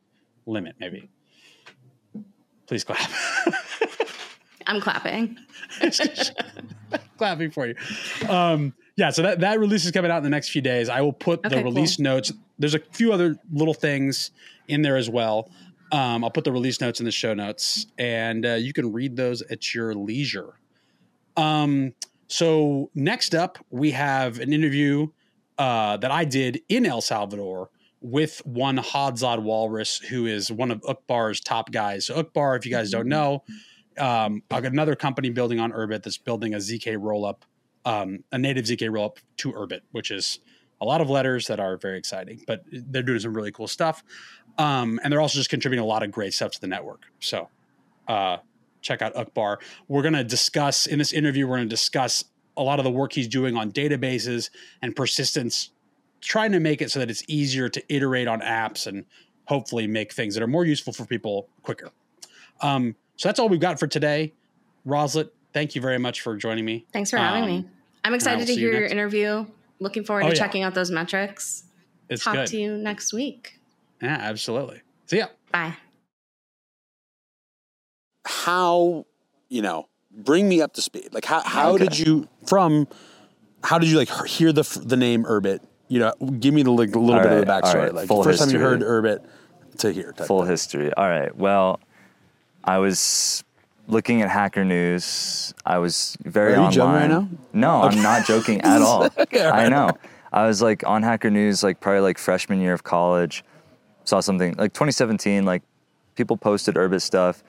limit 0.44 0.74
maybe. 0.80 1.08
Please 2.66 2.82
clap. 2.82 2.98
I'm 4.66 4.80
clapping. 4.80 5.38
clapping 7.16 7.50
for 7.52 7.68
you. 7.68 7.74
Um, 8.28 8.74
yeah, 9.00 9.08
so 9.08 9.22
that, 9.22 9.40
that 9.40 9.58
release 9.58 9.86
is 9.86 9.92
coming 9.92 10.10
out 10.10 10.18
in 10.18 10.24
the 10.24 10.28
next 10.28 10.50
few 10.50 10.60
days. 10.60 10.90
I 10.90 11.00
will 11.00 11.14
put 11.14 11.42
okay, 11.46 11.56
the 11.56 11.64
release 11.64 11.96
cool. 11.96 12.04
notes. 12.04 12.34
There's 12.58 12.74
a 12.74 12.80
few 12.92 13.14
other 13.14 13.38
little 13.50 13.72
things 13.72 14.30
in 14.68 14.82
there 14.82 14.98
as 14.98 15.08
well. 15.08 15.50
Um, 15.90 16.22
I'll 16.22 16.30
put 16.30 16.44
the 16.44 16.52
release 16.52 16.82
notes 16.82 17.00
in 17.00 17.06
the 17.06 17.10
show 17.10 17.32
notes, 17.32 17.86
and 17.96 18.44
uh, 18.44 18.52
you 18.56 18.74
can 18.74 18.92
read 18.92 19.16
those 19.16 19.40
at 19.40 19.74
your 19.74 19.94
leisure. 19.94 20.52
Um, 21.38 21.94
so 22.28 22.90
next 22.94 23.34
up, 23.34 23.56
we 23.70 23.92
have 23.92 24.38
an 24.38 24.52
interview 24.52 25.08
uh, 25.56 25.96
that 25.96 26.10
I 26.10 26.26
did 26.26 26.60
in 26.68 26.84
El 26.84 27.00
Salvador 27.00 27.70
with 28.02 28.42
one 28.44 28.76
Hodzod 28.76 29.42
Walrus, 29.42 29.96
who 29.96 30.26
is 30.26 30.52
one 30.52 30.70
of 30.70 30.82
Uqbar's 30.82 31.40
top 31.40 31.72
guys. 31.72 32.04
So 32.04 32.22
Uqbar, 32.22 32.58
if 32.58 32.66
you 32.66 32.70
guys 32.70 32.90
don't 32.90 33.08
know, 33.08 33.44
um, 33.96 34.42
another 34.50 34.94
company 34.94 35.30
building 35.30 35.58
on 35.58 35.72
Urbit 35.72 36.02
that's 36.02 36.18
building 36.18 36.52
a 36.52 36.58
ZK 36.58 36.98
rollup, 36.98 37.38
um, 37.84 38.24
a 38.32 38.38
native 38.38 38.64
ZK 38.64 38.90
rollup 38.90 39.18
to 39.38 39.52
Urbit, 39.52 39.80
which 39.92 40.10
is 40.10 40.40
a 40.80 40.84
lot 40.84 41.00
of 41.00 41.10
letters 41.10 41.46
that 41.46 41.60
are 41.60 41.76
very 41.76 41.98
exciting. 41.98 42.42
But 42.46 42.64
they're 42.70 43.02
doing 43.02 43.20
some 43.20 43.34
really 43.34 43.52
cool 43.52 43.68
stuff, 43.68 44.02
um, 44.58 45.00
and 45.02 45.12
they're 45.12 45.20
also 45.20 45.38
just 45.38 45.50
contributing 45.50 45.84
a 45.84 45.86
lot 45.86 46.02
of 46.02 46.10
great 46.10 46.34
stuff 46.34 46.52
to 46.52 46.60
the 46.60 46.66
network. 46.66 47.02
So 47.20 47.48
uh, 48.08 48.38
check 48.80 49.02
out 49.02 49.14
Uqbar. 49.14 49.58
We're 49.88 50.02
going 50.02 50.14
to 50.14 50.24
discuss 50.24 50.86
in 50.86 50.98
this 50.98 51.12
interview. 51.12 51.46
We're 51.46 51.56
going 51.56 51.68
to 51.68 51.74
discuss 51.74 52.24
a 52.56 52.62
lot 52.62 52.78
of 52.78 52.84
the 52.84 52.90
work 52.90 53.12
he's 53.12 53.28
doing 53.28 53.56
on 53.56 53.72
databases 53.72 54.50
and 54.82 54.94
persistence, 54.94 55.70
trying 56.20 56.52
to 56.52 56.60
make 56.60 56.82
it 56.82 56.90
so 56.90 56.98
that 56.98 57.10
it's 57.10 57.24
easier 57.28 57.68
to 57.68 57.82
iterate 57.94 58.28
on 58.28 58.40
apps 58.40 58.86
and 58.86 59.04
hopefully 59.46 59.86
make 59.86 60.12
things 60.12 60.34
that 60.34 60.42
are 60.42 60.48
more 60.48 60.64
useful 60.64 60.92
for 60.92 61.04
people 61.04 61.48
quicker. 61.62 61.90
Um, 62.60 62.94
so 63.16 63.28
that's 63.28 63.40
all 63.40 63.48
we've 63.48 63.60
got 63.60 63.78
for 63.78 63.86
today. 63.86 64.32
Roslet, 64.86 65.30
thank 65.52 65.74
you 65.74 65.80
very 65.80 65.98
much 65.98 66.20
for 66.20 66.36
joining 66.36 66.64
me. 66.64 66.86
Thanks 66.92 67.10
for 67.10 67.16
having 67.18 67.42
Um, 67.44 67.48
me. 67.48 67.64
I'm 68.04 68.14
excited 68.14 68.40
to 68.46 68.46
see 68.54 68.60
you 68.60 68.70
hear 68.70 68.80
your 68.80 68.88
interview. 68.88 69.46
Looking 69.78 70.04
forward 70.04 70.24
Oh, 70.24 70.28
to 70.30 70.34
yeah. 70.34 70.38
checking 70.38 70.62
out 70.62 70.74
those 70.74 70.90
metrics. 70.90 71.64
It's 72.08 72.24
Talk 72.24 72.34
good. 72.34 72.46
to 72.48 72.56
you 72.60 72.76
next 72.76 73.12
week. 73.12 73.58
Yeah, 74.02 74.16
absolutely. 74.20 74.80
See 75.06 75.18
ya. 75.18 75.26
Bye. 75.52 75.76
how 78.26 79.06
you 79.48 79.62
know 79.62 79.88
bring 80.10 80.48
me 80.48 80.60
up 80.60 80.72
to 80.74 80.82
speed 80.82 81.08
like 81.12 81.24
how, 81.24 81.40
how 81.40 81.72
Okay. 81.74 81.84
did 81.84 81.98
you 81.98 82.28
from 82.46 82.86
how 83.64 83.78
did 83.78 83.88
you 83.88 83.96
like 83.96 84.10
hear 84.26 84.52
the 84.52 84.62
the 84.84 84.96
name 84.96 85.24
urbit 85.24 85.60
you 85.88 85.98
know 85.98 86.12
give 86.38 86.52
me 86.54 86.62
the 86.62 86.70
like, 86.70 86.94
a 86.94 86.98
little 86.98 87.14
All 87.16 87.22
bit 87.22 87.32
of 87.32 87.38
the 87.40 87.46
backstory 87.46 87.74
right. 87.74 87.94
like 87.94 88.08
Full 88.08 88.18
the 88.22 88.30
first 88.30 88.40
time 88.40 88.50
you 88.50 88.58
heard 88.60 88.80
urbit 88.82 89.24
to 89.78 89.90
here 89.92 90.12
type 90.12 90.26
Full 90.26 90.40
thing. 90.42 90.50
history. 90.50 90.92
All 90.94 91.08
right. 91.08 91.34
Well, 91.34 91.80
I 92.62 92.78
was 92.78 93.42
looking 93.90 94.22
at 94.22 94.30
Hacker 94.30 94.64
News. 94.64 95.54
I 95.64 95.78
was 95.78 96.16
very 96.24 96.52
Are 96.52 96.56
you 96.56 96.60
online. 96.62 96.72
joking 96.72 96.92
right 96.92 97.08
now? 97.10 97.28
No, 97.52 97.82
I'm 97.82 98.02
not 98.02 98.26
joking 98.26 98.60
at 98.62 98.82
all. 98.82 99.08
Okay, 99.18 99.44
all 99.44 99.52
I 99.52 99.68
know. 99.68 99.90
I 100.32 100.46
was 100.46 100.62
like 100.62 100.86
on 100.86 101.02
Hacker 101.02 101.30
News, 101.30 101.62
like 101.62 101.80
probably 101.80 102.00
like 102.00 102.18
freshman 102.18 102.60
year 102.60 102.72
of 102.72 102.84
college. 102.84 103.44
Saw 104.04 104.20
something 104.20 104.54
like 104.56 104.72
2017. 104.72 105.44
Like 105.44 105.62
people 106.14 106.36
posted 106.36 106.76
Urbit 106.76 107.02
stuff. 107.02 107.42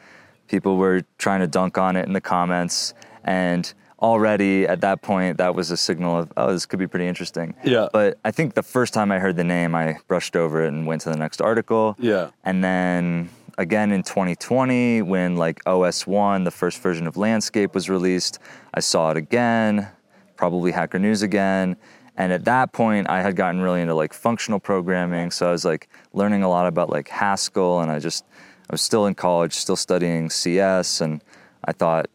People 0.47 0.77
were 0.77 1.01
trying 1.17 1.39
to 1.41 1.47
dunk 1.47 1.77
on 1.77 1.95
it 1.95 2.05
in 2.05 2.13
the 2.13 2.21
comments, 2.21 2.93
and 3.23 3.73
already 4.01 4.67
at 4.67 4.81
that 4.81 5.01
point, 5.01 5.37
that 5.37 5.53
was 5.55 5.71
a 5.71 5.77
signal 5.77 6.19
of 6.19 6.33
oh, 6.35 6.51
this 6.51 6.65
could 6.65 6.79
be 6.79 6.87
pretty 6.87 7.07
interesting. 7.07 7.55
Yeah. 7.63 7.87
But 7.93 8.17
I 8.25 8.31
think 8.31 8.55
the 8.55 8.63
first 8.63 8.93
time 8.93 9.11
I 9.11 9.19
heard 9.19 9.35
the 9.37 9.43
name, 9.43 9.75
I 9.75 9.97
brushed 10.07 10.35
over 10.35 10.63
it 10.63 10.67
and 10.69 10.87
went 10.87 11.01
to 11.03 11.09
the 11.09 11.17
next 11.17 11.41
article. 11.41 11.95
Yeah. 11.99 12.31
And 12.43 12.63
then 12.63 13.29
again 13.61 13.91
in 13.91 14.03
2020, 14.03 15.03
when 15.03 15.37
like 15.37 15.61
OS 15.65 16.05
1, 16.05 16.43
the 16.43 16.51
first 16.51 16.81
version 16.81 17.07
of 17.07 17.15
Landscape 17.15 17.73
was 17.73 17.89
released, 17.89 18.39
I 18.73 18.79
saw 18.79 19.11
it 19.11 19.17
again, 19.17 19.87
probably 20.35 20.71
Hacker 20.71 20.99
News 20.99 21.21
again. 21.21 21.77
And 22.17 22.33
at 22.33 22.45
that 22.45 22.73
point, 22.73 23.09
I 23.09 23.21
had 23.21 23.35
gotten 23.35 23.61
really 23.61 23.81
into 23.81 23.95
like 23.95 24.13
functional 24.13 24.59
programming. 24.59 25.31
So 25.31 25.47
I 25.47 25.51
was 25.51 25.63
like 25.63 25.89
learning 26.13 26.43
a 26.43 26.49
lot 26.49 26.67
about 26.67 26.89
like 26.89 27.07
Haskell. 27.07 27.79
And 27.79 27.91
I 27.91 27.99
just, 27.99 28.25
I 28.69 28.73
was 28.73 28.81
still 28.81 29.05
in 29.05 29.15
college, 29.15 29.53
still 29.53 29.75
studying 29.75 30.29
CS. 30.29 31.01
And 31.01 31.23
I 31.65 31.71
thought 31.71 32.07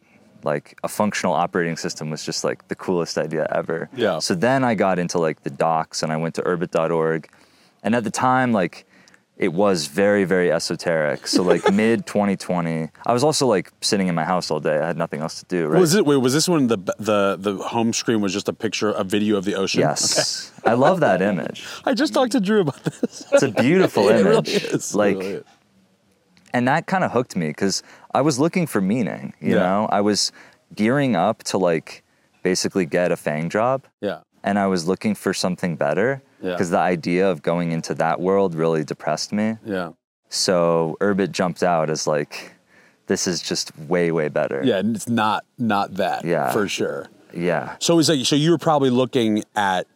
like 0.43 0.77
a 0.83 0.87
functional 0.87 1.33
operating 1.33 1.77
system 1.77 2.09
was 2.09 2.23
just 2.23 2.43
like 2.43 2.67
the 2.67 2.75
coolest 2.75 3.17
idea 3.17 3.47
ever. 3.51 3.89
Yeah. 3.95 4.19
So 4.19 4.35
then 4.35 4.63
I 4.63 4.75
got 4.75 4.99
into 4.99 5.17
like 5.17 5.43
the 5.43 5.49
docs 5.49 6.03
and 6.03 6.11
I 6.11 6.17
went 6.17 6.35
to 6.35 6.41
urbit.org. 6.43 7.29
And 7.83 7.95
at 7.95 8.03
the 8.03 8.11
time, 8.11 8.53
like 8.53 8.85
it 9.37 9.53
was 9.53 9.85
very, 9.87 10.23
very 10.23 10.51
esoteric. 10.51 11.27
So 11.27 11.43
like 11.43 11.71
mid 11.83 12.05
2020, 12.07 12.89
I 13.05 13.13
was 13.13 13.23
also 13.23 13.45
like 13.47 13.71
sitting 13.81 14.07
in 14.07 14.15
my 14.15 14.23
house 14.25 14.49
all 14.49 14.59
day. 14.59 14.79
I 14.79 14.87
had 14.87 14.97
nothing 14.97 15.21
else 15.21 15.39
to 15.39 15.45
do. 15.45 15.67
Right? 15.67 15.79
was 15.79 15.93
it 15.95 16.05
wait 16.05 16.17
was 16.17 16.33
this 16.33 16.49
when 16.49 16.67
the 16.67 16.77
the 16.99 17.37
the 17.39 17.55
home 17.57 17.93
screen 17.93 18.19
was 18.21 18.33
just 18.33 18.49
a 18.49 18.53
picture 18.53 18.89
a 18.91 19.03
video 19.03 19.37
of 19.37 19.45
the 19.45 19.55
ocean 19.55 19.81
Yes. 19.81 20.51
I 20.65 20.73
love 20.73 20.99
that 21.01 21.21
image. 21.21 21.65
i 21.85 21.93
just 21.93 22.13
talked 22.13 22.31
to 22.33 22.39
drew 22.39 22.61
about 22.61 22.83
this 22.83 23.25
It's 23.31 23.43
a 23.43 23.51
beautiful 23.51 24.09
It 24.09 24.13
really 24.23 24.33
image. 24.37 24.49
is. 24.55 24.93
It 24.93 24.97
Like, 24.97 25.17
really 25.17 25.33
is. 25.33 25.43
and 26.53 26.67
that 26.67 26.87
kind 26.87 27.03
of 27.03 27.11
hooked 27.11 27.35
me 27.35 27.47
because 27.49 27.83
I 28.13 28.21
was 28.21 28.39
looking 28.39 28.65
for 28.67 28.81
meaning. 28.81 29.33
You 29.39 29.53
Yeah. 29.55 29.59
know, 29.67 29.87
I 29.91 30.01
was 30.01 30.31
gearing 30.75 31.15
up 31.15 31.43
to 31.51 31.57
like 31.57 32.03
basically 32.43 32.85
get 32.85 33.11
a 33.11 33.15
FAANG 33.15 33.49
job. 33.49 33.85
yeah 34.01 34.21
and 34.43 34.57
I 34.57 34.67
was 34.67 34.87
looking 34.87 35.13
for 35.15 35.33
something 35.33 35.75
better 35.75 36.21
Yeah. 36.41 36.51
because 36.51 36.69
the 36.69 36.79
idea 36.79 37.29
of 37.29 37.41
going 37.41 37.71
into 37.71 37.93
that 37.95 38.19
world 38.19 38.53
really 38.55 38.83
depressed 38.83 39.31
me. 39.33 39.57
yeah 39.65 39.91
So 40.29 40.97
Urbit 41.01 41.31
jumped 41.31 41.63
out 41.63 41.89
as 41.89 42.05
like, 42.07 42.53
this 43.07 43.25
is 43.27 43.41
just 43.41 43.77
way, 43.79 44.11
way 44.11 44.27
better. 44.29 44.61
yeah 44.63 44.77
and 44.77 44.95
it's 44.95 45.07
not 45.09 45.45
not 45.57 45.95
that 45.95 46.25
Yeah. 46.25 46.51
for 46.51 46.67
sure 46.67 47.07
Yeah. 47.33 47.75
so 47.79 47.97
it's 47.99 48.09
like 48.09 48.25
so 48.25 48.35
you 48.35 48.51
were 48.51 48.57
probably 48.57 48.89
looking 48.91 49.43
at 49.55 49.87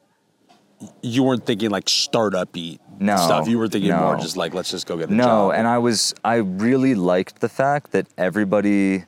you 1.03 1.21
weren't 1.23 1.45
thinking 1.45 1.69
like 1.69 1.87
startup 1.87 2.49
y 2.55 2.79
No, 2.99 3.15
stuff 3.17 3.47
you 3.47 3.57
were 3.59 3.67
thinking 3.67 3.93
more 3.95 4.15
just 4.17 4.35
like 4.37 4.53
let's 4.55 4.71
just 4.71 4.87
go 4.87 4.97
get 4.97 5.09
a 5.09 5.13
No, 5.13 5.23
job 5.25 5.53
and 5.57 5.67
I 5.67 5.77
was, 5.77 6.13
I 6.23 6.35
really 6.37 6.95
liked 6.95 7.39
the 7.41 7.49
fact 7.49 7.91
that 7.91 8.07
everybody, 8.17 9.05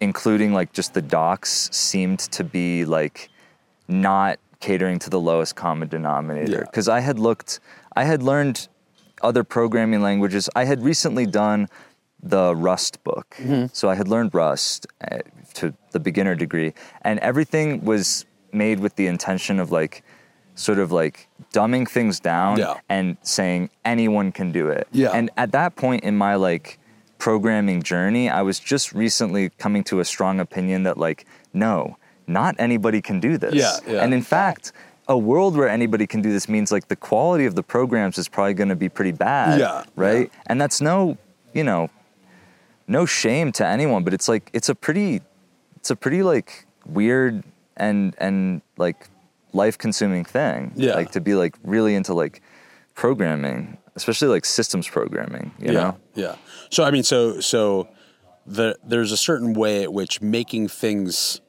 including 0.00 0.52
like 0.52 0.72
just 0.72 0.94
the 0.94 1.02
docs, 1.02 1.68
seemed 1.72 2.18
to 2.20 2.42
be 2.44 2.84
like 2.84 3.30
not 3.88 4.38
catering 4.60 4.98
to 5.00 5.10
the 5.10 5.20
lowest 5.20 5.56
common 5.56 5.88
denominator. 5.88 6.52
Yeah. 6.52 6.60
Because 6.60 6.88
I 6.88 7.00
had 7.00 7.18
looked, 7.18 7.60
I 7.94 8.04
had 8.04 8.22
learned 8.22 8.68
other 9.22 9.44
programming 9.44 10.02
languages. 10.02 10.48
I 10.54 10.64
had 10.64 10.82
recently 10.82 11.26
done 11.26 11.68
the 12.22 12.54
Rust 12.54 13.02
book. 13.04 13.36
Mm-hmm. 13.38 13.66
So 13.72 13.88
I 13.88 13.94
had 13.94 14.08
learned 14.08 14.34
Rust 14.34 14.86
uh, 15.10 15.18
to 15.54 15.74
the 15.92 16.00
beginner 16.00 16.34
degree, 16.34 16.74
and 17.02 17.18
everything 17.20 17.84
was 17.84 18.26
made 18.52 18.80
with 18.80 18.96
the 18.96 19.06
intention 19.06 19.60
of 19.60 19.70
like, 19.70 20.02
sort 20.54 20.78
of 20.80 20.90
like 20.90 21.28
dumbing 21.52 21.88
things 21.88 22.18
down 22.18 22.58
Yeah. 22.58 22.80
and 22.88 23.16
saying 23.22 23.70
anyone 23.84 24.32
can 24.32 24.50
do 24.50 24.68
it. 24.68 24.88
Yeah. 24.90 25.10
And 25.10 25.30
at 25.36 25.52
that 25.52 25.76
point 25.76 26.02
in 26.02 26.18
my 26.18 26.34
like 26.34 26.80
programming 27.18 27.82
journey, 27.82 28.28
I 28.28 28.42
was 28.42 28.58
just 28.58 28.92
recently 28.92 29.50
coming 29.50 29.84
to 29.84 30.00
a 30.00 30.04
strong 30.04 30.40
opinion 30.40 30.82
that 30.82 30.98
like, 30.98 31.26
no, 31.52 31.96
not 32.28 32.54
anybody 32.58 33.00
can 33.00 33.20
do 33.20 33.38
this. 33.38 33.54
Yeah, 33.54 33.76
yeah. 33.86 34.02
And 34.02 34.12
in 34.12 34.22
fact, 34.22 34.72
a 35.08 35.16
world 35.16 35.56
where 35.56 35.68
anybody 35.68 36.06
can 36.06 36.20
do 36.20 36.32
this 36.32 36.48
means 36.48 36.70
like 36.70 36.88
the 36.88 36.96
quality 36.96 37.46
of 37.46 37.54
the 37.54 37.62
programs 37.62 38.18
is 38.18 38.28
probably 38.28 38.54
going 38.54 38.68
to 38.68 38.76
be 38.76 38.88
pretty 38.88 39.12
bad. 39.12 39.58
Yeah, 39.58 39.84
Right. 39.96 40.30
And 40.46 40.60
that's 40.60 40.80
no, 40.80 41.16
you 41.54 41.64
know, 41.64 41.88
no 42.86 43.06
shame 43.06 43.52
to 43.52 43.66
anyone, 43.66 44.04
but 44.04 44.12
it's 44.14 44.28
like 44.28 44.50
it's 44.52 44.68
a 44.68 44.74
pretty, 44.74 45.22
it's 45.76 45.90
a 45.90 45.96
pretty 45.96 46.22
like 46.22 46.66
weird 46.86 47.42
and 47.76 48.14
and 48.18 48.60
like 48.76 49.08
life 49.52 49.78
consuming 49.78 50.24
thing. 50.24 50.72
Yeah. 50.76 50.94
Like 50.94 51.12
to 51.12 51.20
be 51.20 51.34
like 51.34 51.56
really 51.64 51.94
into 51.94 52.12
like 52.12 52.42
programming, 52.94 53.78
especially 53.96 54.28
like 54.28 54.44
systems 54.44 54.86
programming. 54.88 55.52
You 55.58 55.72
yeah 55.72 55.72
know. 55.72 55.96
yeah 56.14 56.36
so 56.70 56.84
i 56.84 56.90
mean 56.90 57.02
so 57.02 57.40
so 57.40 57.88
the 58.46 58.76
there's 58.84 59.12
a 59.12 59.16
certain 59.16 59.52
way 59.52 59.82
at 59.82 59.92
which 59.92 60.20
making 60.20 60.68
things 60.68 61.40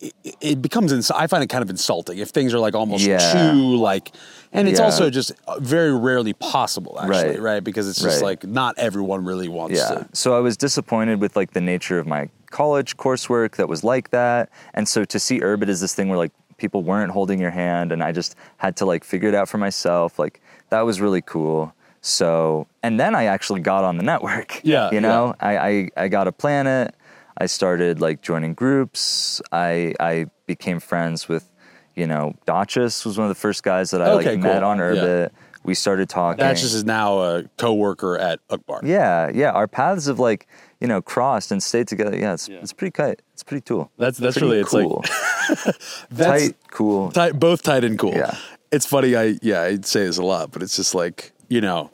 it, 0.00 0.14
it- 0.40 0.62
becomes 0.62 0.92
ins- 0.92 1.10
i 1.10 1.26
find 1.26 1.42
it 1.44 1.48
kind 1.48 1.62
of 1.62 1.70
insulting 1.70 2.18
if 2.18 2.30
things 2.30 2.52
are 2.54 2.58
like 2.58 2.74
almost 2.74 3.04
Yeah. 3.04 3.18
too 3.52 3.76
like 3.76 4.12
and 4.52 4.68
it's 4.68 4.78
Yeah. 4.78 4.86
also 4.86 5.10
just 5.10 5.32
uh, 5.46 5.58
very 5.60 5.94
rarely 5.96 6.32
possible 6.32 6.98
actually 7.00 7.30
right, 7.30 7.40
Right. 7.40 7.64
because 7.64 7.88
it's 7.88 8.00
just 8.00 8.22
Right. 8.22 8.28
like 8.42 8.44
not 8.44 8.76
everyone 8.78 9.24
really 9.24 9.48
wants 9.48 9.76
Yeah. 9.78 9.88
to 9.88 10.08
So 10.12 10.36
I 10.36 10.40
was 10.40 10.56
disappointed 10.56 11.20
with 11.20 11.36
like 11.36 11.52
the 11.52 11.60
nature 11.60 11.98
of 11.98 12.06
my 12.06 12.28
college 12.50 12.96
coursework 12.96 13.56
that 13.56 13.68
was 13.68 13.82
like 13.84 14.10
that. 14.10 14.48
And 14.72 14.88
so 14.88 15.04
to 15.04 15.18
see 15.18 15.40
Urbit 15.40 15.68
is 15.68 15.80
this 15.80 15.94
thing 15.94 16.08
where 16.08 16.16
like 16.18 16.32
people 16.58 16.82
weren't 16.82 17.12
holding 17.12 17.38
your 17.40 17.50
hand 17.50 17.92
and 17.92 18.02
I 18.02 18.12
just 18.12 18.34
had 18.56 18.76
to 18.76 18.86
like 18.86 19.04
figure 19.04 19.28
it 19.28 19.34
out 19.34 19.48
for 19.48 19.58
myself, 19.58 20.18
like 20.18 20.40
that 20.70 20.82
was 20.82 21.00
really 21.00 21.20
cool. 21.22 21.74
So 22.00 22.66
and 22.82 22.98
then 23.00 23.14
I 23.14 23.24
actually 23.24 23.60
got 23.60 23.84
on 23.84 23.96
the 23.98 24.02
network. 24.04 24.60
Yeah, 24.64 24.90
You 24.90 25.00
know, 25.00 25.34
I, 25.40 25.58
I 25.58 25.88
I 26.04 26.08
got 26.08 26.28
a 26.28 26.32
planet. 26.32 26.94
I 27.38 27.46
started 27.46 28.00
like 28.00 28.22
joining 28.22 28.54
groups. 28.54 29.40
I 29.52 29.94
I 30.00 30.26
became 30.46 30.80
friends 30.80 31.28
with, 31.28 31.50
you 31.94 32.06
know, 32.06 32.34
Dachis 32.46 33.04
was 33.04 33.18
one 33.18 33.26
of 33.26 33.34
the 33.34 33.40
first 33.40 33.62
guys 33.62 33.90
that 33.90 34.00
I 34.02 34.10
Okay, 34.12 34.30
like 34.30 34.40
met 34.40 34.60
cool. 34.60 34.68
on 34.70 34.78
Yeah. 34.96 35.28
We 35.64 35.74
started 35.74 36.08
talking. 36.08 36.38
that 36.44 36.56
just 36.56 36.74
is 36.74 36.84
now 36.84 37.18
a 37.18 37.42
co-worker 37.58 38.16
at 38.18 38.38
Uqbar. 38.48 38.82
Yeah, 38.84 39.30
yeah. 39.34 39.50
Our 39.50 39.66
paths 39.66 40.06
have 40.06 40.20
like 40.20 40.46
you 40.80 40.86
know 40.86 41.02
crossed 41.02 41.50
and 41.50 41.60
stayed 41.62 41.88
together. 41.88 42.16
Yeah, 42.16 42.34
it's 42.34 42.48
it's 42.48 42.72
pretty 42.72 42.92
tight. 42.92 43.20
It's 43.32 43.42
pretty 43.42 43.62
cool. 43.62 43.90
That's- 43.98 44.16
that's 44.18 44.38
Pretty 44.38 44.46
really- 44.46 44.60
it's 44.60 44.72
like- 44.72 44.86
That's 46.10 46.42
tight, 46.48 46.56
cool. 46.70 47.10
tight, 47.10 47.38
both 47.38 47.62
tight 47.62 47.82
and 47.84 47.98
cool. 47.98 48.14
Yeah. 48.14 48.36
It's 48.72 48.86
funny. 48.86 49.14
I 49.16 49.38
yeah, 49.42 49.62
I'd 49.62 49.84
say 49.86 50.04
this 50.06 50.18
a 50.18 50.22
lot, 50.24 50.52
but 50.52 50.62
it's 50.62 50.76
just 50.76 50.94
like 50.94 51.32
you 51.48 51.60
know, 51.60 51.90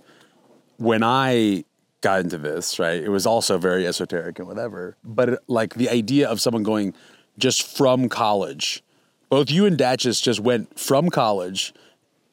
when 0.76 1.03
I 1.03 1.64
got 2.03 2.20
into 2.20 2.36
this, 2.36 2.78
right, 2.78 3.03
it 3.03 3.09
was 3.09 3.24
also 3.26 3.57
very 3.59 3.86
esoteric 3.86 4.38
and 4.38 4.46
whatever. 4.46 4.96
But 5.03 5.28
it, 5.30 5.38
like 5.48 5.74
the 5.74 5.88
idea 5.88 6.28
of 6.28 6.40
someone 6.40 6.62
going 6.62 6.92
just 7.38 7.76
from 7.76 8.09
college, 8.11 8.84
both 9.30 9.50
you 9.50 9.64
and 9.64 9.78
Datchis 9.78 10.20
just 10.22 10.40
went 10.40 10.78
from 10.78 11.09
college 11.09 11.72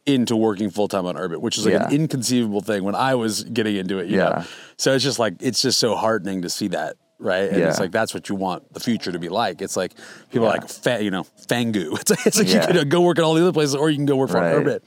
into 0.06 0.36
working 0.36 0.70
full 0.70 0.88
time 0.88 1.06
on 1.06 1.16
Urbit, 1.16 1.40
which 1.40 1.58
is 1.58 1.66
like 1.66 1.76
an 1.76 1.92
inconceivable 1.94 2.62
thing 2.62 2.84
when 2.84 2.96
I 2.96 3.16
was 3.16 3.44
getting 3.46 3.76
into 3.78 4.00
it. 4.00 4.08
You 4.08 4.18
Yeah. 4.18 4.30
know? 4.30 4.44
So 4.78 4.94
it's 4.94 5.04
just 5.04 5.20
like 5.20 5.36
it's 5.40 5.62
just 5.62 5.80
so 5.80 5.96
heartening 5.96 6.42
to 6.42 6.50
see 6.50 6.68
that. 6.70 6.96
Right, 7.22 7.50
and 7.52 7.62
it's 7.62 7.82
like 7.82 7.92
that's 7.92 8.14
what 8.14 8.30
you 8.30 8.36
want 8.36 8.74
the 8.74 8.80
future 8.80 9.12
to 9.12 9.20
be 9.20 9.28
like. 9.28 9.62
It's 9.62 9.76
like 9.76 9.92
people 10.32 10.48
are 10.48 10.52
like, 10.52 10.70
fa- 10.70 11.04
you 11.04 11.12
know, 11.12 11.26
Fangu. 11.48 11.92
It's 12.00 12.10
like, 12.10 12.26
it's 12.26 12.38
like 12.40 12.48
Yeah. 12.48 12.66
you 12.72 12.80
can 12.80 12.88
go 12.90 13.02
work 13.02 13.18
at 13.20 13.26
all 13.26 13.34
the 13.34 13.42
other 13.42 13.52
places, 13.52 13.76
or 13.76 13.90
you 13.90 13.98
can 13.98 14.06
go 14.06 14.16
work 14.16 14.30
for 14.30 14.38
Right. 14.38 14.56
Urbit. 14.56 14.80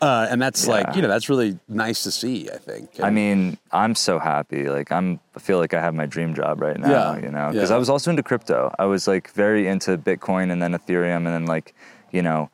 Uh, 0.00 0.26
and 0.28 0.42
that's 0.42 0.66
like 0.66 0.94
you 0.96 1.02
know 1.02 1.08
that's 1.08 1.28
really 1.28 1.58
nice 1.68 2.02
to 2.02 2.10
see. 2.10 2.50
I 2.50 2.58
think. 2.58 3.00
I 3.02 3.10
mean, 3.10 3.56
I'm 3.72 3.94
so 3.94 4.18
happy. 4.18 4.68
Like 4.68 4.92
I'm 4.92 5.20
I 5.34 5.38
feel 5.40 5.58
like 5.58 5.72
I 5.72 5.80
have 5.80 5.94
my 5.94 6.06
dream 6.06 6.34
job 6.34 6.60
right 6.60 6.78
now, 6.78 6.90
Yeah, 6.90 7.16
you 7.16 7.30
know, 7.30 7.50
because 7.52 7.70
yeah. 7.70 7.76
I 7.76 7.78
was 7.78 7.88
also 7.88 8.10
into 8.10 8.22
crypto. 8.22 8.74
I 8.78 8.84
was 8.84 9.06
like 9.08 9.30
very 9.30 9.66
into 9.66 9.96
Bitcoin 9.96 10.50
and 10.52 10.60
then 10.60 10.72
Ethereum 10.72 11.18
and 11.18 11.28
then 11.28 11.46
like, 11.46 11.74
you 12.12 12.22
know, 12.22 12.50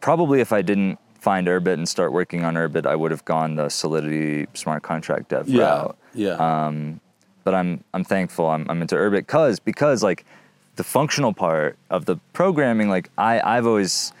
probably 0.00 0.40
if 0.40 0.52
I 0.52 0.62
didn't 0.62 0.98
find 1.18 1.46
Urbit 1.46 1.74
and 1.74 1.88
start 1.88 2.12
working 2.12 2.44
on 2.44 2.54
Urbit, 2.54 2.86
I 2.86 2.96
would 2.96 3.10
have 3.10 3.24
gone 3.24 3.54
the 3.56 3.68
Solidity 3.68 4.46
smart 4.54 4.82
contract 4.82 5.28
dev 5.28 5.48
yeah, 5.48 5.62
route. 5.62 5.98
yeah, 6.14 6.66
Um, 6.66 7.00
but 7.44 7.54
I'm 7.54 7.84
I'm 7.94 8.04
thankful 8.04 8.46
I'm, 8.48 8.66
I'm 8.68 8.80
into 8.82 8.96
Urbit 8.96 9.20
because 9.26 9.60
because 9.60 10.02
like 10.02 10.24
the 10.76 10.84
functional 10.84 11.32
part 11.32 11.76
of 11.90 12.04
the 12.06 12.16
programming, 12.32 12.88
like 12.88 13.10
I 13.18 13.40
I've 13.40 13.66
always, 13.66 14.12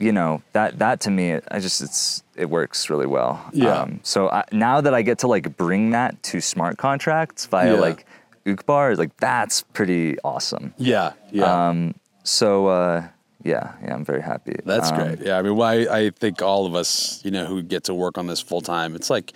you 0.00 0.12
know 0.12 0.42
that 0.52 0.78
that 0.78 1.00
to 1.00 1.10
me 1.10 1.38
I 1.50 1.58
just 1.60 1.80
it's 1.82 2.22
it 2.36 2.48
works 2.50 2.88
really 2.90 3.06
well. 3.06 3.44
Yeah. 3.52 3.86
so 4.02 4.28
I, 4.30 4.44
now 4.50 4.80
that 4.80 4.94
I 4.94 5.02
get 5.02 5.18
to 5.18 5.28
like 5.28 5.56
bring 5.56 5.90
that 5.90 6.22
to 6.24 6.40
smart 6.40 6.78
contracts 6.78 7.46
via 7.46 7.74
Yeah. 7.74 7.80
like 7.80 8.06
Uqbar, 8.46 8.96
like 8.96 9.14
that's 9.18 9.62
pretty 9.74 10.18
awesome. 10.24 10.72
yeah, 10.78 11.12
yeah. 11.30 11.68
Um, 11.68 11.94
so 12.24 12.66
uh, 12.68 13.06
yeah, 13.42 13.74
yeah, 13.84 13.94
I'm 13.94 14.04
very 14.04 14.22
happy. 14.22 14.56
That's 14.64 14.90
Um, 14.90 14.96
great. 14.98 15.20
Yeah, 15.20 15.38
I 15.38 15.42
mean, 15.42 15.56
why 15.56 15.86
I 15.86 16.10
think 16.10 16.40
all 16.42 16.64
of 16.66 16.74
us, 16.74 17.22
you 17.24 17.30
know, 17.30 17.44
who 17.46 17.62
get 17.62 17.84
to 17.84 17.94
work 17.94 18.16
on 18.18 18.26
this 18.26 18.40
full 18.40 18.60
time, 18.62 18.94
it's 18.94 19.10
like 19.10 19.32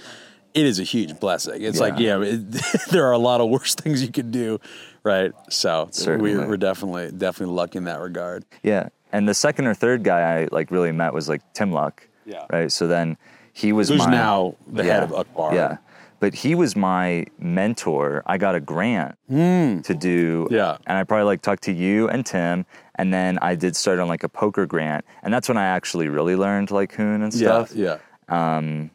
it 0.54 0.64
is 0.64 0.78
a 0.78 0.84
huge 0.84 1.18
blessing. 1.20 1.62
It's 1.62 1.80
like, 1.80 1.98
yeah, 1.98 2.18
Yeah. 2.18 2.32
it, 2.34 2.62
there 2.90 3.04
are 3.06 3.12
a 3.12 3.18
lot 3.18 3.40
of 3.42 3.50
worse 3.50 3.74
things 3.82 4.02
you 4.02 4.10
could 4.12 4.30
do, 4.30 4.58
right? 5.02 5.32
So 5.50 5.90
we're, 6.06 6.46
we're 6.48 6.56
definitely 6.56 7.10
definitely 7.12 7.54
lucky 7.54 7.78
in 7.78 7.84
that 7.84 8.00
regard. 8.00 8.44
Yeah. 8.62 8.88
And 9.14 9.28
the 9.28 9.34
second 9.34 9.68
or 9.68 9.74
third 9.74 10.02
guy 10.02 10.40
I 10.40 10.48
like 10.50 10.72
really 10.72 10.90
met 10.90 11.14
was 11.14 11.28
like 11.28 11.40
Tim 11.52 11.70
Luck. 11.70 12.08
Yeah. 12.26 12.46
Right. 12.50 12.72
So 12.72 12.88
then 12.88 13.16
he 13.52 13.72
was 13.72 13.88
Who's 13.88 14.00
my, 14.00 14.10
now 14.10 14.56
the 14.66 14.82
head 14.82 15.04
of 15.04 15.10
Uqbar. 15.10 15.54
Yeah. 15.54 15.76
But 16.18 16.34
he 16.34 16.56
was 16.56 16.74
my 16.74 17.26
mentor. 17.38 18.24
I 18.26 18.38
got 18.38 18.56
a 18.56 18.60
grant 18.60 19.16
to 19.28 19.94
do. 19.96 20.48
Yeah. 20.50 20.78
And 20.88 20.98
I 20.98 21.04
probably 21.04 21.26
like 21.26 21.42
talked 21.42 21.62
to 21.64 21.72
you 21.72 22.08
and 22.08 22.26
Tim. 22.26 22.66
And 22.96 23.14
then 23.14 23.38
I 23.40 23.54
did 23.54 23.76
start 23.76 24.00
on 24.00 24.08
like 24.08 24.24
a 24.24 24.28
poker 24.28 24.66
grant. 24.66 25.04
And 25.22 25.32
that's 25.32 25.48
when 25.48 25.58
I 25.58 25.66
actually 25.66 26.08
really 26.08 26.34
learned 26.34 26.72
like 26.72 26.92
Hoon 26.94 27.22
and 27.22 27.32
stuff. 27.32 27.72
yeah. 27.72 27.98
Um, 28.28 28.90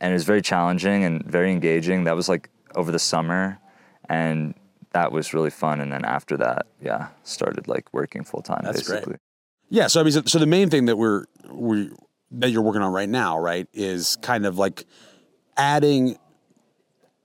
and 0.00 0.12
it 0.12 0.12
was 0.12 0.24
very 0.24 0.42
challenging 0.42 1.02
and 1.02 1.24
very 1.24 1.50
engaging. 1.50 2.04
That 2.04 2.14
was 2.14 2.28
like 2.28 2.48
over 2.76 2.92
the 2.92 3.00
summer. 3.00 3.58
And 4.08 4.54
that 4.92 5.10
was 5.10 5.34
really 5.34 5.50
fun. 5.50 5.80
And 5.80 5.90
then 5.92 6.04
after 6.04 6.36
that, 6.36 6.66
yeah, 6.80 7.08
started 7.24 7.66
like 7.66 7.92
working 7.92 8.22
full 8.22 8.42
time 8.42 8.62
basically. 8.62 9.02
great. 9.02 9.18
Yeah, 9.70 9.86
so 9.88 10.00
I 10.00 10.02
mean, 10.04 10.12
so, 10.12 10.22
so 10.26 10.38
the 10.38 10.46
main 10.46 10.70
thing 10.70 10.86
that 10.86 10.96
we're 10.96 11.24
we 11.50 11.90
that 12.32 12.50
you're 12.50 12.62
working 12.62 12.82
on 12.82 12.92
right 12.92 13.08
now, 13.08 13.38
right, 13.38 13.68
is 13.72 14.16
kind 14.22 14.46
of 14.46 14.58
like 14.58 14.84
adding 15.56 16.18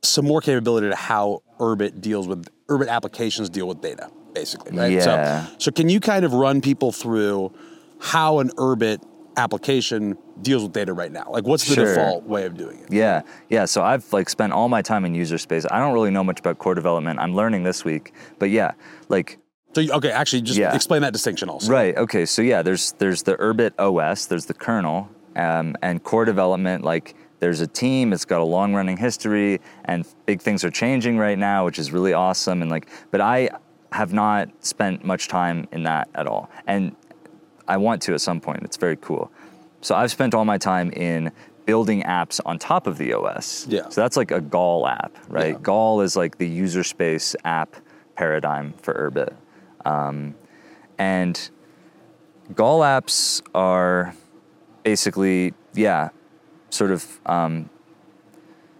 some 0.02 0.26
more 0.26 0.42
capability 0.42 0.90
to 0.90 0.96
how 0.96 1.42
Urbit 1.60 2.02
deals 2.02 2.28
with 2.28 2.48
Urbit 2.68 2.88
applications 2.88 3.50
deal 3.50 3.68
with 3.68 3.82
data, 3.82 4.10
basically, 4.34 4.78
right? 4.78 4.92
Yeah. 4.92 5.46
So, 5.46 5.52
so 5.58 5.72
can 5.72 5.90
you 5.90 6.00
kind 6.00 6.24
of 6.26 6.34
run 6.34 6.62
people 6.62 6.92
through 6.92 7.52
how 8.00 8.40
an 8.40 8.50
Urbit 8.52 9.04
application 9.36 10.18
deals 10.42 10.64
with 10.64 10.72
data 10.74 10.94
right 10.94 11.12
now? 11.12 11.26
Like, 11.30 11.46
what's 11.46 11.68
the 11.68 11.76
Sure. 11.76 11.86
default 11.96 12.24
way 12.26 12.46
of 12.46 12.56
doing 12.56 12.80
it? 12.80 12.94
Yeah, 12.94 13.24
yeah. 13.50 13.66
So 13.66 13.82
I've 13.84 14.12
like 14.14 14.30
spent 14.30 14.54
all 14.54 14.70
my 14.70 14.82
time 14.82 15.04
in 15.06 15.16
user 15.16 15.38
space. 15.38 15.66
I 15.70 15.80
don't 15.80 15.94
really 15.94 16.12
know 16.12 16.24
much 16.24 16.40
about 16.40 16.60
core 16.60 16.76
development. 16.76 17.20
I'm 17.20 17.36
learning 17.36 17.64
this 17.64 17.84
week, 17.84 18.14
but 18.38 18.50
yeah, 18.52 18.74
like 19.10 19.39
So, 19.74 19.82
okay, 19.82 20.09
actually, 20.11 20.41
just 20.41 20.57
Yeah. 20.59 20.74
explain 20.74 21.01
that 21.03 21.13
distinction 21.13 21.47
also. 21.49 21.72
right. 21.72 21.95
Okay, 21.95 22.26
so 22.26 22.41
yeah, 22.41 22.61
there's 22.61 22.93
there's 22.93 23.24
the 23.24 23.36
Urbit 23.38 23.72
OS, 23.78 24.26
there's 24.26 24.45
the 24.45 24.53
kernel, 24.53 25.09
um, 25.36 25.76
and 25.82 26.03
core 26.03 26.26
development. 26.26 26.84
Like 26.84 27.15
there's 27.39 27.61
a 27.61 27.67
team. 27.67 28.11
It's 28.11 28.26
got 28.26 28.41
a 28.41 28.43
long 28.45 28.74
running 28.74 28.97
history, 28.97 29.61
and 29.86 30.05
big 30.26 30.41
things 30.41 30.63
are 30.63 30.72
changing 30.72 31.17
right 31.17 31.38
now, 31.38 31.65
which 31.65 31.78
is 31.80 31.91
really 31.91 32.13
awesome. 32.13 32.61
And 32.61 32.72
like, 32.72 32.88
but 33.11 33.22
I 33.22 33.49
have 33.91 34.11
not 34.11 34.49
spent 34.63 35.03
much 35.05 35.28
time 35.28 35.67
in 35.72 35.84
that 35.84 36.09
at 36.15 36.26
all, 36.28 36.49
and 36.67 36.95
I 37.67 37.78
want 37.78 38.01
to 38.03 38.13
at 38.15 38.22
some 38.22 38.41
point. 38.41 38.63
It's 38.63 38.78
very 38.78 38.97
cool. 38.97 39.32
So 39.82 39.93
I've 39.95 40.11
spent 40.11 40.34
all 40.34 40.45
my 40.45 40.57
time 40.57 40.91
in 40.91 41.32
building 41.65 42.01
apps 42.01 42.41
on 42.45 42.57
top 42.57 42.88
of 42.88 42.97
the 42.97 43.13
OS. 43.13 43.67
Yeah. 43.70 43.88
So 43.89 44.01
that's 44.01 44.17
like 44.17 44.32
a 44.32 44.41
Gall 44.41 44.88
app, 44.88 45.15
right? 45.30 45.53
Yeah. 45.53 45.59
Gall 45.61 46.01
is 46.01 46.15
like 46.15 46.39
the 46.39 46.47
user 46.47 46.84
space 46.84 47.36
app 47.45 47.76
paradigm 48.15 48.74
for 48.82 48.93
Urbit. 48.95 49.34
Um, 49.90 50.36
and 50.98 51.50
Gall 52.56 52.82
apps 52.82 53.42
are 53.56 54.14
basically, 54.84 55.54
yeah, 55.74 56.10
sort 56.70 56.92
of 56.92 57.20
um, 57.26 57.70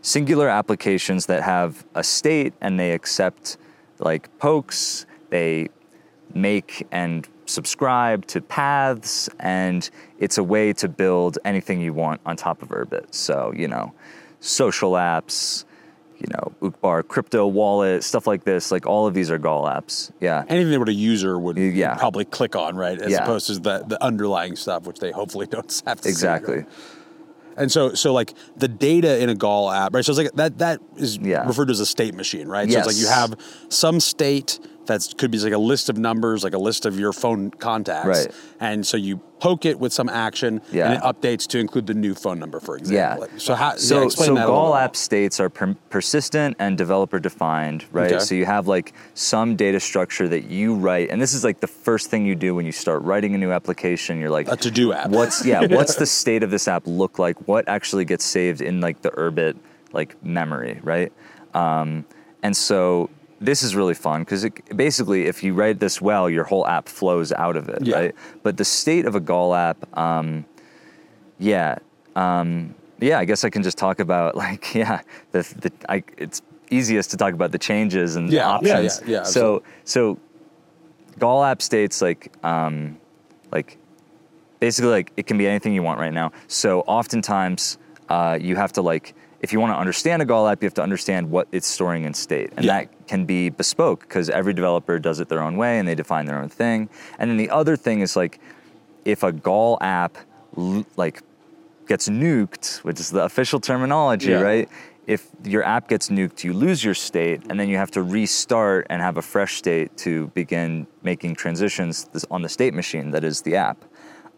singular 0.02 0.48
applications 0.50 1.26
that 1.28 1.44
have 1.44 1.86
a 1.96 2.04
state 2.04 2.54
and 2.62 2.80
they 2.80 2.92
accept 2.92 3.58
like 4.00 4.38
pokes, 4.40 5.06
they 5.30 5.70
make 6.34 6.88
and 6.92 7.28
subscribe 7.46 8.26
to 8.28 8.42
paths, 8.42 9.30
and 9.40 9.90
it's 10.20 10.38
a 10.38 10.44
way 10.44 10.72
to 10.74 10.88
build 10.88 11.40
anything 11.44 11.82
you 11.82 11.94
want 11.94 12.22
on 12.26 12.36
top 12.36 12.62
of 12.62 12.70
Urbit. 12.70 13.14
So, 13.14 13.52
you 13.56 13.68
know, 13.68 13.94
social 14.40 14.92
apps, 14.92 15.66
you 16.20 16.28
know, 16.34 16.52
Uqbar 16.62 17.08
crypto 17.08 17.48
wallet, 17.48 18.04
stuff 18.04 18.28
like 18.28 18.44
this. 18.44 18.72
Like 18.72 18.86
all 18.86 19.08
of 19.08 19.14
these 19.14 19.32
are 19.32 19.38
Gall 19.38 19.64
apps. 19.66 20.12
Yeah. 20.20 20.44
Anything 20.50 20.78
that 20.80 20.90
a 20.90 20.94
user 20.94 21.40
would 21.40 21.58
Yeah. 21.58 21.96
probably 21.96 22.26
click 22.26 22.56
on, 22.56 22.76
right? 22.76 23.00
As 23.00 23.12
Yeah. 23.12 23.24
opposed 23.24 23.48
to 23.48 23.54
the, 23.60 23.84
the 23.88 24.04
underlying 24.04 24.56
stuff, 24.56 24.86
which 24.86 25.00
they 25.00 25.12
hopefully 25.12 25.48
don't 25.50 25.82
have 25.86 25.98
to 26.02 26.04
see, 26.04 26.10
Exactly. 26.10 26.56
right? 26.58 26.68
And 27.58 27.72
so, 27.72 27.94
so 27.94 28.14
like 28.14 28.34
the 28.56 28.68
data 28.70 29.22
in 29.22 29.30
a 29.30 29.36
Gall 29.36 29.70
app, 29.70 29.94
right? 29.94 30.04
So 30.06 30.12
it's 30.12 30.18
like 30.20 30.32
that 30.34 30.60
that 30.60 30.80
is 30.98 31.18
Yeah. 31.18 31.46
referred 31.46 31.66
to 31.68 31.72
as 31.72 31.80
a 31.82 31.86
state 31.86 32.14
machine, 32.16 32.48
right? 32.48 32.70
So 32.72 32.78
it's 32.78 32.88
like 32.88 32.96
you 32.98 33.08
have 33.08 33.36
some 33.70 34.00
state 34.00 34.60
that 34.90 35.14
could 35.18 35.32
be 35.32 35.40
like 35.40 35.54
a 35.54 35.58
list 35.58 35.90
of 35.90 35.98
numbers, 35.98 36.44
like 36.44 36.54
a 36.54 36.58
list 36.58 36.86
of 36.86 37.00
your 37.00 37.14
phone 37.14 37.50
contacts, 37.52 38.08
Right. 38.08 38.28
And 38.60 38.86
so 38.86 38.98
you 38.98 39.18
poke 39.40 39.66
it 39.66 39.80
with 39.80 39.94
some 39.94 40.10
action, 40.10 40.62
Yeah. 40.72 40.86
and 40.92 40.94
it 40.96 41.02
updates 41.02 41.48
to 41.48 41.60
include 41.60 41.88
the 41.88 41.94
new 41.94 42.14
phone 42.14 42.40
number, 42.40 42.60
for 42.60 42.76
Yeah. 42.78 42.82
example. 43.16 43.28
So 43.38 43.56
how? 43.56 43.78
So, 43.78 44.00
yeah, 44.00 44.06
explain 44.06 44.28
so 44.28 44.36
that 44.36 44.48
Gall 44.48 44.76
app 44.76 44.96
states 44.98 45.40
are 45.40 45.50
per- 45.50 45.76
persistent 45.90 46.58
and 46.60 46.78
developer 46.78 47.20
defined, 47.20 47.86
right? 47.94 48.12
Okay. 48.12 48.20
So 48.20 48.36
you 48.36 48.46
have 48.46 48.68
like 48.68 48.92
some 49.14 49.56
data 49.56 49.80
structure 49.80 50.28
that 50.28 50.46
you 50.52 50.76
write, 50.76 51.10
and 51.10 51.22
this 51.22 51.34
is 51.34 51.44
like 51.46 51.62
the 51.62 51.68
first 51.68 52.10
thing 52.10 52.26
you 52.26 52.36
do 52.36 52.54
when 52.54 52.66
you 52.66 52.74
start 52.74 53.02
writing 53.04 53.34
a 53.34 53.38
new 53.38 53.52
application. 53.52 54.20
You're 54.20 54.30
like, 54.30 54.52
A 54.52 54.58
to-do 54.58 54.92
app. 54.92 55.10
What's 55.10 55.46
yeah? 55.52 55.66
What's 55.68 55.96
the 55.96 56.06
state 56.06 56.44
of 56.44 56.52
this 56.52 56.68
app 56.68 56.84
look 56.86 57.18
like? 57.18 57.48
What 57.48 57.68
actually 57.70 58.04
gets 58.06 58.26
saved 58.26 58.60
in 58.62 58.82
like 58.82 59.02
the 59.04 59.12
Urbit 59.12 59.56
like 59.94 60.22
memory, 60.24 60.80
right? 60.84 61.14
Um, 61.54 62.06
and 62.44 62.56
so 62.58 63.10
this 63.42 63.64
is 63.64 63.76
really 63.76 63.94
fun 63.94 64.22
because 64.22 64.46
basically, 64.76 65.26
if 65.28 65.44
you 65.44 65.54
write 65.54 65.80
this 65.80 66.02
well, 66.02 66.30
your 66.30 66.44
whole 66.44 66.68
app 66.68 66.88
flows 66.90 67.32
out 67.32 67.56
of 67.56 67.70
it, 67.70 67.80
Yeah. 67.86 67.96
right? 67.96 68.16
But 68.44 68.58
the 68.58 68.66
state 68.66 69.06
of 69.06 69.16
a 69.16 69.20
Gall 69.20 69.56
app, 69.56 69.78
um, 69.98 70.46
yeah, 71.38 71.78
um, 72.16 72.76
yeah. 73.00 73.18
I 73.20 73.26
guess 73.26 73.44
I 73.46 73.50
can 73.50 73.64
just 73.64 73.78
talk 73.78 74.00
about 74.00 74.36
like 74.46 74.74
yeah, 74.76 75.02
the, 75.32 75.42
the 75.62 75.72
I, 75.88 76.04
it's 76.18 76.42
easiest 76.70 77.12
to 77.12 77.18
talk 77.18 77.34
about 77.34 77.52
the 77.52 77.58
changes 77.58 78.16
and 78.16 78.30
Yeah, 78.30 78.60
yeah, 78.62 78.76
options. 78.78 79.02
yeah, 79.06 79.12
yeah, 79.18 79.24
so 79.24 79.64
so 79.86 80.20
Gall 81.18 81.44
app 81.44 81.62
states 81.62 82.02
like 82.02 82.32
um, 82.44 82.98
like 83.52 83.78
basically 84.60 84.92
like 84.92 85.12
it 85.18 85.28
can 85.28 85.38
be 85.38 85.48
anything 85.48 85.74
you 85.74 85.84
want 85.84 86.00
right 86.00 86.14
now. 86.14 86.32
So 86.48 86.82
oftentimes 86.82 87.78
uh, 88.10 88.38
you 88.40 88.56
have 88.58 88.74
to 88.74 88.82
like 88.82 89.16
if 89.42 89.54
you 89.54 89.60
want 89.60 89.72
to 89.74 89.78
understand 89.78 90.22
a 90.22 90.26
Gall 90.26 90.48
app, 90.48 90.62
you 90.62 90.68
have 90.68 90.74
to 90.76 90.84
understand 90.84 91.30
what 91.32 91.48
it's 91.52 91.68
storing 91.68 92.04
in 92.04 92.14
state, 92.14 92.52
and 92.58 92.66
Yeah. 92.66 92.80
that 92.82 93.08
can 93.08 93.26
be 93.26 93.50
bespoke 93.50 94.02
because 94.02 94.30
every 94.30 94.54
developer 94.54 95.00
does 95.00 95.20
it 95.20 95.30
their 95.30 95.42
own 95.42 95.56
way 95.58 95.80
and 95.80 95.88
they 95.88 95.96
define 95.96 96.26
their 96.26 96.38
own 96.40 96.50
thing. 96.50 96.90
And 97.18 97.30
then 97.30 97.38
the 97.38 97.50
other 97.50 97.76
thing 97.76 98.02
is 98.02 98.16
like 98.16 98.40
if 99.06 99.24
a 99.24 99.32
Gall 99.32 99.78
app 99.82 100.18
like 100.98 101.22
gets 101.88 102.10
nuked, 102.10 102.80
which 102.80 103.00
is 103.00 103.10
the 103.12 103.24
official 103.24 103.60
terminology, 103.60 104.32
Yeah. 104.32 104.42
right? 104.42 104.70
If 105.08 105.26
your 105.44 105.64
app 105.64 105.88
gets 105.88 106.10
nuked, 106.10 106.44
you 106.44 106.54
lose 106.54 106.84
your 106.84 106.94
state, 106.94 107.42
and 107.50 107.60
then 107.60 107.68
you 107.68 107.78
have 107.78 107.90
to 107.92 108.04
restart 108.04 108.86
and 108.92 109.02
have 109.02 109.18
a 109.18 109.24
fresh 109.24 109.56
state 109.56 109.96
to 109.98 110.28
begin 110.36 110.86
making 111.02 111.34
transitions 111.36 112.08
on 112.30 112.44
the 112.44 112.50
state 112.50 112.76
machine 112.76 113.10
that 113.12 113.24
is 113.24 113.42
the 113.42 113.56
app. 113.56 113.86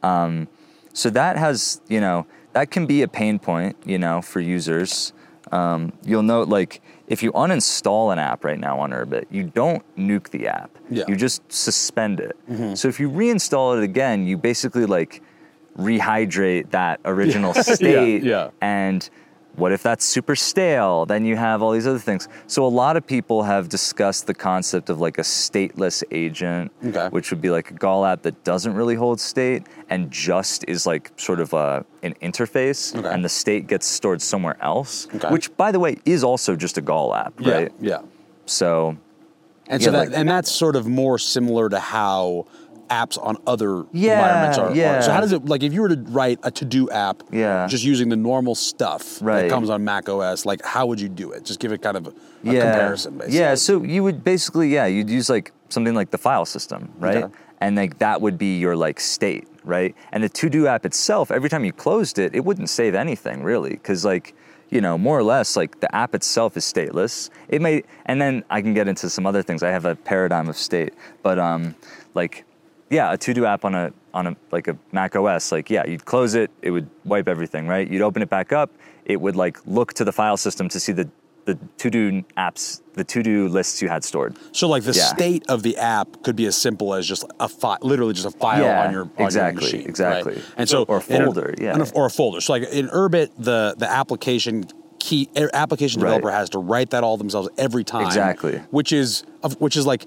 Um, 0.02 0.48
so 0.94 1.10
that 1.10 1.36
has, 1.38 1.82
you 1.90 2.00
know, 2.00 2.26
that 2.54 2.72
can 2.72 2.86
be 2.86 3.02
a 3.02 3.08
pain 3.08 3.40
point, 3.40 3.78
you 3.86 3.98
know, 3.98 4.22
for 4.22 4.40
users. 4.40 5.14
Um, 5.52 5.92
you'll 6.04 6.24
note, 6.24 6.48
like, 6.48 6.82
if 7.08 7.22
you 7.22 7.32
uninstall 7.34 8.14
an 8.14 8.20
app 8.20 8.46
right 8.46 8.60
now 8.60 8.80
on 8.80 8.92
Urbit, 8.92 9.26
you 9.30 9.44
don't 9.44 9.84
nuke 9.98 10.30
the 10.30 10.48
app. 10.48 10.78
Yeah. 10.90 11.04
You 11.08 11.16
just 11.16 11.42
suspend 11.52 12.20
it. 12.22 12.38
So 12.78 12.88
if 12.88 13.00
you 13.00 13.10
reinstall 13.10 13.78
it 13.78 13.84
again, 13.84 14.26
you 14.26 14.38
basically 14.38 14.86
like 14.86 15.22
rehydrate 15.78 16.72
that 16.72 17.00
original 17.06 17.54
state 17.64 18.24
yeah. 18.24 18.52
and 18.62 19.10
what 19.56 19.72
if 19.72 19.84
that's 19.84 20.06
super 20.06 20.36
stale 20.36 21.06
then 21.06 21.26
you 21.26 21.36
have 21.36 21.62
all 21.62 21.72
these 21.72 21.86
other 21.88 22.00
things 22.00 22.28
so 22.48 22.66
a 22.66 22.68
lot 22.68 22.96
of 22.98 23.06
people 23.06 23.44
have 23.44 23.68
discussed 23.70 24.26
the 24.28 24.34
concept 24.34 24.90
of 24.90 25.00
like 25.02 25.18
a 25.18 25.22
stateless 25.22 26.04
agent 26.12 26.72
Okay. 26.86 27.08
which 27.10 27.32
would 27.32 27.42
be 27.42 27.50
like 27.50 27.70
a 27.72 27.74
gall 27.74 28.06
app 28.06 28.22
that 28.24 28.44
doesn't 28.44 28.74
really 28.74 28.96
hold 28.96 29.20
state 29.20 29.68
and 29.90 30.10
just 30.10 30.64
is 30.68 30.86
like 30.86 31.12
sort 31.18 31.40
of 31.40 31.54
a, 31.54 31.86
an 32.04 32.14
interface 32.22 32.96
Okay. 32.96 33.10
and 33.14 33.24
the 33.26 33.30
state 33.30 33.68
gets 33.68 33.86
stored 33.86 34.22
somewhere 34.22 34.58
else 34.62 35.08
Okay. 35.16 35.30
which 35.30 35.56
by 35.58 35.72
the 35.72 35.80
way 35.80 35.98
is 36.06 36.24
also 36.24 36.56
just 36.56 36.78
a 36.78 36.82
gall 36.82 37.14
app 37.14 37.34
Yeah. 37.40 37.54
right 37.54 37.72
Yeah. 37.80 38.00
so 38.46 38.98
And 39.68 39.82
so 39.82 39.92
Yeah, 39.92 40.00
that, 40.00 40.10
like- 40.10 40.18
and 40.20 40.28
that's 40.30 40.52
sort 40.52 40.76
of 40.76 40.88
more 40.88 41.18
similar 41.18 41.70
to 41.70 41.80
how 41.80 42.46
apps 42.92 43.18
on 43.22 43.38
other 43.48 43.86
Yeah, 43.94 44.16
environments 44.20 44.58
are, 44.58 44.70
are. 44.70 44.76
yeah. 44.76 45.00
So 45.00 45.12
how 45.12 45.22
does 45.22 45.32
it 45.32 45.46
like 45.46 45.64
if 45.64 45.74
you 45.74 45.82
were 45.82 45.90
to 45.90 46.02
write 46.10 46.40
a 46.44 46.52
to-do 46.52 46.90
app 46.92 47.24
Yeah. 47.32 47.66
just 47.68 47.84
using 47.84 48.10
the 48.10 48.16
normal 48.18 48.54
stuff 48.54 49.20
that 49.20 49.50
comes 49.50 49.70
on 49.70 49.84
Mac 49.84 50.10
OS, 50.10 50.46
like 50.46 50.64
how 50.64 50.86
would 50.88 51.00
you 51.00 51.10
do 51.10 51.32
it? 51.32 51.46
Just 51.46 51.60
give 51.60 51.72
it 51.72 51.82
kind 51.82 51.98
of 51.98 52.08
a, 52.08 52.10
a 52.10 52.14
yeah. 52.44 52.62
comparison 52.72 53.18
basically. 53.18 53.40
Yeah, 53.40 53.56
so 53.56 53.82
you 53.84 54.04
would 54.04 54.24
basically, 54.24 54.68
yeah, 54.70 54.86
you'd 54.86 55.10
use 55.10 55.30
like 55.30 55.52
something 55.70 55.96
like 55.96 56.12
the 56.12 56.18
file 56.18 56.46
system, 56.46 56.92
right? 57.00 57.24
Okay. 57.24 57.34
And 57.62 57.76
like 57.76 58.00
that 58.00 58.22
would 58.22 58.38
be 58.38 58.58
your 58.60 58.76
like 58.76 59.00
state, 59.00 59.48
right? 59.64 59.96
And 60.12 60.24
the 60.24 60.30
to 60.30 60.50
do 60.50 60.68
app 60.68 60.86
itself, 60.86 61.32
every 61.32 61.50
time 61.50 61.64
you 61.64 61.72
closed 61.72 62.20
it, 62.20 62.36
it 62.36 62.44
wouldn't 62.44 62.70
save 62.70 62.94
anything 62.96 63.42
really, 63.44 63.72
because 63.72 64.04
like 64.04 64.36
you 64.72 64.80
know, 64.80 64.98
more 64.98 65.20
or 65.20 65.24
less, 65.24 65.58
like 65.58 65.82
the 65.82 65.94
app 65.94 66.16
itself 66.16 66.56
is 66.56 66.64
stateless. 66.64 67.30
It 67.50 67.62
may, 67.62 67.84
and 68.06 68.22
then 68.22 68.46
I 68.50 68.62
can 68.62 68.74
get 68.74 68.88
into 68.88 69.10
some 69.10 69.26
other 69.28 69.44
things. 69.44 69.64
I 69.64 69.70
have 69.70 69.84
a 69.84 69.98
paradigm 69.98 70.48
of 70.48 70.56
state, 70.56 70.94
but 71.24 71.38
um, 71.38 71.76
like, 72.14 72.46
yeah, 72.92 73.12
a 73.14 73.18
to-do 73.18 73.46
app 73.46 73.66
on 73.66 73.74
a 73.74 73.92
on 74.14 74.28
a 74.28 74.36
like 74.52 74.68
a 74.68 74.78
Mac 74.92 75.16
OS, 75.16 75.52
like 75.52 75.70
yeah, 75.70 75.86
you'd 75.88 76.06
close 76.06 76.36
it, 76.36 76.52
it 76.62 76.70
would 76.72 76.88
wipe 77.06 77.28
everything, 77.28 77.68
right? 77.68 77.90
You'd 77.90 78.02
open 78.04 78.22
it 78.22 78.30
back 78.30 78.52
up, 78.52 78.70
it 79.06 79.20
would 79.20 79.36
like 79.36 79.58
look 79.66 79.94
to 79.96 80.04
the 80.04 80.12
file 80.12 80.38
system 80.38 80.70
to 80.70 80.80
see 80.80 80.92
the 80.92 81.10
the 81.46 81.58
to-do 81.80 82.22
apps, 82.38 82.82
the 82.94 83.04
to-do 83.04 83.48
lists 83.48 83.82
you 83.82 83.90
had 83.90 84.04
stored. 84.04 84.36
So 84.52 84.68
like 84.68 84.84
the 84.84 84.92
Yeah. 84.94 85.06
state 85.06 85.44
of 85.50 85.64
the 85.64 85.76
app 85.78 86.22
could 86.22 86.36
be 86.36 86.46
as 86.46 86.56
simple 86.56 86.94
as 86.94 87.08
just 87.08 87.26
a 87.40 87.48
file, 87.50 87.80
literally 87.82 88.14
just 88.14 88.28
a 88.28 88.32
file 88.38 88.62
Yeah, 88.64 88.86
on 88.86 88.92
your 88.92 89.04
on 89.18 89.26
exactly, 89.26 89.64
your 89.66 89.72
machine, 89.74 89.90
exactly. 89.90 90.34
Right? 90.36 90.44
And 90.58 90.70
so 90.70 90.84
Or 90.88 90.98
a 90.98 91.02
folder, 91.02 91.56
yeah. 91.58 91.78
a- 91.82 91.92
or 91.96 92.06
a 92.06 92.12
folder. 92.12 92.42
So 92.42 92.54
like 92.54 92.64
in 92.72 92.90
Urbit, 92.90 93.30
the 93.40 93.74
the 93.78 93.90
application 93.90 94.66
key 95.00 95.30
er, 95.36 95.50
application 95.52 96.00
Right. 96.00 96.10
developer 96.10 96.30
has 96.32 96.52
to 96.52 96.60
write 96.60 96.92
that 96.92 97.04
all 97.04 97.18
themselves 97.18 97.50
every 97.58 97.84
time. 97.84 98.06
Exactly. 98.06 98.62
Which 98.70 98.92
is 98.92 99.24
which 99.58 99.76
is 99.76 99.88
like 99.88 100.06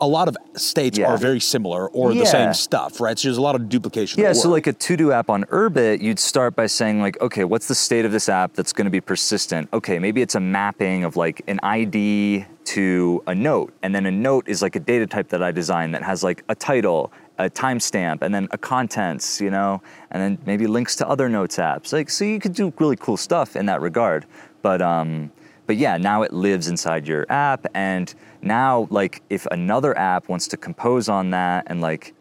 a 0.00 0.06
lot 0.06 0.28
of 0.28 0.36
states 0.56 0.98
Yeah. 0.98 1.08
are 1.12 1.16
very 1.16 1.40
similar 1.40 1.88
or 1.88 2.14
the 2.14 2.26
same 2.26 2.52
stuff, 2.54 3.00
right? 3.00 3.18
So 3.18 3.28
there's 3.28 3.38
a 3.38 3.42
lot 3.42 3.54
of 3.54 3.68
duplication. 3.68 4.20
Yeah, 4.22 4.30
of 4.30 4.36
so 4.36 4.48
like 4.50 4.66
a 4.66 4.72
to-do 4.72 5.12
app 5.12 5.30
on 5.30 5.44
Urbit, 5.44 6.00
you'd 6.02 6.18
start 6.18 6.54
by 6.54 6.66
saying 6.66 7.00
like, 7.00 7.20
okay, 7.20 7.44
what's 7.44 7.68
the 7.68 7.74
state 7.74 8.04
of 8.04 8.12
this 8.12 8.28
app 8.28 8.54
that's 8.54 8.72
going 8.72 8.84
to 8.84 8.90
be 8.90 9.00
persistent? 9.00 9.68
Okay, 9.72 9.98
maybe 9.98 10.22
it's 10.22 10.34
a 10.34 10.40
mapping 10.40 11.04
of 11.04 11.16
like 11.16 11.42
an 11.46 11.60
ID 11.62 12.44
to 12.64 13.22
a 13.26 13.34
note, 13.34 13.72
and 13.82 13.94
then 13.94 14.06
a 14.06 14.10
note 14.10 14.48
is 14.48 14.60
like 14.60 14.74
a 14.76 14.80
data 14.80 15.06
type 15.06 15.28
that 15.28 15.42
I 15.42 15.52
designed 15.52 15.94
that 15.94 16.02
has 16.02 16.24
like 16.24 16.42
a 16.48 16.54
title, 16.54 17.12
a 17.38 17.48
timestamp, 17.48 18.22
and 18.22 18.34
then 18.34 18.48
a 18.50 18.58
contents, 18.58 19.40
you 19.40 19.50
know, 19.50 19.80
and 20.10 20.20
then 20.20 20.38
maybe 20.46 20.66
links 20.66 20.96
to 20.96 21.08
other 21.08 21.28
notes 21.28 21.58
apps. 21.58 21.92
Like, 21.92 22.10
so 22.10 22.24
you 22.24 22.40
could 22.40 22.54
do 22.54 22.72
really 22.78 22.96
cool 22.96 23.16
stuff 23.16 23.54
in 23.56 23.66
that 23.66 23.80
regard. 23.80 24.26
But 24.62 24.82
um, 24.82 25.30
but 25.66 25.76
yeah, 25.76 25.96
now 25.96 26.22
it 26.22 26.32
lives 26.32 26.68
inside 26.68 27.06
your 27.08 27.26
app, 27.30 27.66
and 27.74 28.12
now 28.42 28.86
like 28.90 29.22
if 29.30 29.46
another 29.46 29.96
app 29.98 30.28
wants 30.28 30.48
to 30.48 30.56
compose 30.56 31.08
on 31.08 31.30
that 31.30 31.64
and 31.68 31.80
like 31.80 32.14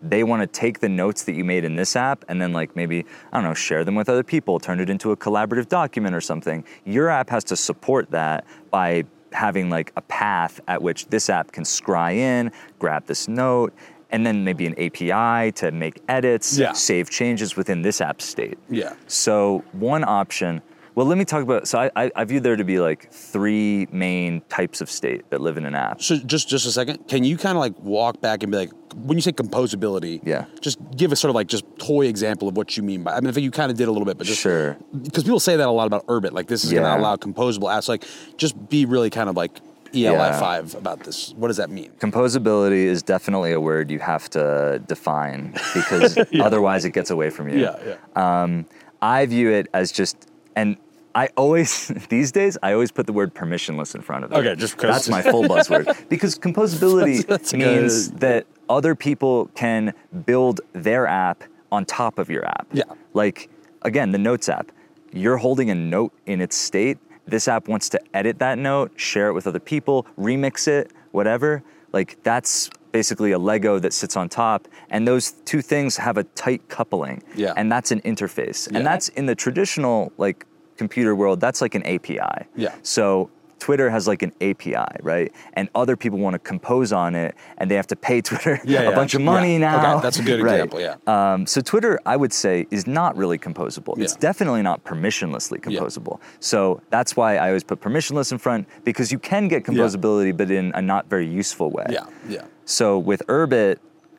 they 0.00 0.24
want 0.24 0.42
to 0.42 0.46
take 0.48 0.80
the 0.80 0.88
notes 0.88 1.22
that 1.24 1.34
you 1.34 1.44
made 1.44 1.64
in 1.64 1.76
this 1.76 1.94
app 1.96 2.24
and 2.28 2.40
then 2.42 2.52
like 2.52 2.74
maybe 2.76 3.04
i 3.32 3.36
don't 3.36 3.44
know 3.44 3.54
share 3.54 3.84
them 3.84 3.94
with 3.94 4.08
other 4.08 4.22
people 4.24 4.58
turn 4.58 4.80
it 4.80 4.90
into 4.90 5.12
a 5.12 5.16
collaborative 5.16 5.68
document 5.68 6.12
or 6.14 6.20
something 6.20 6.64
your 6.84 7.08
app 7.08 7.30
has 7.30 7.42
to 7.44 7.56
support 7.56 8.10
that 8.10 8.44
by 8.70 9.04
having 9.32 9.70
like 9.70 9.92
a 9.96 10.00
path 10.02 10.60
at 10.68 10.82
which 10.82 11.06
this 11.06 11.30
app 11.30 11.52
can 11.52 11.62
scry 11.64 12.14
in 12.14 12.50
grab 12.80 13.06
this 13.06 13.28
note 13.28 13.72
and 14.10 14.26
then 14.26 14.44
maybe 14.44 14.66
an 14.66 14.74
api 14.74 15.50
to 15.52 15.70
make 15.72 16.02
edits 16.08 16.58
Yeah. 16.58 16.72
save 16.72 17.08
changes 17.08 17.56
within 17.56 17.82
this 17.82 18.00
app 18.00 18.20
state 18.20 18.58
Yeah. 18.68 18.94
so 19.06 19.64
one 19.72 20.02
option 20.04 20.62
well 20.94 21.06
let 21.06 21.16
me 21.18 21.24
talk 21.24 21.42
about 21.42 21.66
so 21.66 21.78
I, 21.78 21.90
I, 21.96 22.10
I 22.16 22.24
view 22.24 22.40
there 22.40 22.56
to 22.56 22.64
be 22.64 22.78
like 22.80 23.10
three 23.12 23.86
main 23.92 24.40
types 24.48 24.80
of 24.80 24.90
state 24.90 25.28
that 25.30 25.40
live 25.40 25.56
in 25.56 25.64
an 25.64 25.74
app 25.74 26.02
So 26.02 26.16
just 26.16 26.48
just 26.48 26.66
a 26.66 26.70
second, 26.72 27.08
can 27.08 27.24
you 27.24 27.36
kind 27.36 27.56
of 27.56 27.60
like 27.60 27.78
walk 27.80 28.20
back 28.20 28.42
and 28.42 28.52
be 28.52 28.58
like, 28.58 28.70
when 28.94 29.16
you 29.16 29.22
say 29.22 29.32
composability, 29.32 30.20
Yeah. 30.24 30.44
just 30.60 30.78
give 30.96 31.12
a 31.12 31.16
sort 31.16 31.30
of 31.30 31.34
like 31.34 31.46
just 31.48 31.64
toy 31.78 32.06
example 32.06 32.48
of 32.48 32.56
what 32.56 32.76
you 32.76 32.82
mean 32.82 33.02
by. 33.04 33.12
I 33.12 33.20
mean, 33.20 33.28
I 33.28 33.32
think 33.32 33.44
you 33.44 33.50
kind 33.50 33.70
of 33.70 33.78
did 33.78 33.88
a 33.88 33.90
little 33.92 34.04
bit, 34.06 34.18
but 34.18 34.26
just 34.26 34.40
Sure. 34.40 34.76
because 35.02 35.24
people 35.24 35.40
say 35.40 35.56
that 35.56 35.66
a 35.68 35.70
lot 35.70 35.86
about 35.86 36.06
Urbit, 36.06 36.32
like 36.32 36.46
this 36.46 36.64
is 36.64 36.70
going 36.72 36.84
to 36.84 36.96
allow 36.96 37.16
composable 37.16 37.68
apps. 37.74 37.88
Like, 37.88 38.04
just 38.36 38.68
be 38.68 38.84
really 38.84 39.08
kind 39.08 39.28
of 39.30 39.36
like 39.36 39.52
ELI 39.94 40.02
Yeah. 40.12 40.38
five 40.40 40.74
about 40.74 41.04
this. 41.04 41.32
What 41.36 41.48
does 41.48 41.56
that 41.58 41.70
mean? 41.70 41.90
Composability 42.00 42.84
is 42.84 43.02
definitely 43.02 43.52
a 43.52 43.60
word 43.60 43.90
you 43.90 43.98
have 43.98 44.28
to 44.30 44.82
define 44.86 45.52
because 45.74 46.18
otherwise 46.40 46.84
it 46.84 46.90
gets 46.92 47.10
away 47.10 47.30
from 47.30 47.48
you. 47.48 47.60
yeah. 47.60 47.96
Um, 48.14 48.66
I 49.00 49.26
view 49.26 49.50
it 49.50 49.68
as 49.74 49.90
just, 49.90 50.28
and 50.56 50.76
I 51.14 51.28
always, 51.36 51.88
these 52.08 52.32
days, 52.32 52.56
I 52.62 52.72
always 52.72 52.90
put 52.90 53.06
the 53.06 53.12
word 53.12 53.34
permissionless 53.34 53.94
in 53.94 54.00
front 54.00 54.24
of 54.24 54.32
it. 54.32 54.36
Okay, 54.36 54.54
just 54.56 54.78
That's 54.78 55.08
my 55.08 55.22
full 55.22 55.44
buzzword. 55.44 55.86
Because 56.08 56.38
composability 56.38 57.18
That's- 57.18 57.24
that's 57.24 57.52
means 57.54 58.08
good. 58.08 58.20
that 58.20 58.46
other 58.68 58.94
people 58.94 59.46
can 59.54 59.92
build 60.26 60.60
their 60.72 61.06
app 61.06 61.44
on 61.70 61.84
top 61.84 62.18
of 62.18 62.30
your 62.30 62.44
app. 62.46 62.66
Yeah. 62.72 62.84
Like, 63.14 63.48
again, 63.82 64.12
the 64.12 64.18
Notes 64.18 64.48
app. 64.48 64.72
You're 65.12 65.36
holding 65.36 65.68
a 65.70 65.74
note 65.74 66.12
in 66.26 66.40
its 66.40 66.56
state. 66.56 66.98
This 67.26 67.46
app 67.48 67.68
wants 67.68 67.88
to 67.90 68.00
edit 68.14 68.38
that 68.38 68.58
note, 68.58 68.92
share 68.96 69.28
it 69.28 69.32
with 69.34 69.46
other 69.46 69.60
people, 69.60 70.06
remix 70.18 70.66
it, 70.66 70.90
whatever. 71.12 71.62
Like, 71.92 72.16
that's 72.22 72.70
basically 72.92 73.32
a 73.32 73.38
Lego 73.38 73.78
that 73.78 73.92
sits 73.92 74.16
on 74.16 74.28
top. 74.28 74.68
And 74.90 75.08
those 75.08 75.32
two 75.44 75.62
things 75.62 75.96
have 75.96 76.16
a 76.16 76.24
tight 76.24 76.68
coupling. 76.68 77.22
Yeah. 77.34 77.54
And 77.56 77.72
that's 77.72 77.90
an 77.90 78.00
interface. 78.02 78.70
Yeah. 78.70 78.78
And 78.78 78.86
that's 78.86 79.08
in 79.08 79.26
the 79.26 79.34
traditional, 79.34 80.12
like, 80.18 80.46
computer 80.76 81.14
world, 81.14 81.40
that's 81.40 81.60
like 81.60 81.74
an 81.74 81.84
API. 81.86 82.46
Yeah. 82.56 82.74
So 82.82 83.30
Twitter 83.62 83.88
has 83.90 84.08
like 84.08 84.22
an 84.22 84.32
API, 84.40 84.74
right? 85.02 85.32
And 85.52 85.68
other 85.76 85.96
people 85.96 86.18
want 86.18 86.34
to 86.34 86.40
compose 86.40 86.92
on 86.92 87.14
it, 87.14 87.36
and 87.58 87.70
they 87.70 87.76
have 87.76 87.86
to 87.86 87.94
pay 87.96 88.20
Twitter 88.28 88.60
Yeah, 88.64 88.80
a 88.80 88.90
yeah. 88.90 88.94
bunch 88.96 89.14
of 89.14 89.20
money 89.20 89.52
Yeah. 89.52 89.58
now. 89.70 89.92
Okay, 89.94 90.02
that's 90.02 90.18
a 90.18 90.22
good 90.24 90.42
Right. 90.42 90.54
example, 90.54 90.80
yeah. 90.80 90.96
Um, 91.06 91.46
so 91.46 91.60
Twitter, 91.60 92.00
I 92.04 92.16
would 92.16 92.32
say, 92.32 92.66
is 92.72 92.88
not 92.88 93.16
really 93.16 93.38
composable. 93.38 93.96
It's 93.98 94.16
definitely 94.16 94.62
not 94.62 94.82
permissionlessly 94.82 95.60
composable. 95.60 96.18
So 96.40 96.82
that's 96.90 97.14
why 97.16 97.36
I 97.36 97.46
always 97.48 97.62
put 97.62 97.80
permissionless 97.80 98.32
in 98.32 98.38
front 98.38 98.66
because 98.82 99.12
you 99.12 99.20
can 99.20 99.46
get 99.46 99.62
composability, 99.62 100.36
but 100.36 100.50
in 100.50 100.72
a 100.74 100.82
not 100.82 101.08
very 101.08 101.28
useful 101.28 101.70
way. 101.70 101.86
Yeah, 101.88 102.06
yeah, 102.28 102.42
So 102.64 102.98
with 102.98 103.22
Urbit, 103.28 103.76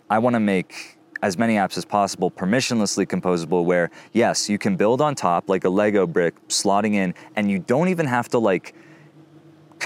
I 0.10 0.20
want 0.20 0.36
to 0.36 0.40
make 0.40 0.98
as 1.22 1.38
many 1.38 1.56
apps 1.56 1.78
as 1.78 1.86
possible 1.86 2.30
permissionlessly 2.30 3.06
composable 3.08 3.64
where 3.66 3.90
yes, 4.14 4.50
you 4.50 4.58
can 4.58 4.76
build 4.76 5.00
on 5.02 5.16
top 5.16 5.48
like 5.50 5.64
a 5.66 5.70
Lego 5.70 6.06
brick 6.08 6.34
slotting 6.50 6.94
in 6.96 7.14
and 7.36 7.50
you 7.52 7.60
don't 7.60 7.88
even 7.90 8.06
have 8.06 8.28
to 8.30 8.38
like 8.38 8.74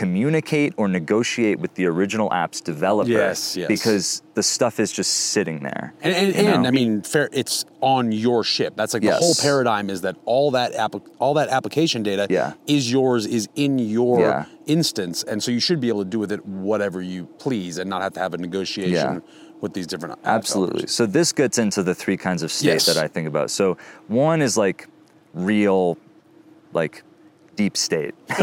communicate 0.02 0.74
or 0.78 0.88
negotiate 0.88 1.60
with 1.60 1.74
the 1.74 1.86
original 1.88 2.32
app's 2.32 2.62
developer 2.62 3.10
Yes, 3.10 3.58
yes. 3.58 3.68
because 3.68 4.22
the 4.36 4.44
stuff 4.44 4.80
is 4.80 4.92
just 4.92 5.12
sitting 5.34 5.60
there. 5.64 5.94
and 6.04 6.14
and, 6.16 6.36
and? 6.36 6.68
I 6.68 6.72
mean, 6.72 7.02
fair. 7.02 7.30
It's 7.34 7.66
on 7.82 8.12
your 8.12 8.44
ship. 8.44 8.74
That's 8.76 8.94
like 8.94 9.02
the 9.02 9.16
whole 9.16 9.34
paradigm 9.42 9.90
is 9.90 10.02
that 10.02 10.16
all 10.26 10.52
that 10.52 10.76
app, 10.76 10.94
all 11.20 11.34
that 11.34 11.50
application 11.50 12.04
data 12.04 12.28
Yeah. 12.30 12.54
is 12.68 12.92
yours, 12.92 13.26
is 13.26 13.50
in 13.56 13.80
your 13.80 14.20
Yeah. 14.20 14.46
instance, 14.68 15.24
and 15.24 15.42
so 15.44 15.50
you 15.52 15.60
should 15.60 15.80
be 15.82 15.88
able 15.94 16.04
to 16.04 16.10
do 16.16 16.20
with 16.20 16.32
it 16.32 16.46
whatever 16.46 17.02
you 17.02 17.26
please, 17.40 17.80
and 17.80 17.90
not 17.90 18.02
have 18.04 18.14
to 18.14 18.20
have 18.20 18.34
a 18.36 18.38
negotiation 18.38 18.94
Yeah. 19.16 19.20
with 19.62 19.74
these 19.74 19.88
different. 19.88 20.20
Absolutely. 20.24 20.74
developers. 20.82 20.92
So 20.92 21.06
this 21.08 21.32
gets 21.34 21.58
into 21.58 21.82
the 21.82 21.96
three 21.96 22.18
kinds 22.18 22.44
of 22.44 22.52
state 22.52 22.68
Yes. 22.68 22.86
that 22.86 22.98
I 22.98 23.08
think 23.08 23.28
about. 23.28 23.50
So 23.50 23.78
one 24.08 24.44
is 24.44 24.58
like 24.58 24.88
real, 25.34 25.98
like 26.74 27.04
deep 27.58 27.76
state. 27.76 28.16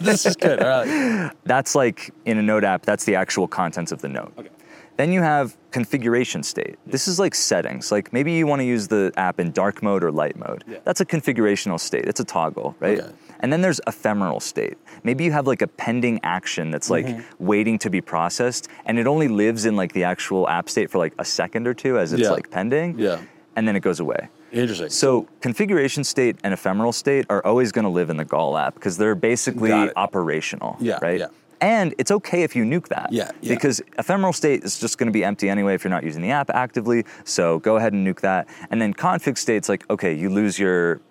this 0.00 0.26
is 0.26 0.34
good. 0.34 0.60
Right. 0.60 1.30
that's 1.44 1.74
like 1.76 2.10
in 2.24 2.38
a 2.38 2.42
Node 2.42 2.64
app, 2.64 2.82
that's 2.84 3.04
the 3.04 3.14
actual 3.14 3.46
contents 3.46 3.92
of 3.92 4.00
the 4.02 4.08
node. 4.08 4.32
Okay. 4.38 4.48
Then 4.96 5.12
you 5.12 5.22
have 5.22 5.56
configuration 5.70 6.42
state. 6.42 6.76
This 6.84 7.08
is 7.08 7.18
like 7.18 7.34
settings. 7.34 7.90
Like 7.92 8.12
maybe 8.12 8.32
you 8.32 8.46
want 8.46 8.60
to 8.60 8.66
use 8.66 8.88
the 8.88 9.12
app 9.16 9.40
in 9.40 9.50
dark 9.52 9.82
mode 9.82 10.02
or 10.04 10.10
light 10.12 10.36
mode. 10.36 10.64
Yeah. 10.66 10.78
That's 10.84 11.00
a 11.00 11.06
configurational 11.06 11.78
state. 11.80 12.04
It's 12.06 12.20
a 12.20 12.24
toggle, 12.24 12.74
right? 12.80 12.98
Okay. 13.00 13.10
And 13.42 13.50
then 13.50 13.62
there's 13.62 13.80
ephemeral 13.86 14.40
state. 14.40 14.76
Maybe 15.02 15.24
you 15.24 15.32
have 15.32 15.46
like 15.46 15.62
a 15.62 15.66
pending 15.68 16.20
action 16.22 16.70
that's 16.70 16.90
like 16.90 17.06
Mm-hmm. 17.06 17.46
waiting 17.46 17.78
to 17.78 17.88
be 17.88 18.02
processed 18.02 18.68
and 18.84 18.98
it 18.98 19.06
only 19.06 19.28
lives 19.28 19.64
in 19.64 19.74
like 19.76 19.92
the 19.94 20.04
actual 20.04 20.46
app 20.48 20.68
state 20.68 20.90
for 20.90 20.98
like 20.98 21.14
a 21.18 21.24
second 21.24 21.66
or 21.66 21.72
two 21.72 21.98
as 21.98 22.12
it's 22.12 22.22
Yeah. 22.24 22.30
like 22.32 22.50
pending. 22.50 22.98
Yeah. 22.98 23.22
And 23.56 23.66
then 23.66 23.76
it 23.76 23.80
goes 23.80 24.00
away. 24.00 24.28
Interesting. 24.52 24.88
So 24.90 25.28
configuration 25.40 26.04
state 26.04 26.36
and 26.42 26.52
ephemeral 26.52 26.92
state 26.92 27.26
are 27.30 27.44
always 27.46 27.72
going 27.72 27.84
to 27.84 27.88
live 27.90 28.10
in 28.10 28.16
the 28.16 28.24
Gall 28.24 28.56
app 28.56 28.74
because 28.74 28.96
they're 28.98 29.14
basically 29.14 29.72
operational, 29.72 30.76
Yeah, 30.80 30.98
right? 31.02 31.20
yeah. 31.20 31.26
And 31.62 31.94
it's 31.98 32.10
okay 32.10 32.42
if 32.42 32.56
you 32.56 32.64
nuke 32.64 32.88
that. 32.88 33.12
Yeah, 33.12 33.30
yeah. 33.42 33.54
Because 33.54 33.82
ephemeral 33.98 34.32
state 34.32 34.64
is 34.64 34.78
just 34.80 34.96
going 34.96 35.08
to 35.08 35.12
be 35.12 35.22
empty 35.22 35.50
anyway 35.50 35.74
if 35.74 35.84
you're 35.84 35.90
not 35.90 36.04
using 36.04 36.22
the 36.22 36.30
app 36.30 36.48
actively. 36.50 37.04
So 37.24 37.58
go 37.58 37.76
ahead 37.76 37.92
and 37.92 38.06
nuke 38.06 38.20
that. 38.20 38.48
And 38.70 38.80
then 38.80 38.94
config 38.94 39.36
state's 39.36 39.68
like, 39.68 39.88
okay, 39.90 40.14
you 40.14 40.30
lose 40.30 40.58
your 40.58 41.02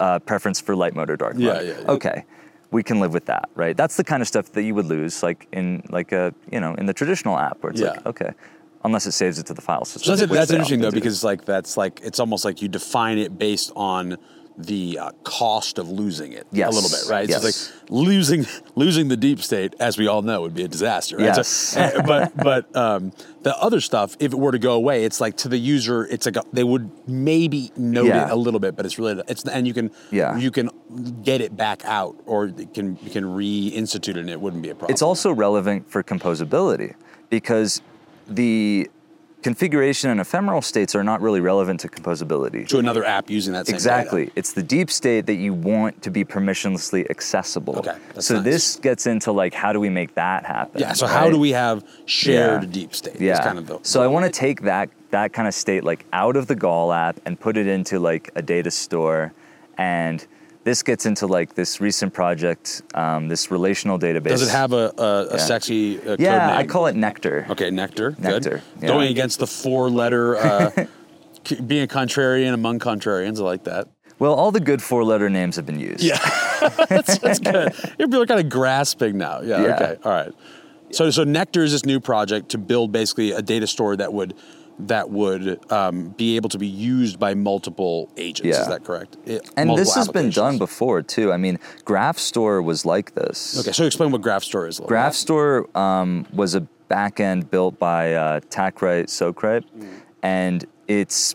uh, 0.00 0.18
preference 0.20 0.60
for 0.62 0.74
light 0.74 0.94
mode 0.94 1.10
or 1.10 1.16
dark 1.16 1.34
Yeah, 1.36 1.52
mode. 1.52 1.66
yeah, 1.66 1.74
yeah. 1.82 1.90
Okay. 1.90 2.24
We 2.70 2.82
can 2.82 3.00
live 3.00 3.12
with 3.12 3.26
that, 3.26 3.50
right? 3.54 3.76
That's 3.76 3.96
the 3.98 4.04
kind 4.04 4.22
of 4.22 4.28
stuff 4.28 4.52
that 4.52 4.62
you 4.62 4.74
would 4.76 4.86
lose, 4.86 5.22
like 5.22 5.46
in 5.52 5.82
like 5.90 6.12
a 6.12 6.32
you 6.52 6.60
know 6.60 6.74
in 6.76 6.86
the 6.86 6.94
traditional 6.94 7.36
app, 7.36 7.58
where 7.62 7.72
it's 7.72 7.80
like 7.82 8.06
okay, 8.06 8.30
unless 8.84 9.06
it 9.06 9.12
saves 9.12 9.38
it 9.38 9.46
to 9.46 9.54
the 9.54 9.60
file 9.62 9.84
system. 9.84 10.16
So 10.16 10.16
that's, 10.16 10.32
that's 10.32 10.50
interesting 10.50 10.80
though 10.80 10.90
do. 10.90 10.96
because 10.96 11.22
like 11.24 11.44
that's 11.44 11.76
like 11.76 12.00
it's 12.02 12.20
almost 12.20 12.44
like 12.44 12.62
you 12.62 12.68
define 12.68 13.18
it 13.18 13.38
based 13.38 13.72
on 13.76 14.16
the 14.58 14.98
uh, 14.98 15.10
cost 15.24 15.78
of 15.78 15.88
losing 15.88 16.32
it 16.32 16.46
Yes. 16.52 16.70
a 16.70 16.74
little 16.74 16.90
bit, 16.90 17.08
right? 17.10 17.26
So 17.26 17.36
Yes. 17.36 17.44
it's 17.44 17.70
like 17.72 17.90
losing 17.90 18.44
losing 18.74 19.08
the 19.08 19.16
deep 19.16 19.40
state, 19.42 19.74
as 19.80 19.96
we 19.96 20.06
all 20.06 20.20
know, 20.20 20.42
would 20.42 20.52
be 20.54 20.64
a 20.64 20.68
disaster. 20.68 21.16
Right? 21.16 21.26
Yes. 21.34 21.48
So, 21.48 21.80
uh, 21.80 22.02
but 22.02 22.36
but 22.36 22.76
um, 22.76 23.12
the 23.42 23.56
other 23.56 23.80
stuff, 23.80 24.16
if 24.20 24.32
it 24.34 24.38
were 24.38 24.52
to 24.52 24.58
go 24.58 24.72
away, 24.72 25.04
it's 25.04 25.18
like 25.18 25.36
to 25.38 25.48
the 25.48 25.56
user, 25.56 26.04
it's 26.06 26.26
like 26.26 26.36
a, 26.36 26.42
they 26.52 26.64
would 26.64 26.90
maybe 27.08 27.70
note 27.76 28.06
Yeah. 28.06 28.26
it 28.26 28.32
a 28.32 28.36
little 28.36 28.60
bit, 28.60 28.76
but 28.76 28.84
it's 28.84 28.98
really 28.98 29.22
it's 29.28 29.44
and 29.44 29.66
you 29.66 29.72
can 29.72 29.90
Yeah. 30.10 30.36
you 30.36 30.50
can 30.50 30.68
get 31.22 31.40
it 31.40 31.56
back 31.56 31.82
out 31.86 32.16
or 32.26 32.46
it 32.46 32.74
can 32.74 32.98
you 33.02 33.10
can 33.10 33.24
reinstitute 33.24 34.10
it 34.10 34.16
and 34.18 34.28
it 34.30 34.40
wouldn't 34.42 34.62
be 34.62 34.68
a 34.70 34.74
problem. 34.74 34.92
It's 34.92 35.02
also 35.02 35.32
relevant 35.32 35.90
for 35.90 36.02
composability 36.02 36.96
because 37.30 37.80
the 38.30 38.88
configuration 39.42 40.10
and 40.10 40.20
ephemeral 40.20 40.60
states 40.60 40.94
are 40.94 41.02
not 41.02 41.22
really 41.22 41.40
relevant 41.40 41.80
to 41.80 41.88
composability. 41.88 42.68
to 42.68 42.78
another 42.78 43.04
app 43.04 43.30
using 43.30 43.54
that 43.54 43.66
same 43.66 43.74
Exactly. 43.74 44.24
data. 44.26 44.32
It's 44.36 44.52
the 44.52 44.62
deep 44.62 44.90
state 44.90 45.24
that 45.26 45.36
you 45.36 45.54
want 45.54 46.02
to 46.02 46.10
be 46.10 46.24
permissionlessly 46.26 47.08
accessible. 47.08 47.78
Okay, 47.78 47.96
so 48.18 48.34
nice. 48.34 48.44
this 48.44 48.76
gets 48.76 49.06
into 49.06 49.32
like 49.32 49.54
how 49.54 49.72
do 49.72 49.80
we 49.80 49.88
make 49.88 50.14
that 50.14 50.44
happen? 50.44 50.80
Yeah. 50.80 50.92
So 50.92 51.06
how 51.06 51.30
do 51.30 51.38
we 51.38 51.52
have 51.52 51.82
shared 52.04 52.62
Yeah. 52.64 52.68
deep 52.70 52.94
state? 52.94 53.18
Yeah. 53.18 53.42
kind 53.42 53.58
of 53.58 53.66
the, 53.66 53.78
so 53.82 54.02
I 54.02 54.06
want 54.08 54.26
to 54.26 54.30
take 54.30 54.60
that 54.62 54.90
that 55.10 55.32
kind 55.32 55.48
of 55.48 55.54
state 55.54 55.84
like 55.84 56.04
out 56.12 56.36
of 56.36 56.46
the 56.46 56.54
Gall 56.54 56.92
app 56.92 57.18
and 57.24 57.40
put 57.40 57.56
it 57.56 57.66
into 57.66 57.98
like 57.98 58.30
a 58.36 58.42
data 58.42 58.70
store, 58.70 59.32
and 59.78 60.24
this 60.64 60.82
gets 60.82 61.06
into 61.06 61.26
like 61.26 61.54
this 61.54 61.80
recent 61.80 62.12
project, 62.12 62.82
um, 62.94 63.28
this 63.28 63.50
relational 63.50 63.98
database. 63.98 64.28
Does 64.28 64.48
it 64.48 64.50
have 64.50 64.72
a, 64.72 64.92
a, 64.98 65.02
a 65.02 65.30
Yeah. 65.32 65.36
sexy 65.38 65.98
uh, 65.98 66.02
code 66.02 66.20
Yeah, 66.20 66.46
name? 66.48 66.56
I 66.58 66.66
call 66.66 66.86
it 66.86 66.96
Nectar. 66.96 67.46
Okay, 67.50 67.70
Nectar. 67.70 68.14
Nectar, 68.18 68.50
Good. 68.50 68.62
yeah. 68.82 68.88
Going 68.88 69.08
against 69.10 69.38
the 69.38 69.46
four-letter, 69.46 70.36
uh, 70.36 70.70
being 71.66 71.84
a 71.84 71.86
contrarian 71.86 72.52
among 72.52 72.78
contrarians. 72.78 73.38
I 73.38 73.44
like 73.44 73.64
that. 73.64 73.88
Well, 74.18 74.34
all 74.34 74.50
the 74.50 74.60
good 74.60 74.82
four-letter 74.82 75.30
names 75.30 75.56
have 75.56 75.64
been 75.64 75.80
used. 75.80 76.02
Yeah, 76.02 76.18
that's, 76.90 77.16
that's 77.18 77.38
good. 77.38 77.72
People 77.96 78.20
are 78.20 78.26
kind 78.26 78.40
of 78.40 78.50
grasping 78.50 79.16
now. 79.16 79.40
Yeah, 79.40 79.62
Yeah. 79.62 79.74
Okay. 79.76 79.96
All 80.04 80.12
right. 80.12 80.32
So, 80.92 81.08
so 81.10 81.24
Nectar 81.24 81.62
is 81.62 81.72
this 81.72 81.86
new 81.86 82.00
project 82.00 82.50
to 82.50 82.58
build 82.58 82.92
basically 82.92 83.30
a 83.32 83.40
data 83.40 83.66
store 83.66 83.96
that 83.96 84.12
would 84.12 84.34
that 84.88 85.10
would 85.10 85.60
um, 85.72 86.08
be 86.10 86.36
able 86.36 86.48
to 86.50 86.58
be 86.58 86.66
used 86.66 87.18
by 87.18 87.34
multiple 87.34 88.10
agents. 88.16 88.58
Is 88.58 88.68
that 88.68 88.84
correct? 88.84 89.16
It- 89.26 89.48
And 89.56 89.70
this 89.76 89.94
has 89.94 90.08
been 90.08 90.30
done 90.30 90.58
before 90.58 91.02
too. 91.02 91.32
I 91.32 91.36
mean, 91.36 91.58
GraphStore 91.84 92.62
was 92.64 92.84
like 92.86 93.14
this. 93.14 93.58
Okay, 93.60 93.72
so 93.72 93.84
explain 93.84 94.10
what 94.10 94.22
GraphStore 94.22 94.68
is. 94.68 94.78
A 94.78 94.82
little 94.82 94.88
bit. 94.88 94.94
GraphStore 94.94 95.76
um, 95.76 96.26
was 96.32 96.54
a 96.54 96.66
backend 96.90 97.50
built 97.50 97.78
by 97.78 98.14
uh, 98.14 98.40
Tacryt 98.40 99.04
Socryp, 99.08 99.64
and 100.22 100.66
it's 100.88 101.34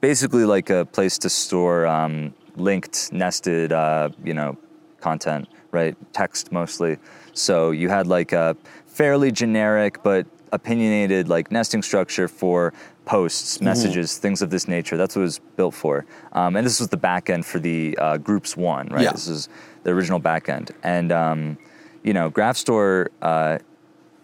basically 0.00 0.44
like 0.44 0.70
a 0.70 0.84
place 0.84 1.18
to 1.18 1.28
store 1.30 1.86
um, 1.86 2.34
linked, 2.56 3.12
nested, 3.12 3.72
uh, 3.72 4.10
you 4.24 4.34
know, 4.34 4.56
content, 5.00 5.48
right? 5.72 5.96
Text 6.12 6.52
mostly. 6.52 6.98
So 7.32 7.70
you 7.70 7.88
had 7.88 8.06
like 8.06 8.32
a 8.32 8.56
fairly 8.86 9.30
generic 9.30 10.02
but 10.02 10.26
opinionated 10.52 11.28
like 11.28 11.50
nesting 11.50 11.82
structure 11.82 12.28
for 12.28 12.72
posts, 13.04 13.60
messages, 13.60 14.18
things 14.18 14.42
of 14.42 14.50
this 14.50 14.66
nature. 14.68 14.96
That's 14.96 15.16
what 15.16 15.22
it 15.22 15.26
was 15.26 15.38
built 15.56 15.74
for. 15.74 16.06
Um, 16.32 16.56
and 16.56 16.66
this 16.66 16.80
was 16.80 16.88
the 16.88 16.98
backend 16.98 17.44
for 17.44 17.58
the 17.58 17.96
uh, 17.98 18.16
groups 18.18 18.56
one, 18.56 18.88
right? 18.88 19.04
Yeah. 19.04 19.12
This 19.12 19.28
is 19.28 19.48
the 19.84 19.90
original 19.90 20.20
backend. 20.20 20.72
And, 20.82 21.12
um, 21.12 21.58
you 22.02 22.12
know, 22.12 22.30
GraphStore 22.30 23.08
uh, 23.22 23.58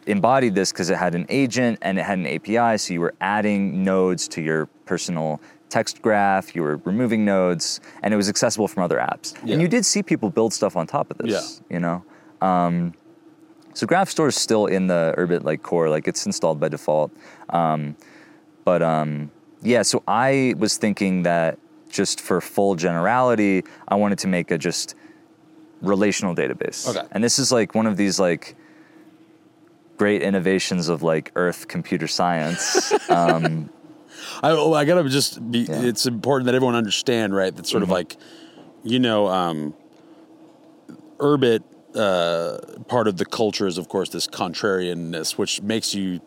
embodied 0.07 0.55
this 0.55 0.73
because 0.73 0.91
it 0.91 0.97
had 0.97 1.15
an 1.15 1.27
agent 1.29 1.79
and 1.83 1.99
it 1.99 2.03
had 2.03 2.19
an 2.19 2.27
API. 2.27 2.79
So 2.79 2.93
you 2.93 3.01
were 3.01 3.15
adding 3.21 3.85
nodes 3.85 4.27
to 4.29 4.43
your 4.43 4.67
personal 4.85 5.41
text 5.69 6.03
graph, 6.03 6.55
you 6.55 6.63
were 6.63 6.77
removing 6.85 7.25
nodes, 7.25 7.81
and 8.03 8.13
it 8.13 8.17
was 8.17 8.29
accessible 8.29 8.69
from 8.69 8.83
other 8.83 8.99
apps. 8.99 9.35
Yeah. 9.43 9.55
And 9.55 9.63
you 9.63 9.69
did 9.69 9.87
see 9.87 10.03
people 10.03 10.29
build 10.29 10.53
stuff 10.53 10.77
on 10.77 10.87
top 10.87 11.11
of 11.11 11.19
this, 11.19 11.63
you 11.71 11.81
know? 11.81 12.05
Um, 12.43 12.93
so 13.75 13.87
GraphStore 13.87 14.29
is 14.29 14.37
still 14.37 14.67
in 14.67 14.87
the 14.87 15.15
Urbit 15.17 15.45
like 15.45 15.63
core, 15.63 15.89
like 15.89 16.07
it's 16.09 16.27
installed 16.27 16.61
by 16.61 16.69
default. 16.69 17.11
Um, 17.51 17.97
but 18.65 18.83
um, 18.83 19.31
yeah, 19.63 19.83
so 19.83 20.03
I 20.07 20.55
was 20.59 20.77
thinking 20.77 21.23
that 21.23 21.59
just 21.91 22.21
for 22.21 22.41
full 22.41 22.75
generality, 22.75 23.65
I 23.89 23.97
wanted 23.97 24.19
to 24.21 24.29
make 24.29 24.51
a 24.51 24.59
just 24.59 24.95
relational 25.81 26.35
database. 26.35 26.89
Okay. 26.89 27.07
And 27.13 27.23
this 27.23 27.39
is 27.39 27.53
like 27.53 27.75
one 27.75 27.87
of 27.87 27.97
these 27.97 28.19
like 28.19 28.57
great 29.97 30.23
innovations 30.23 30.89
of 30.89 31.03
like 31.03 31.31
Earth 31.37 31.69
computer 31.69 32.09
science. 32.09 32.93
um, 33.11 33.71
I, 34.43 34.51
oh, 34.51 34.73
I 34.73 34.85
gotta 34.85 35.09
just 35.09 35.51
be. 35.51 35.61
Yeah. 35.61 35.75
Mm-hmm. 35.75 35.87
It's 35.87 36.07
important 36.07 36.47
that 36.47 36.55
everyone 36.55 36.75
understand, 36.75 37.35
right? 37.35 37.55
That 37.55 37.67
sort 37.67 37.83
of 37.83 37.91
like, 37.91 38.17
you 38.83 38.99
know, 38.99 39.29
um, 39.29 39.75
Urbit. 41.19 41.63
Uh, 41.95 42.59
part 42.89 43.07
of 43.07 43.19
the 43.19 43.25
culture 43.25 43.67
is, 43.67 43.77
of 43.77 43.89
course, 43.89 44.09
this 44.09 44.27
contrarianness, 44.27 45.37
which 45.37 45.61
makes 45.61 45.95
you 45.95 46.21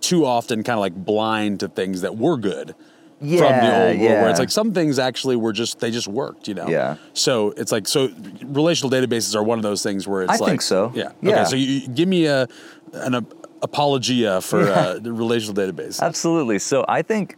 too 0.00 0.24
often 0.24 0.62
kind 0.62 0.78
of 0.78 0.80
like 0.80 0.94
blind 0.94 1.60
to 1.60 1.68
things 1.68 2.00
that 2.00 2.16
were 2.16 2.38
good 2.38 2.74
from 3.18 3.28
the 3.28 3.36
Yeah, 3.36 3.88
old 3.88 4.00
world. 4.00 4.12
Where 4.20 4.30
it's 4.30 4.38
like 4.38 4.50
some 4.50 4.72
things 4.72 4.98
actually 4.98 5.36
were 5.36 5.52
just 5.52 5.78
they 5.80 5.90
just 5.90 6.08
worked, 6.08 6.48
you 6.48 6.54
know. 6.54 6.68
Yeah. 6.68 6.96
So 7.12 7.50
it's 7.56 7.70
like 7.70 7.86
so 7.86 8.08
relational 8.44 8.90
databases 8.90 9.34
are 9.34 9.42
one 9.42 9.58
of 9.58 9.62
those 9.62 9.82
things 9.82 10.08
where 10.08 10.22
it's 10.22 10.30
like 10.30 10.40
I 10.40 10.44
like 10.44 10.50
think 10.52 10.62
so. 10.62 10.92
Yeah. 10.94 11.12
Yeah. 11.20 11.30
Okay. 11.30 11.44
So 11.44 11.56
you, 11.56 11.66
you 11.66 11.88
give 11.88 12.08
me 12.08 12.24
a 12.26 12.48
an 12.94 13.16
ap- 13.16 13.34
apologia 13.62 14.40
for 14.40 14.62
uh, 14.62 14.98
the 14.98 15.12
relational 15.12 15.54
database. 15.54 16.00
Absolutely. 16.00 16.58
So 16.58 16.86
I 16.88 17.02
think 17.02 17.36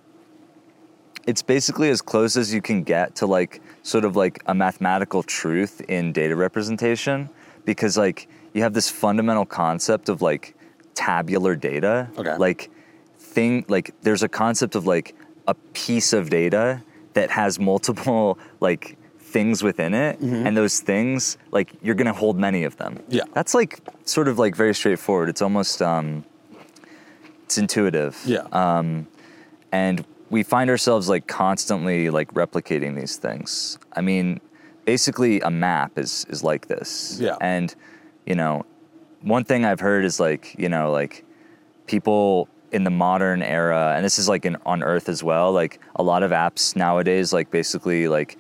it's 1.26 1.42
basically 1.42 1.90
as 1.90 2.00
close 2.00 2.36
as 2.36 2.54
you 2.54 2.62
can 2.62 2.84
get 2.84 3.16
to 3.16 3.26
like 3.26 3.60
sort 3.82 4.04
of 4.04 4.14
like 4.14 4.40
a 4.46 4.54
mathematical 4.54 5.22
truth 5.24 5.80
in 5.88 6.12
data 6.12 6.36
representation 6.36 7.28
because 7.64 7.96
like 7.96 8.28
you 8.54 8.62
have 8.62 8.74
this 8.74 8.90
fundamental 8.90 9.46
concept 9.46 10.08
of 10.08 10.22
like 10.22 10.54
tabular 10.94 11.56
data. 11.56 12.08
Okay. 12.18 12.36
Like 12.36 12.70
thing 13.18 13.64
like 13.68 13.94
there's 14.02 14.22
a 14.22 14.28
concept 14.28 14.74
of 14.74 14.86
like 14.86 15.14
a 15.48 15.54
piece 15.72 16.12
of 16.12 16.30
data 16.30 16.82
that 17.14 17.30
has 17.30 17.58
multiple 17.58 18.38
like 18.60 18.96
things 19.18 19.62
within 19.62 19.94
it 19.94 20.18
and 20.20 20.54
those 20.56 20.80
things 20.80 21.38
like 21.50 21.72
you're 21.82 21.94
going 21.94 22.06
to 22.06 22.12
hold 22.12 22.38
many 22.38 22.64
of 22.64 22.76
them. 22.76 23.02
Yeah. 23.08 23.24
That's 23.32 23.54
like 23.54 23.80
sort 24.04 24.28
of 24.28 24.38
like 24.38 24.54
very 24.54 24.74
straightforward. 24.74 25.28
It's 25.30 25.42
almost 25.42 25.80
um 25.80 26.24
it's 27.44 27.58
intuitive 27.58 28.20
Yeah. 28.26 28.46
Um 28.52 29.06
and 29.72 30.04
we 30.30 30.42
find 30.42 30.70
ourselves 30.70 31.08
like 31.08 31.26
constantly 31.26 32.08
like 32.10 32.32
replicating 32.32 32.98
these 32.98 33.16
things 33.16 33.78
i 33.92 34.00
mean 34.00 34.40
basically 34.84 35.40
a 35.40 35.50
map 35.50 35.98
is 35.98 36.26
is 36.28 36.42
like 36.42 36.66
this 36.68 37.18
Yeah. 37.20 37.36
and 37.40 37.74
you 38.26 38.34
know 38.34 38.64
one 39.20 39.44
thing 39.44 39.64
i've 39.64 39.80
heard 39.80 40.04
is 40.04 40.18
like 40.18 40.54
you 40.58 40.68
know 40.68 40.90
like 40.90 41.24
people 41.86 42.48
in 42.72 42.84
the 42.84 42.90
modern 42.90 43.42
era 43.42 43.92
and 43.96 44.04
this 44.04 44.18
is 44.18 44.28
like 44.28 44.44
in 44.44 44.56
on 44.66 44.82
earth 44.82 45.08
as 45.08 45.22
well 45.22 45.52
like 45.52 45.78
a 45.96 46.02
lot 46.02 46.22
of 46.22 46.30
apps 46.30 46.74
nowadays 46.74 47.32
like 47.32 47.50
basically 47.50 48.08
like 48.08 48.38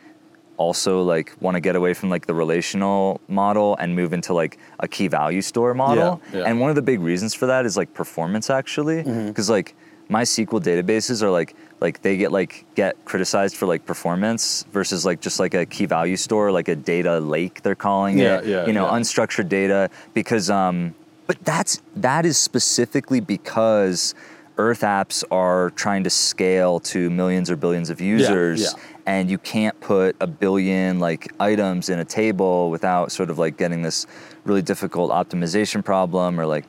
also 0.56 1.02
like 1.02 1.34
want 1.40 1.54
to 1.54 1.60
get 1.60 1.74
away 1.76 1.92
from 1.94 2.08
like 2.08 2.26
the 2.26 2.34
relational 2.34 3.20
model 3.28 3.76
and 3.78 3.94
move 3.96 4.12
into 4.12 4.32
like 4.32 4.58
a 4.80 4.88
key 4.88 5.08
value 5.08 5.42
store 5.42 5.74
model 5.74 6.20
Yeah, 6.32 6.40
yeah. 6.40 6.44
and 6.46 6.60
one 6.60 6.70
of 6.70 6.76
the 6.76 6.82
big 6.82 7.00
reasons 7.00 7.34
for 7.34 7.46
that 7.46 7.66
is 7.66 7.76
like 7.76 7.92
performance 7.94 8.48
actually 8.50 9.02
Mm-hmm. 9.02 9.28
because 9.28 9.50
like 9.50 9.74
MySQL 10.12 10.60
databases 10.62 11.22
are 11.22 11.30
like 11.30 11.56
like 11.80 12.02
they 12.02 12.16
get 12.16 12.30
like 12.32 12.64
get 12.74 12.92
criticized 13.04 13.56
for 13.56 13.66
like 13.66 13.84
performance 13.86 14.64
versus 14.72 15.04
like 15.04 15.20
just 15.20 15.40
like 15.40 15.54
a 15.54 15.64
key 15.66 15.86
value 15.86 16.16
store 16.16 16.52
like 16.52 16.68
a 16.68 16.76
data 16.76 17.18
lake 17.18 17.62
they're 17.62 17.74
calling 17.74 18.18
Yeah, 18.18 18.38
it 18.38 18.46
yeah, 18.46 18.66
you 18.66 18.72
know 18.72 18.86
yeah. 18.86 18.98
unstructured 18.98 19.48
data 19.48 19.90
because 20.14 20.50
um 20.50 20.94
but 21.26 21.42
that's 21.44 21.80
that 21.96 22.26
is 22.26 22.36
specifically 22.36 23.20
because 23.20 24.14
earth 24.58 24.82
apps 24.82 25.24
are 25.30 25.70
trying 25.70 26.04
to 26.04 26.10
scale 26.10 26.78
to 26.78 27.08
millions 27.10 27.50
or 27.50 27.56
billions 27.56 27.88
of 27.90 28.00
users 28.00 28.60
and 29.06 29.30
you 29.30 29.38
can't 29.38 29.78
put 29.80 30.14
a 30.20 30.26
billion 30.26 31.00
like 31.00 31.32
items 31.40 31.88
in 31.88 31.98
a 31.98 32.04
table 32.04 32.70
without 32.70 33.10
sort 33.10 33.30
of 33.30 33.38
like 33.38 33.56
getting 33.56 33.82
this 33.82 34.06
really 34.44 34.62
difficult 34.62 35.10
optimization 35.10 35.84
problem 35.84 36.38
or 36.38 36.46
like 36.46 36.66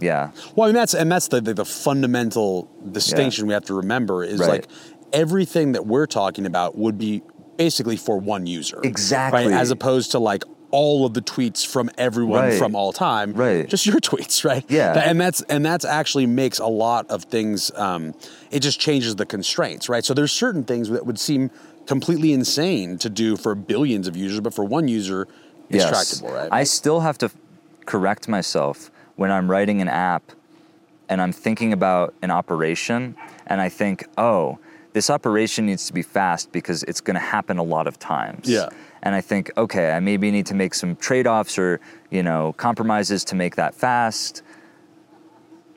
yeah 0.00 0.30
Well, 0.54 0.64
I 0.66 0.68
mean 0.68 0.74
that's 0.74 0.94
and 0.94 1.10
that's 1.10 1.28
the 1.28 1.40
the, 1.40 1.54
the 1.54 1.64
fundamental 1.64 2.68
distinction 2.92 3.46
we 3.46 3.52
have 3.54 3.64
to 3.66 3.74
remember 3.74 4.24
is 4.24 4.40
Right. 4.40 4.48
like 4.50 4.66
everything 5.12 5.72
that 5.72 5.86
we're 5.86 6.06
talking 6.06 6.46
about 6.46 6.76
would 6.76 6.98
be 6.98 7.22
basically 7.56 7.96
for 7.96 8.18
one 8.18 8.46
user, 8.46 8.78
Exactly. 8.84 9.46
right? 9.46 9.52
As 9.52 9.70
opposed 9.70 10.12
to 10.12 10.18
like 10.18 10.44
all 10.70 11.06
of 11.06 11.14
the 11.14 11.22
tweets 11.22 11.66
from 11.66 11.90
everyone 11.96 12.40
Right. 12.42 12.58
from 12.58 12.76
all 12.76 12.92
time. 12.92 13.32
Right. 13.32 13.66
Just 13.66 13.86
your 13.86 13.96
tweets, 14.00 14.44
right? 14.44 14.64
Yeah. 14.68 14.92
And 14.98 15.18
that's 15.20 15.40
and 15.42 15.64
that's 15.64 15.84
actually 15.84 16.26
makes 16.26 16.58
a 16.58 16.66
lot 16.66 17.08
of 17.10 17.24
things. 17.24 17.70
Um, 17.74 18.14
it 18.50 18.60
just 18.60 18.78
changes 18.78 19.16
the 19.16 19.24
constraints, 19.26 19.88
right? 19.88 20.04
So 20.04 20.12
there's 20.14 20.32
certain 20.32 20.62
things 20.64 20.88
that 20.90 21.06
would 21.06 21.18
seem 21.18 21.50
completely 21.86 22.32
insane 22.34 22.98
to 22.98 23.08
do 23.08 23.36
for 23.36 23.54
billions 23.54 24.06
of 24.06 24.14
users, 24.14 24.40
but 24.40 24.52
for 24.52 24.62
one 24.64 24.88
user, 24.88 25.26
it's 25.70 25.86
tractable, 25.88 26.30
right? 26.34 26.48
I 26.52 26.64
still 26.64 27.00
have 27.00 27.16
to 27.18 27.30
correct 27.86 28.28
myself 28.28 28.90
when 29.18 29.32
I'm 29.32 29.50
writing 29.50 29.82
an 29.82 29.88
app 29.88 30.30
and 31.08 31.20
I'm 31.20 31.32
thinking 31.32 31.72
about 31.72 32.14
an 32.22 32.30
operation 32.30 33.16
and 33.48 33.60
I 33.60 33.68
think, 33.68 34.06
oh, 34.16 34.60
this 34.92 35.10
operation 35.10 35.66
needs 35.66 35.88
to 35.88 35.92
be 35.92 36.02
fast 36.02 36.52
because 36.52 36.84
it's 36.84 37.00
going 37.00 37.16
to 37.16 37.20
happen 37.20 37.58
a 37.58 37.62
lot 37.64 37.88
of 37.88 37.98
times. 37.98 38.48
Yeah. 38.48 38.68
And 39.02 39.16
I 39.16 39.20
think, 39.20 39.50
okay, 39.56 39.90
I 39.90 39.98
maybe 39.98 40.30
need 40.30 40.46
to 40.46 40.54
make 40.54 40.72
some 40.72 40.94
trade-offs 40.94 41.58
or, 41.58 41.80
you 42.10 42.22
know, 42.22 42.52
compromises 42.58 43.24
to 43.24 43.34
make 43.34 43.56
that 43.56 43.74
fast. 43.74 44.42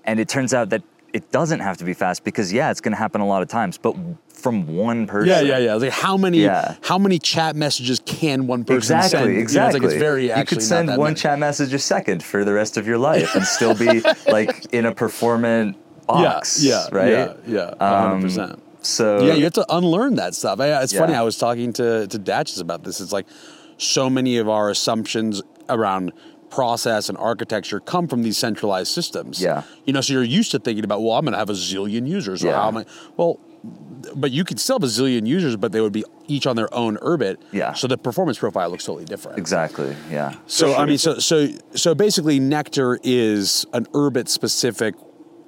And 0.06 0.20
it 0.20 0.30
turns 0.30 0.54
out 0.54 0.70
that 0.70 0.84
it 1.14 1.32
doesn't 1.32 1.60
have 1.60 1.78
to 1.78 1.84
be 1.84 1.94
fast 1.94 2.24
because 2.24 2.52
yeah, 2.54 2.72
it's 2.72 2.82
going 2.82 2.94
to 2.94 2.98
happen 2.98 3.22
a 3.22 3.28
lot 3.28 3.42
of 3.42 3.48
times, 3.48 3.78
but 3.78 3.96
from 4.30 4.66
one 4.76 5.06
person. 5.08 5.30
yeah, 5.30 5.42
yeah, 5.42 5.58
yeah. 5.60 5.74
Like 5.76 5.92
how 5.92 6.18
many 6.18 6.40
Yeah. 6.40 6.76
how 6.82 6.98
many 6.98 7.20
chat 7.20 7.56
messages 7.56 8.00
can 8.06 8.48
one 8.48 8.64
person 8.64 8.78
Exactly, 8.78 9.10
send? 9.20 9.28
You 9.30 9.36
know, 9.36 9.42
exactly. 9.42 9.78
it's 9.78 9.84
like 9.86 9.92
it's 9.94 10.00
very 10.02 10.28
you 10.36 10.46
could 10.46 10.62
send 10.64 10.90
one 10.90 11.00
many. 11.00 11.16
chat 11.16 11.38
message 11.40 11.74
a 11.74 11.80
second 11.80 12.24
for 12.24 12.44
the 12.44 12.54
rest 12.54 12.78
of 12.78 12.88
your 12.88 12.98
life 12.98 13.36
and 13.36 13.46
still 13.46 13.76
be 13.76 14.02
like 14.32 14.74
in 14.74 14.86
a 14.86 14.94
performant 14.96 15.78
box. 16.08 16.64
Yeah, 16.64 16.88
yeah, 16.92 16.98
right. 16.98 17.12
yeah, 17.12 17.34
yeah, 17.80 17.88
hundred 17.88 18.16
Um, 18.16 18.22
percent. 18.22 18.64
So 18.84 19.26
Yeah, 19.26 19.34
you 19.36 19.44
have 19.44 19.54
to 19.54 19.66
unlearn 19.70 20.16
that 20.16 20.34
stuff. 20.34 20.60
I, 20.60 20.82
it's 20.82 20.94
funny. 20.94 21.14
I 21.14 21.22
was 21.22 21.38
talking 21.38 21.72
to 21.74 22.08
to 22.08 22.18
Datches 22.18 22.60
about 22.62 22.84
this. 22.84 23.00
It's 23.00 23.12
like 23.12 23.28
so 23.78 24.10
many 24.10 24.38
of 24.38 24.50
our 24.50 24.70
assumptions 24.72 25.44
around 25.70 26.14
process 26.52 27.10
and 27.10 27.18
architecture 27.18 27.80
come 27.80 28.08
from 28.08 28.22
these 28.24 28.38
centralized 28.38 28.92
systems. 28.92 29.42
Yeah. 29.42 29.64
you 29.86 29.94
know, 29.94 30.02
so 30.02 30.14
you're 30.14 30.24
used 30.24 30.52
to 30.52 30.60
thinking 30.60 30.84
about, 30.84 31.02
well, 31.02 31.14
I'm 31.18 31.24
going 31.26 31.32
to 31.34 31.40
have 31.40 31.50
a 31.50 31.54
zillion 31.54 32.08
users. 32.08 32.44
Or 32.44 32.48
Yeah. 32.48 32.62
how 32.62 32.68
am 32.68 32.78
I? 32.78 32.86
Well, 33.18 33.40
but 34.16 34.32
you 34.32 34.44
could 34.44 34.60
still 34.60 34.76
have 34.78 34.84
a 34.84 34.88
zillion 34.88 35.26
users, 35.28 35.56
but 35.56 35.72
they 35.72 35.82
would 35.82 35.94
be 35.94 36.04
each 36.28 36.46
on 36.48 36.56
their 36.56 36.72
own 36.74 36.98
Urbit. 36.98 37.38
Yeah. 37.52 37.74
So 37.74 37.88
the 37.88 37.98
performance 37.98 38.38
profile 38.40 38.70
looks 38.70 38.86
totally 38.86 39.06
different. 39.06 39.38
exactly. 39.38 39.96
Yeah. 40.10 40.36
So 40.48 40.76
I 40.76 40.86
mean, 40.86 40.98
so 40.98 41.20
so 41.20 41.48
so 41.76 41.94
basically, 41.96 42.40
Nectar 42.40 43.00
is 43.04 43.66
an 43.74 43.86
Urbit 43.94 44.28
specific 44.28 44.96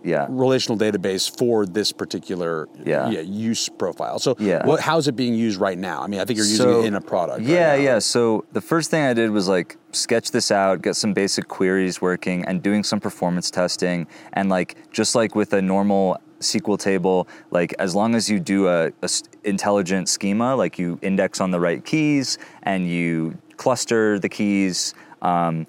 Yeah. 0.03 0.27
relational 0.29 0.77
database 0.77 1.35
for 1.37 1.65
this 1.65 1.91
particular 1.91 2.67
Yeah. 2.85 3.09
use 3.09 3.69
profile. 3.69 4.19
So 4.19 4.35
Yeah. 4.39 4.65
what, 4.65 4.79
how's 4.81 5.07
it 5.07 5.15
being 5.15 5.33
used 5.33 5.59
right 5.59 5.77
now? 5.77 6.01
I 6.01 6.07
mean, 6.07 6.19
I 6.19 6.25
think 6.25 6.37
you're 6.37 6.45
using 6.45 6.65
So- 6.65 6.81
it 6.81 6.85
in 6.85 6.95
a 6.95 7.01
product. 7.01 7.41
Yeah, 7.41 7.75
now. 7.75 7.81
yeah. 7.81 7.99
So 7.99 8.43
the 8.51 8.61
first 8.61 8.91
thing 8.91 9.03
I 9.03 9.13
did 9.13 9.31
was 9.31 9.47
like 9.47 9.77
sketch 9.91 10.31
this 10.31 10.51
out, 10.51 10.81
get 10.81 10.95
some 10.95 11.13
basic 11.13 11.47
queries 11.47 12.01
working, 12.01 12.43
and 12.45 12.61
doing 12.61 12.83
some 12.83 12.99
performance 12.99 13.49
testing. 13.49 14.07
And 14.33 14.49
like 14.49 14.75
just 14.91 15.15
like 15.15 15.35
with 15.35 15.53
a 15.53 15.61
normal 15.61 16.17
SQL 16.41 16.77
table, 16.77 17.27
like 17.51 17.73
as 17.79 17.95
long 17.95 18.15
as 18.15 18.29
you 18.29 18.39
do 18.39 18.67
a, 18.67 18.87
a 19.01 19.09
intelligent 19.45 20.09
schema, 20.09 20.55
like 20.55 20.77
you 20.77 20.99
index 21.01 21.39
on 21.39 21.51
the 21.51 21.59
right 21.59 21.83
keys 21.85 22.37
and 22.63 22.87
you 22.89 23.37
cluster 23.55 24.19
the 24.19 24.27
keys. 24.29 24.93
Um, 25.21 25.65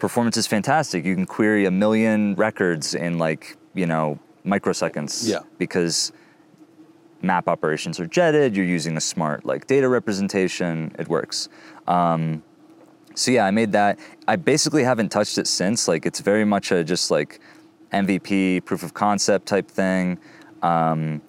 performance 0.00 0.36
is 0.36 0.46
fantastic. 0.46 1.04
You 1.04 1.14
can 1.14 1.26
query 1.26 1.64
a 1.64 1.70
million 1.70 2.34
records 2.34 2.94
in 2.94 3.18
like 3.18 3.56
you 3.76 3.86
know 3.86 4.18
microseconds. 4.44 5.28
Yeah. 5.28 5.40
Because 5.58 6.12
map 7.22 7.48
operations 7.48 7.98
are 7.98 8.06
jetted. 8.06 8.56
You're 8.56 8.66
using 8.66 8.96
a 8.96 9.00
smart 9.00 9.44
like 9.44 9.66
data 9.66 9.88
representation. 9.88 10.94
It 10.98 11.08
works. 11.08 11.48
Um, 11.86 12.42
so 13.14 13.30
yeah, 13.30 13.46
I 13.46 13.50
made 13.50 13.72
that. 13.72 13.98
I 14.28 14.36
basically 14.36 14.84
haven't 14.84 15.10
touched 15.10 15.38
it 15.38 15.46
since. 15.46 15.88
Like 15.88 16.06
it's 16.06 16.20
very 16.20 16.44
much 16.44 16.70
a 16.70 16.84
just 16.84 17.10
like 17.10 17.40
MVP 17.92 18.64
proof 18.64 18.82
of 18.82 18.94
concept 18.94 19.46
type 19.46 19.70
thing. 19.70 20.18
Um, 20.62 21.22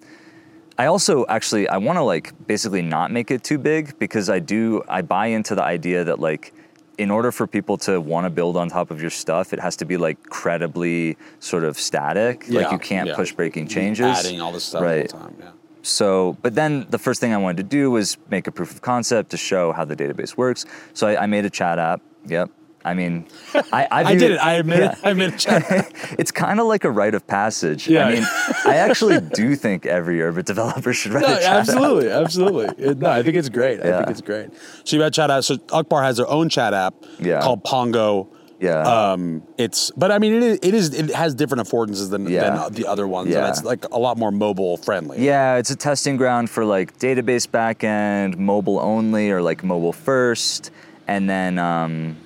I 0.76 0.86
also 0.86 1.26
actually 1.28 1.68
I 1.68 1.78
want 1.78 1.96
to 1.96 2.02
like 2.02 2.32
basically 2.46 2.82
not 2.82 3.10
make 3.10 3.30
it 3.30 3.42
too 3.42 3.58
big 3.58 3.98
because 3.98 4.30
I 4.30 4.38
do 4.38 4.82
I 4.88 5.02
buy 5.02 5.26
into 5.26 5.54
the 5.54 5.64
idea 5.64 6.04
that 6.04 6.20
like 6.20 6.52
in 6.98 7.10
order 7.10 7.30
for 7.32 7.46
people 7.46 7.76
to 7.78 8.00
want 8.00 8.24
to 8.26 8.30
build 8.30 8.56
on 8.56 8.68
top 8.68 8.90
of 8.90 9.00
your 9.00 9.10
stuff, 9.10 9.52
it 9.52 9.60
has 9.60 9.76
to 9.76 9.84
be 9.84 9.96
like 9.96 10.20
credibly 10.24 11.16
sort 11.38 11.64
of 11.64 11.78
static. 11.78 12.48
like 12.48 12.70
you 12.72 12.78
can't 12.78 13.08
yeah. 13.08 13.14
push 13.14 13.32
breaking 13.32 13.68
changes. 13.68 14.18
Adding 14.18 14.40
all 14.40 14.52
this 14.52 14.64
stuff 14.64 14.82
Right. 14.82 15.12
all 15.14 15.20
the 15.20 15.26
time. 15.26 15.36
Yeah. 15.38 15.50
So, 15.82 16.36
but 16.42 16.54
then 16.54 16.86
the 16.90 16.98
first 16.98 17.20
thing 17.20 17.32
I 17.32 17.36
wanted 17.38 17.58
to 17.58 17.62
do 17.62 17.90
was 17.90 18.18
make 18.28 18.46
a 18.48 18.50
proof 18.52 18.72
of 18.72 18.82
concept 18.82 19.30
to 19.30 19.36
show 19.36 19.72
how 19.72 19.84
the 19.84 19.96
database 19.96 20.36
works. 20.36 20.66
So 20.92 21.06
I, 21.06 21.22
I 21.22 21.26
made 21.26 21.44
a 21.44 21.50
chat 21.50 21.78
app. 21.78 22.02
Yep. 22.26 22.50
I 22.88 22.94
mean, 22.94 23.26
I 23.72 23.86
I've 23.90 24.06
I 24.06 24.14
did 24.16 24.30
it. 24.32 24.38
I 24.38 24.54
admit 24.54 24.78
yeah. 24.80 24.92
it. 24.92 24.98
I 25.04 25.10
admit 25.10 25.46
it. 25.46 26.14
it's 26.18 26.30
kind 26.30 26.58
of 26.60 26.66
like 26.66 26.84
a 26.84 26.90
rite 26.90 27.14
of 27.14 27.26
passage. 27.26 27.86
Yeah. 27.86 28.06
I 28.06 28.14
mean, 28.14 28.24
I 28.64 28.76
actually 28.86 29.20
do 29.20 29.54
think 29.56 29.84
every 29.86 30.18
Urbit 30.18 30.46
developer 30.46 30.92
should 30.92 31.12
write 31.12 31.22
No, 31.22 31.34
a 31.34 31.36
chat 31.36 31.44
app. 31.44 31.58
absolutely, 31.60 32.10
absolutely. 32.10 32.84
It- 32.84 32.98
no, 32.98 33.10
I 33.10 33.22
think 33.22 33.36
it's 33.36 33.48
great. 33.48 33.80
I 33.80 33.98
think 33.98 34.10
it's 34.10 34.22
great. 34.22 34.50
So 34.84 34.96
you 34.96 35.02
had 35.02 35.12
chat 35.12 35.30
app. 35.30 35.44
So 35.44 35.56
Uqbar 35.56 36.02
has 36.02 36.16
their 36.16 36.28
own 36.28 36.48
chat 36.48 36.72
app 36.74 36.94
Yeah. 37.20 37.40
called 37.42 37.62
Pongo. 37.64 38.28
Yeah. 38.60 38.82
Um, 39.12 39.44
it's, 39.56 39.92
but 39.96 40.10
I 40.10 40.18
mean, 40.18 40.32
it 40.34 40.42
is, 40.42 40.58
it 40.62 40.74
is, 40.74 40.94
it 40.94 41.14
has 41.14 41.32
different 41.34 41.68
affordances 41.68 42.10
than, 42.10 42.26
Yeah. 42.28 42.64
than 42.64 42.72
the 42.72 42.86
other 42.88 43.06
ones, 43.06 43.30
Yeah. 43.30 43.38
and 43.40 43.48
it's 43.50 43.62
like 43.62 43.84
a 43.92 43.98
lot 43.98 44.18
more 44.18 44.32
mobile 44.32 44.76
friendly. 44.78 45.24
Yeah, 45.24 45.56
it's 45.58 45.70
a 45.70 45.76
testing 45.76 46.16
ground 46.16 46.50
for 46.50 46.64
like 46.64 46.98
database 46.98 47.46
backend, 47.46 48.36
mobile 48.36 48.80
only, 48.80 49.30
or 49.30 49.42
like 49.42 49.62
mobile 49.62 49.92
first. 49.92 50.72
And 51.06 51.30
then 51.30 51.58
um, 51.60 52.16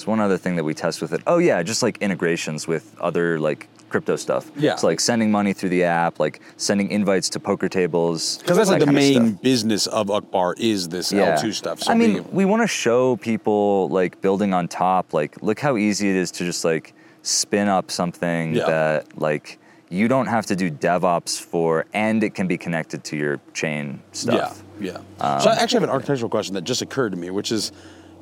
there's 0.00 0.06
one 0.06 0.20
other 0.20 0.38
thing 0.38 0.56
that 0.56 0.64
we 0.64 0.72
test 0.72 1.02
with 1.02 1.12
it. 1.12 1.20
Oh 1.26 1.36
yeah, 1.38 1.62
just 1.62 1.82
like 1.82 1.98
integrations 1.98 2.66
with 2.66 2.96
other 3.00 3.38
like 3.38 3.68
crypto 3.90 4.16
stuff. 4.16 4.50
Yeah. 4.56 4.76
So 4.76 4.86
like 4.86 4.98
sending 4.98 5.30
money 5.30 5.52
through 5.52 5.68
the 5.68 5.84
app, 5.84 6.18
like 6.18 6.40
sending 6.56 6.90
invites 6.90 7.28
to 7.30 7.40
poker 7.40 7.68
tables. 7.68 8.38
Because 8.38 8.56
that's 8.56 8.70
like 8.70 8.78
that 8.80 8.86
the 8.86 8.90
of 8.90 8.94
main 8.94 9.32
business 9.32 9.86
of 9.88 10.06
Uqbar 10.06 10.54
is 10.58 10.88
this 10.88 11.12
L2 11.12 11.52
stuff. 11.52 11.82
So 11.82 11.92
I 11.92 11.96
mean, 11.96 12.24
we 12.32 12.46
want 12.46 12.62
to 12.62 12.66
show 12.66 13.16
people 13.16 13.90
like 13.90 14.22
building 14.22 14.54
on 14.54 14.68
top, 14.68 15.12
like 15.12 15.42
look 15.42 15.60
how 15.60 15.76
easy 15.76 16.08
it 16.08 16.16
is 16.16 16.30
to 16.32 16.44
just 16.44 16.64
like 16.64 16.94
spin 17.22 17.68
up 17.68 17.90
something 17.90 18.54
Yeah. 18.54 18.66
that 18.66 19.20
like 19.20 19.58
you 19.90 20.08
don't 20.08 20.28
have 20.28 20.46
to 20.46 20.56
do 20.56 20.70
DevOps 20.70 21.38
for, 21.38 21.84
and 21.92 22.24
it 22.24 22.34
can 22.34 22.46
be 22.46 22.56
connected 22.56 23.02
to 23.04 23.16
your 23.16 23.40
chain 23.52 24.00
stuff. 24.12 24.62
Yeah, 24.80 24.98
yeah. 25.18 25.38
so 25.40 25.50
I 25.50 25.56
actually 25.56 25.80
have 25.80 25.88
an 25.90 25.90
architectural 25.90 26.30
question 26.30 26.54
that 26.54 26.62
just 26.62 26.80
occurred 26.80 27.10
to 27.10 27.18
me, 27.18 27.28
which 27.30 27.50
is 27.50 27.72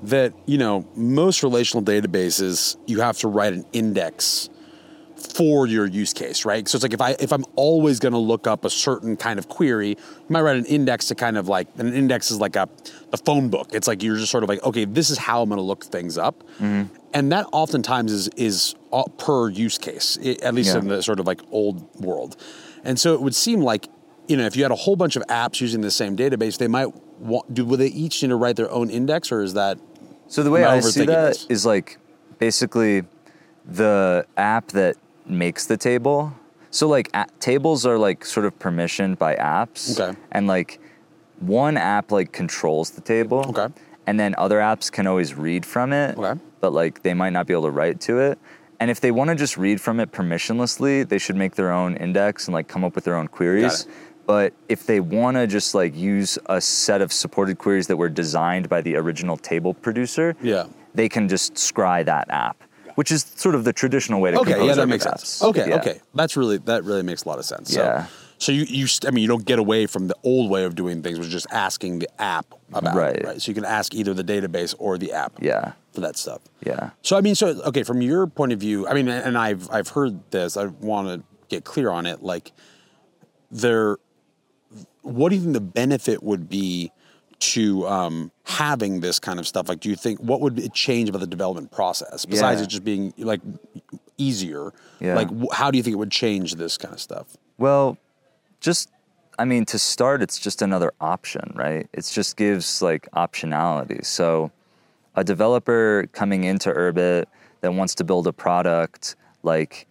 that 0.03 0.33
you 0.47 0.59
know 0.59 0.87
most 0.95 1.43
relational 1.43 1.83
databases 1.83 2.77
you 2.87 3.01
have 3.01 3.19
to 3.19 3.29
write 3.29 3.53
an 3.53 3.65
index 3.73 4.49
for 5.19 5.67
your 5.67 5.85
use 5.85 6.13
case, 6.13 6.45
right? 6.45 6.69
So 6.69 6.77
it's 6.77 6.83
like 6.83 6.93
if 6.93 7.01
I 7.01 7.17
if 7.19 7.33
I'm 7.33 7.45
always 7.57 7.99
going 7.99 8.13
to 8.13 8.19
look 8.19 8.47
up 8.47 8.65
a 8.65 8.71
certain 8.71 9.17
kind 9.17 9.39
of 9.39 9.49
query, 9.49 9.91
you 9.91 9.97
might 10.29 10.43
write 10.43 10.57
an 10.57 10.65
index 10.67 11.07
to 11.09 11.15
kind 11.15 11.37
of 11.37 11.49
like 11.49 11.67
an 11.79 11.93
index 11.93 12.31
is 12.31 12.39
like 12.39 12.57
a 12.57 12.69
the 13.11 13.17
phone 13.19 13.49
book. 13.49 13.71
It's 13.73 13.89
like 13.89 14.03
you're 14.03 14.17
just 14.17 14.31
sort 14.31 14.45
of 14.45 14.49
like 14.49 14.63
okay, 14.63 14.85
this 14.85 15.11
is 15.11 15.19
how 15.19 15.43
I'm 15.43 15.49
going 15.49 15.59
to 15.59 15.63
look 15.63 15.85
things 15.85 16.19
up, 16.19 16.45
mm-hmm. 16.55 16.85
and 17.13 17.33
that 17.33 17.47
oftentimes 17.53 18.13
is 18.13 18.29
is 18.37 18.75
per 19.19 19.51
use 19.51 19.79
case, 19.79 20.17
at 20.43 20.55
least 20.55 20.75
Yeah. 20.75 20.81
in 20.81 20.89
the 20.89 21.03
sort 21.03 21.21
of 21.21 21.27
like 21.27 21.41
old 21.51 22.01
world, 22.01 22.37
and 22.85 22.99
so 22.99 23.15
it 23.15 23.21
would 23.21 23.35
seem 23.35 23.61
like 23.61 23.89
you 24.29 24.37
know 24.37 24.47
if 24.47 24.57
you 24.57 24.63
had 24.63 24.73
a 24.73 24.77
whole 24.77 24.97
bunch 24.97 25.17
of 25.17 25.25
apps 25.27 25.61
using 25.61 25.81
the 25.81 25.91
same 25.91 26.17
database, 26.17 26.59
they 26.59 26.69
might 26.69 26.95
want 27.19 27.53
do 27.53 27.65
would 27.65 27.81
they 27.81 27.89
each 27.89 28.23
need 28.23 28.29
to 28.29 28.37
write 28.37 28.57
their 28.57 28.71
own 28.71 28.89
index, 28.89 29.33
or 29.33 29.43
is 29.43 29.55
that 29.55 29.79
So 30.29 30.43
the 30.43 30.51
way 30.51 30.65
I 30.65 30.81
see 30.81 31.05
that 31.07 31.29
this? 31.29 31.47
is 31.49 31.67
like 31.67 31.99
basically 32.39 33.03
the 33.65 34.27
app 34.37 34.69
that 34.69 34.97
makes 35.27 35.67
the 35.67 35.77
table. 35.77 36.33
So 36.71 36.87
like 36.87 37.11
a- 37.15 37.27
tables 37.41 37.87
are 37.87 37.99
like 37.99 38.25
sort 38.25 38.47
of 38.47 38.59
permissioned 38.59 39.19
by 39.19 39.35
apps. 39.37 39.99
Okay. 39.99 40.19
And 40.33 40.47
like 40.47 40.81
one 41.41 41.77
app 41.77 42.13
like 42.13 42.33
controls 42.33 42.91
the 42.91 43.01
table. 43.01 43.45
Okay. 43.49 43.73
And 44.07 44.19
then 44.19 44.35
other 44.39 44.59
apps 44.59 44.91
can 44.91 45.07
always 45.07 45.35
read 45.35 45.65
from 45.67 45.93
it. 45.93 46.17
Okay. 46.19 46.39
But 46.61 46.73
like 46.73 47.03
they 47.03 47.15
might 47.15 47.31
not 47.31 47.47
be 47.47 47.53
able 47.55 47.65
to 47.65 47.71
write 47.71 48.01
to 48.03 48.19
it. 48.19 48.39
And 48.81 48.91
if 48.91 49.01
they 49.01 49.11
want 49.11 49.29
to 49.31 49.35
just 49.35 49.57
read 49.57 49.81
from 49.81 49.99
it 49.99 50.13
permissionlessly, 50.13 51.09
they 51.09 51.19
should 51.19 51.35
make 51.37 51.57
their 51.57 51.73
own 51.73 51.97
index 51.97 52.47
and 52.47 52.55
like 52.55 52.69
come 52.69 52.85
up 52.85 52.95
with 52.95 53.05
their 53.05 53.17
own 53.17 53.29
queries. 53.29 53.83
it. 53.83 53.87
But 54.29 54.53
if 54.69 54.85
they 54.85 55.01
want 55.01 55.39
to 55.39 55.47
just 55.47 55.75
like 55.75 55.97
use 55.97 56.39
a 56.51 56.61
set 56.61 57.01
of 57.01 57.15
supported 57.15 57.57
queries 57.57 57.87
that 57.87 57.97
were 57.97 58.11
designed 58.11 58.69
by 58.69 58.83
the 58.83 58.95
original 58.97 59.39
table 59.39 59.73
producer, 59.73 60.37
Yeah. 60.43 60.67
they 60.95 61.09
can 61.09 61.31
just 61.31 61.55
scry 61.55 62.05
that 62.05 62.27
app, 62.29 62.63
which 62.97 63.11
is 63.11 63.25
sort 63.37 63.55
of 63.55 63.65
the 63.65 63.73
traditional 63.73 64.21
way 64.21 64.33
to 64.33 64.41
Okay, 64.41 64.51
compose 64.53 64.69
yeah, 64.69 64.75
that 64.75 64.87
makes 64.87 65.07
apps. 65.07 65.21
sense. 65.21 65.43
Okay, 65.45 65.71
Yeah. 65.71 65.77
okay, 65.77 66.01
that's 66.15 66.37
really 66.37 66.59
that 66.59 66.85
really 66.85 67.03
makes 67.03 67.25
a 67.25 67.29
lot 67.29 67.39
of 67.39 67.47
sense. 67.47 67.73
So, 67.73 67.83
Yeah. 67.83 68.05
So 68.37 68.53
you 68.53 68.65
you 68.69 68.87
I 69.07 69.11
mean 69.13 69.23
you 69.23 69.29
don't 69.29 69.47
get 69.47 69.59
away 69.59 69.87
from 69.87 70.09
the 70.09 70.15
old 70.23 70.51
way 70.51 70.65
of 70.65 70.75
doing 70.75 71.03
things, 71.03 71.19
which 71.19 71.29
is 71.29 71.33
just 71.33 71.47
asking 71.51 72.01
the 72.01 72.09
app 72.21 72.45
about 72.75 72.95
it, 72.95 72.99
Right. 72.99 73.25
right? 73.25 73.41
So 73.43 73.49
you 73.51 73.55
can 73.55 73.65
ask 73.65 73.95
either 73.95 74.13
the 74.13 74.23
database 74.23 74.75
or 74.79 74.99
the 74.99 75.11
app. 75.15 75.33
Yeah. 75.41 75.73
For 75.95 76.03
that 76.03 76.19
stuff. 76.19 76.43
Yeah. 76.67 76.91
So 77.01 77.17
I 77.17 77.23
mean, 77.23 77.35
so 77.35 77.47
okay, 77.71 77.83
from 77.83 78.03
your 78.03 78.27
point 78.27 78.53
of 78.53 78.61
view, 78.61 78.87
I 78.87 78.93
mean, 78.93 79.09
and 79.09 79.39
I've 79.39 79.71
I've 79.71 79.89
heard 79.89 80.21
this. 80.33 80.59
I 80.59 80.67
want 80.67 81.09
to 81.09 81.23
get 81.49 81.65
clear 81.65 81.89
on 81.91 82.05
it. 82.05 82.23
Like, 82.23 82.53
there, 83.51 83.97
what 85.03 85.31
do 85.31 85.37
you 85.37 85.43
think 85.43 85.55
the 85.55 85.61
benefit 85.61 86.23
would 86.23 86.49
be 86.49 86.93
to 87.41 87.87
um, 87.87 88.33
having 88.45 89.01
this 89.01 89.19
kind 89.19 89.39
of 89.39 89.47
stuff? 89.47 89.69
Like, 89.69 89.81
do 89.81 89.89
you 89.89 89.97
think 89.97 90.21
what 90.21 90.41
would 90.41 90.59
it 90.59 90.73
change 90.75 91.09
about 91.09 91.21
the 91.21 91.27
development 91.27 91.71
process 91.71 92.25
besides 92.25 92.61
Yeah. 92.61 92.65
it 92.65 92.71
just 92.71 92.85
being 92.85 93.15
like 93.17 93.41
easier? 94.17 94.73
Yeah. 95.01 95.15
Like, 95.15 95.29
how 95.53 95.71
do 95.71 95.77
you 95.79 95.83
think 95.83 95.95
it 95.95 95.99
would 95.99 96.11
change 96.11 96.57
this 96.57 96.77
kind 96.77 96.93
of 96.95 97.01
stuff? 97.01 97.37
Well, 97.59 97.97
just 98.61 98.91
I 99.41 99.45
mean, 99.45 99.65
to 99.67 99.79
start, 99.79 100.21
it's 100.21 100.39
just 100.39 100.63
another 100.63 100.93
option, 101.01 101.53
right? 101.55 101.89
It 101.93 102.05
just 102.13 102.37
gives 102.37 102.83
like 102.83 103.09
optionality. 103.13 104.05
So, 104.05 104.51
a 105.15 105.23
developer 105.23 106.09
coming 106.13 106.45
into 106.45 106.71
Urbit 106.71 107.27
that 107.61 107.73
wants 107.73 107.95
to 107.97 108.05
build 108.05 108.27
a 108.27 108.33
product, 108.33 109.17
like, 109.43 109.87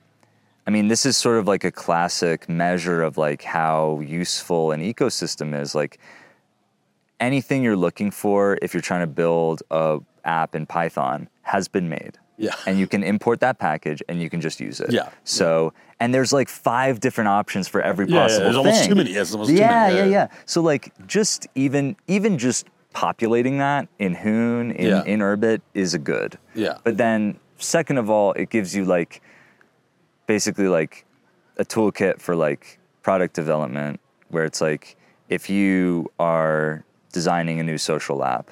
I 0.68 0.70
mean, 0.70 0.90
this 0.90 1.06
is 1.06 1.16
sort 1.16 1.38
of 1.38 1.48
like 1.48 1.64
a 1.64 1.72
classic 1.72 2.50
measure 2.50 3.02
of 3.02 3.18
like 3.18 3.42
how 3.42 4.02
useful 4.02 4.74
an 4.74 4.82
ecosystem 4.82 5.60
is. 5.60 5.74
Like, 5.74 5.98
anything 7.22 7.64
you're 7.64 7.78
looking 7.78 8.12
for, 8.12 8.58
if 8.62 8.74
you're 8.74 8.82
trying 8.82 9.00
to 9.02 9.08
build 9.08 9.64
a 9.72 10.00
app 10.26 10.54
in 10.56 10.66
Python, 10.66 11.30
has 11.44 11.70
been 11.70 11.88
made. 11.88 12.18
Yeah. 12.38 12.54
And 12.68 12.78
you 12.78 12.86
can 12.86 13.02
import 13.02 13.40
that 13.40 13.58
package 13.58 14.04
and 14.10 14.22
you 14.22 14.30
can 14.30 14.42
just 14.42 14.60
use 14.60 14.80
it. 14.80 14.92
Yeah. 14.92 15.10
So, 15.24 15.74
and 16.00 16.14
there's 16.14 16.32
like 16.34 16.50
five 16.50 17.00
different 17.00 17.30
options 17.30 17.68
for 17.68 17.82
every 17.82 18.08
Yeah, 18.08 18.16
yeah, 18.16 18.22
possible 18.24 18.44
there's 18.44 18.56
almost 18.58 18.80
thing. 18.82 18.90
too 18.90 18.96
many. 18.96 19.18
Almost 19.18 19.32
too 19.34 19.38
many, 19.56 19.58
yeah, 19.58 19.90
yeah. 19.90 20.06
yeah. 20.06 20.28
So 20.46 20.62
like 20.62 20.94
just 21.08 21.48
even 21.56 21.96
even 22.08 22.38
just 22.38 22.68
populating 22.94 23.58
that 23.60 23.88
in 23.98 24.14
Hoon 24.14 24.72
in, 24.72 24.88
Yeah. 24.90 25.04
in 25.06 25.22
Urbit 25.22 25.62
is 25.74 25.94
a 25.96 26.00
good. 26.00 26.38
Yeah. 26.54 26.78
But 26.84 26.98
then 26.98 27.40
second 27.58 27.98
of 27.98 28.10
all, 28.10 28.34
it 28.34 28.50
gives 28.52 28.76
you 28.76 28.86
like 28.86 29.22
basically 30.28 30.68
like 30.68 31.06
a 31.58 31.66
toolkit 31.66 32.22
for 32.22 32.36
like 32.36 32.78
product 33.02 33.34
development 33.34 34.00
where 34.30 34.46
it's 34.46 34.62
like 34.62 34.96
if 35.30 35.50
you 35.50 36.12
are 36.20 36.84
designing 37.12 37.60
a 37.60 37.64
new 37.64 37.78
social 37.78 38.24
app, 38.24 38.52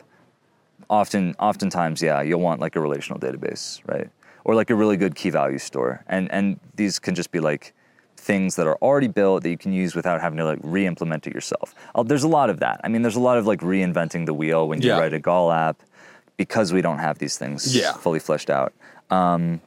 often 0.90 1.36
oftentimes 1.40 2.02
yeah 2.02 2.22
you'll 2.22 2.42
want 2.42 2.60
like 2.62 2.76
a 2.76 2.80
relational 2.82 3.20
database 3.20 3.82
right? 3.88 4.10
Or 4.44 4.54
like 4.56 4.70
a 4.70 4.76
really 4.76 4.96
good 4.98 5.16
key 5.16 5.30
value 5.32 5.58
store. 5.58 6.04
And 6.08 6.32
and 6.32 6.60
these 6.76 7.00
can 7.00 7.16
just 7.16 7.32
be 7.32 7.40
like 7.40 7.74
things 8.18 8.56
that 8.56 8.66
are 8.68 8.78
already 8.82 9.08
built 9.08 9.44
that 9.44 9.50
you 9.50 9.58
can 9.58 9.74
use 9.74 9.94
without 9.96 10.22
having 10.22 10.38
to 10.38 10.46
like 10.46 10.60
re-implement 10.64 11.28
it 11.28 11.34
yourself. 11.34 11.76
Uh, 11.94 12.02
there's 12.04 12.24
a 12.24 12.28
lot 12.28 12.50
of 12.50 12.60
that. 12.60 12.80
I 12.84 12.88
mean 12.88 13.02
there's 13.02 13.16
a 13.16 13.20
lot 13.30 13.38
of 13.38 13.46
like 13.46 13.60
reinventing 13.62 14.26
the 14.26 14.34
wheel 14.34 14.68
when 14.68 14.82
you 14.82 14.90
Yeah. 14.90 15.00
write 15.00 15.14
a 15.14 15.20
gall 15.20 15.52
app 15.52 15.78
because 16.38 16.74
we 16.74 16.82
don't 16.82 17.00
have 17.00 17.18
these 17.18 17.38
things 17.38 17.76
Yeah. 17.76 17.94
fully 17.94 18.20
fleshed 18.20 18.50
out. 18.50 18.72
Um, 19.10 19.62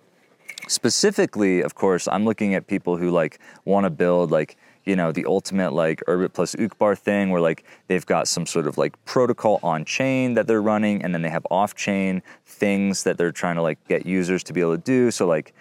specifically 0.68 1.60
of 1.60 1.74
course 1.74 2.08
i'm 2.08 2.24
looking 2.24 2.54
at 2.54 2.66
people 2.66 2.96
who 2.96 3.10
like 3.10 3.38
want 3.64 3.84
to 3.84 3.90
build 3.90 4.30
like 4.30 4.56
you 4.84 4.94
know 4.96 5.12
the 5.12 5.24
ultimate 5.26 5.72
like 5.72 6.02
urbit 6.06 6.32
plus 6.32 6.54
uqbar 6.56 6.96
thing 6.96 7.30
where 7.30 7.40
like 7.40 7.64
they've 7.88 8.06
got 8.06 8.28
some 8.28 8.46
sort 8.46 8.66
of 8.66 8.78
like 8.78 9.02
protocol 9.04 9.58
on 9.62 9.84
chain 9.84 10.34
that 10.34 10.46
they're 10.46 10.62
running 10.62 11.02
and 11.02 11.14
then 11.14 11.22
they 11.22 11.28
have 11.30 11.46
off 11.50 11.74
chain 11.74 12.22
things 12.44 13.02
that 13.02 13.18
they're 13.18 13.32
trying 13.32 13.56
to 13.56 13.62
like 13.62 13.78
get 13.88 14.06
users 14.06 14.42
to 14.42 14.52
be 14.52 14.60
able 14.60 14.76
to 14.76 14.82
do 14.82 15.10
so 15.10 15.26
like 15.26 15.54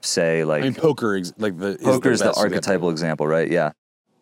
say 0.00 0.44
like 0.44 0.62
I 0.62 0.64
mean, 0.64 0.74
poker, 0.74 1.16
ex- 1.16 1.32
like 1.38 1.58
the 1.58 1.78
poker 1.82 2.10
is 2.10 2.18
the 2.18 2.26
best 2.26 2.38
example. 2.38 2.42
archetypal 2.42 2.90
example 2.90 3.26
right 3.26 3.50
yeah 3.50 3.72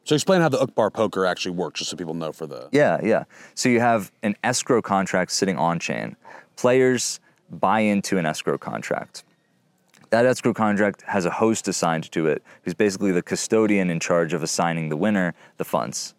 So 0.04 0.14
explain 0.14 0.40
how 0.40 0.48
the 0.48 0.58
Uqbar 0.58 0.92
poker 0.92 1.26
actually 1.26 1.52
works, 1.52 1.78
just 1.80 1.90
so 1.90 1.96
people 1.96 2.14
know 2.14 2.32
for 2.32 2.46
the. 2.46 2.68
Yeah, 2.72 2.98
yeah. 3.02 3.24
So 3.54 3.68
you 3.68 3.80
have 3.80 4.10
an 4.22 4.34
escrow 4.42 4.80
contract 4.82 5.30
sitting 5.30 5.56
on 5.56 5.78
chain. 5.78 6.16
Players 6.56 7.20
buy 7.50 7.80
into 7.80 8.18
an 8.18 8.26
escrow 8.26 8.58
contract. 8.58 9.24
That 10.10 10.26
escrow 10.26 10.52
contract 10.52 11.02
has 11.02 11.24
a 11.24 11.30
host 11.30 11.68
assigned 11.68 12.10
to 12.12 12.26
it, 12.26 12.42
who's 12.62 12.74
basically 12.74 13.12
the 13.12 13.22
custodian 13.22 13.90
in 13.90 14.00
charge 14.00 14.32
of 14.32 14.42
assigning 14.42 14.88
the 14.88 14.96
winner 14.96 15.34
the 15.56 15.64
funds. 15.64 16.14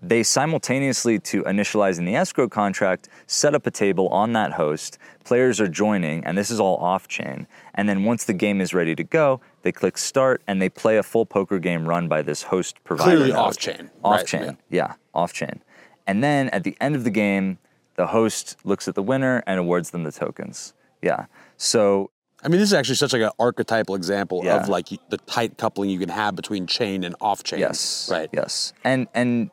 They 0.00 0.22
simultaneously, 0.22 1.18
to 1.20 1.42
initializing 1.42 2.06
the 2.06 2.14
escrow 2.14 2.48
contract, 2.48 3.08
set 3.26 3.54
up 3.54 3.66
a 3.66 3.70
table 3.70 4.08
on 4.08 4.32
that 4.34 4.52
host. 4.52 4.98
Players 5.24 5.60
are 5.60 5.68
joining, 5.68 6.24
and 6.24 6.38
this 6.38 6.50
is 6.50 6.60
all 6.60 6.76
off 6.76 7.08
chain. 7.08 7.48
And 7.74 7.88
then 7.88 8.04
once 8.04 8.24
the 8.24 8.32
game 8.32 8.60
is 8.60 8.72
ready 8.72 8.94
to 8.94 9.02
go, 9.02 9.40
they 9.62 9.72
click 9.72 9.98
start 9.98 10.40
and 10.46 10.62
they 10.62 10.68
play 10.68 10.98
a 10.98 11.02
full 11.02 11.26
poker 11.26 11.58
game 11.58 11.88
run 11.88 12.06
by 12.06 12.22
this 12.22 12.44
host 12.44 12.82
provider. 12.84 13.16
Clearly 13.16 13.32
off-chain, 13.32 13.90
Off 14.04 14.18
right, 14.18 14.26
chain, 14.26 14.42
yeah. 14.70 14.88
yeah, 14.88 14.94
off 15.14 15.32
chain. 15.32 15.62
And 16.06 16.22
then 16.22 16.48
at 16.50 16.62
the 16.62 16.76
end 16.80 16.94
of 16.94 17.02
the 17.02 17.10
game, 17.10 17.58
the 17.96 18.06
host 18.06 18.56
looks 18.64 18.86
at 18.86 18.94
the 18.94 19.02
winner 19.02 19.42
and 19.46 19.58
awards 19.58 19.90
them 19.90 20.04
the 20.04 20.12
tokens. 20.12 20.74
Yeah. 21.02 21.26
So 21.56 22.10
I 22.42 22.48
mean, 22.48 22.60
this 22.60 22.68
is 22.68 22.74
actually 22.74 22.94
such 22.96 23.12
like 23.12 23.22
an 23.22 23.30
archetypal 23.38 23.94
example 23.94 24.42
Yeah. 24.44 24.56
of 24.62 24.68
like 24.68 24.88
the 25.10 25.18
tight 25.18 25.58
coupling 25.58 25.90
you 25.90 25.98
can 25.98 26.08
have 26.08 26.36
between 26.36 26.66
chain 26.66 27.02
and 27.04 27.14
off 27.20 27.42
chain. 27.42 27.58
Yes. 27.60 28.08
Right. 28.10 28.28
Yes. 28.32 28.72
And 28.84 29.08
and 29.14 29.50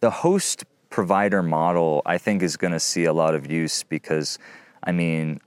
the 0.00 0.10
host 0.10 0.64
provider 0.90 1.42
model 1.42 2.02
I 2.06 2.18
think 2.18 2.42
is 2.42 2.56
going 2.56 2.72
to 2.72 2.80
see 2.80 3.04
a 3.04 3.12
lot 3.12 3.34
of 3.34 3.50
use 3.50 3.82
because 3.82 4.38
I 4.82 4.92
mean 4.92 5.40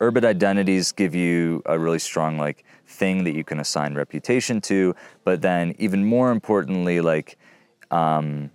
Urbit 0.00 0.24
identities 0.24 0.90
give 0.92 1.14
you 1.14 1.62
a 1.66 1.78
really 1.78 2.00
strong 2.00 2.36
like 2.38 2.64
thing 2.86 3.24
that 3.24 3.34
you 3.34 3.44
can 3.44 3.60
assign 3.60 3.94
reputation 3.94 4.60
to, 4.62 4.94
but 5.24 5.40
then 5.40 5.74
even 5.78 6.04
more 6.04 6.30
importantly 6.32 7.00
like 7.00 7.38
um 7.92 8.50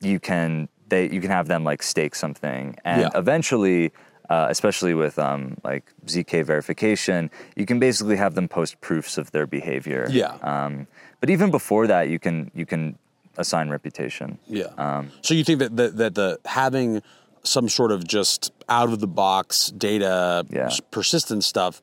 you 0.00 0.18
can 0.18 0.68
they 0.88 1.08
you 1.08 1.20
can 1.20 1.30
have 1.30 1.46
them 1.46 1.62
like 1.64 1.82
stake 1.82 2.14
something 2.16 2.76
and 2.84 3.02
Yeah. 3.02 3.10
eventually 3.14 3.92
uh, 4.30 4.46
especially 4.50 4.94
with 4.94 5.18
um, 5.18 5.56
like 5.64 5.84
zk 6.06 6.44
verification 6.44 7.30
you 7.56 7.64
can 7.66 7.78
basically 7.78 8.16
have 8.16 8.34
them 8.34 8.48
post 8.48 8.80
proofs 8.80 9.18
of 9.18 9.30
their 9.32 9.46
behavior 9.46 10.06
Yeah. 10.10 10.34
um, 10.42 10.86
but 11.20 11.30
even 11.30 11.50
before 11.50 11.86
that 11.86 12.08
you 12.08 12.18
can 12.18 12.50
you 12.54 12.66
can 12.66 12.98
assign 13.38 13.68
reputation 13.68 14.38
Yeah. 14.48 14.66
Um, 14.78 15.10
so 15.22 15.34
you 15.34 15.44
think 15.44 15.58
that 15.60 15.76
the, 15.76 15.88
that 15.90 16.14
the 16.14 16.38
having 16.46 17.02
some 17.42 17.68
sort 17.68 17.92
of 17.92 18.06
just 18.06 18.50
out 18.68 18.88
of 18.92 18.98
the 19.00 19.06
box 19.06 19.68
data 19.70 20.44
Yeah. 20.50 20.70
persistent 20.90 21.44
stuff 21.44 21.80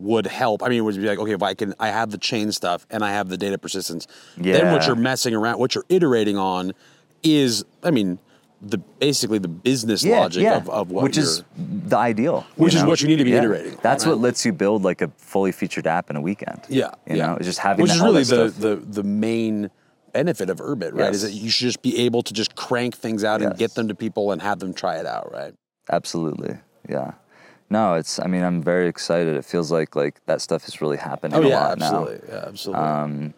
would 0.00 0.26
help. 0.26 0.60
I 0.64 0.68
mean, 0.70 0.78
it 0.78 0.80
would 0.82 0.96
be 0.96 1.02
like, 1.06 1.20
okay, 1.20 1.34
if 1.34 1.42
I 1.42 1.54
can, 1.54 1.72
I 1.78 1.88
have 1.88 2.10
the 2.10 2.18
chain 2.18 2.50
stuff 2.50 2.84
and 2.90 3.04
I 3.04 3.10
have 3.12 3.28
the 3.28 3.36
data 3.36 3.58
persistence. 3.58 4.08
Yeah. 4.36 4.54
Then 4.54 4.72
what 4.72 4.86
you're 4.88 4.96
messing 4.96 5.34
around, 5.34 5.60
what 5.60 5.76
you're 5.76 5.84
iterating 5.88 6.36
on, 6.36 6.72
is, 7.22 7.64
I 7.84 7.92
mean, 7.92 8.18
the 8.62 8.78
basically 8.78 9.38
the 9.38 9.48
business 9.48 10.02
yeah, 10.04 10.20
logic 10.20 10.42
yeah. 10.42 10.56
of, 10.56 10.70
of 10.70 10.90
what 10.90 11.04
which 11.04 11.16
you're, 11.16 11.24
is 11.26 11.44
the 11.56 11.96
ideal 11.96 12.46
Which 12.56 12.74
is 12.74 12.82
what 12.84 13.00
you 13.02 13.08
need 13.08 13.16
to 13.16 13.24
be 13.24 13.34
iterating 13.34 13.78
that's 13.82 14.06
right? 14.06 14.12
what 14.12 14.20
lets 14.20 14.46
you 14.46 14.52
build 14.52 14.82
like 14.82 15.02
a 15.02 15.08
fully 15.18 15.52
featured 15.52 15.86
app 15.86 16.08
in 16.08 16.16
a 16.16 16.20
weekend 16.20 16.62
Yeah, 16.68 16.90
you 17.06 17.16
yeah. 17.16 17.26
know 17.26 17.36
it's 17.36 17.46
just 17.46 17.58
having 17.58 17.82
which 17.82 17.90
that, 17.90 17.96
is 17.96 18.02
all 18.32 18.38
really 18.38 18.50
the, 18.50 18.76
the 18.76 18.76
the 18.76 19.02
main 19.02 19.70
benefit 20.14 20.48
of 20.48 20.58
Urbit, 20.58 20.94
right? 20.94 21.12
Is 21.12 21.22
that 21.22 21.32
you 21.32 21.50
should 21.50 21.66
just 21.66 21.82
be 21.82 21.98
able 21.98 22.22
to 22.22 22.32
just 22.32 22.54
crank 22.54 22.96
things 22.96 23.24
out 23.24 23.42
and 23.42 23.56
get 23.58 23.74
them 23.74 23.88
to 23.88 23.94
people 23.94 24.32
and 24.32 24.40
have 24.40 24.60
them 24.60 24.72
try 24.72 24.96
it 24.98 25.06
out, 25.06 25.30
right? 25.32 25.52
Absolutely. 25.90 26.56
Yeah. 26.88 27.14
No, 27.68 27.94
it's. 27.94 28.20
I 28.20 28.26
mean, 28.28 28.44
I'm 28.44 28.62
very 28.62 28.86
excited. 28.88 29.36
It 29.36 29.44
feels 29.44 29.72
like 29.72 29.96
like 29.96 30.24
that 30.26 30.40
stuff 30.40 30.68
is 30.68 30.80
really 30.80 30.98
happening 30.98 31.36
Oh 31.36 31.42
a 31.42 31.48
yeah, 31.48 31.60
lot 31.60 31.72
absolutely, 31.72 32.28
yeah, 32.28 32.44
absolutely. 32.46 32.84
Um, 32.84 33.34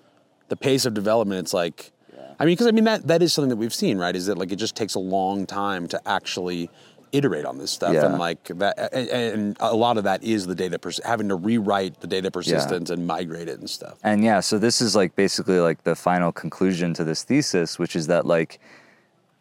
the 0.48 0.56
pace 0.56 0.84
of 0.84 0.94
development, 0.94 1.40
it's 1.40 1.54
like, 1.54 1.92
I 2.38 2.44
mean, 2.44 2.52
because 2.52 2.66
I 2.66 2.70
mean 2.72 2.84
that 2.84 3.06
that 3.06 3.22
is 3.22 3.32
something 3.32 3.48
that 3.50 3.56
we've 3.56 3.74
seen, 3.74 3.98
right? 3.98 4.14
Is 4.14 4.26
that 4.26 4.36
like 4.38 4.52
it 4.52 4.56
just 4.56 4.76
takes 4.76 4.94
a 4.94 4.98
long 4.98 5.46
time 5.46 5.86
to 5.88 6.00
actually 6.08 6.70
iterate 7.12 7.44
on 7.46 7.56
this 7.56 7.70
stuff, 7.70 7.94
Yeah. 7.94 8.06
and 8.06 8.18
like 8.18 8.44
that, 8.58 8.92
and, 8.92 9.08
and 9.08 9.56
a 9.60 9.74
lot 9.74 9.96
of 9.96 10.04
that 10.04 10.22
is 10.22 10.46
the 10.46 10.54
data 10.54 10.78
pers- 10.78 11.00
having 11.04 11.28
to 11.28 11.34
rewrite 11.36 12.00
the 12.00 12.06
data 12.06 12.30
persistence 12.30 12.90
and 12.90 13.06
migrate 13.06 13.48
it 13.48 13.58
and 13.58 13.70
stuff. 13.70 13.96
And 14.02 14.22
yeah, 14.24 14.40
so 14.40 14.58
this 14.58 14.80
is 14.80 14.94
like 14.96 15.14
basically 15.16 15.60
like 15.60 15.84
the 15.84 15.94
final 15.94 16.32
conclusion 16.32 16.92
to 16.94 17.04
this 17.04 17.22
thesis, 17.22 17.78
which 17.78 17.96
is 17.96 18.08
that 18.08 18.26
like 18.26 18.58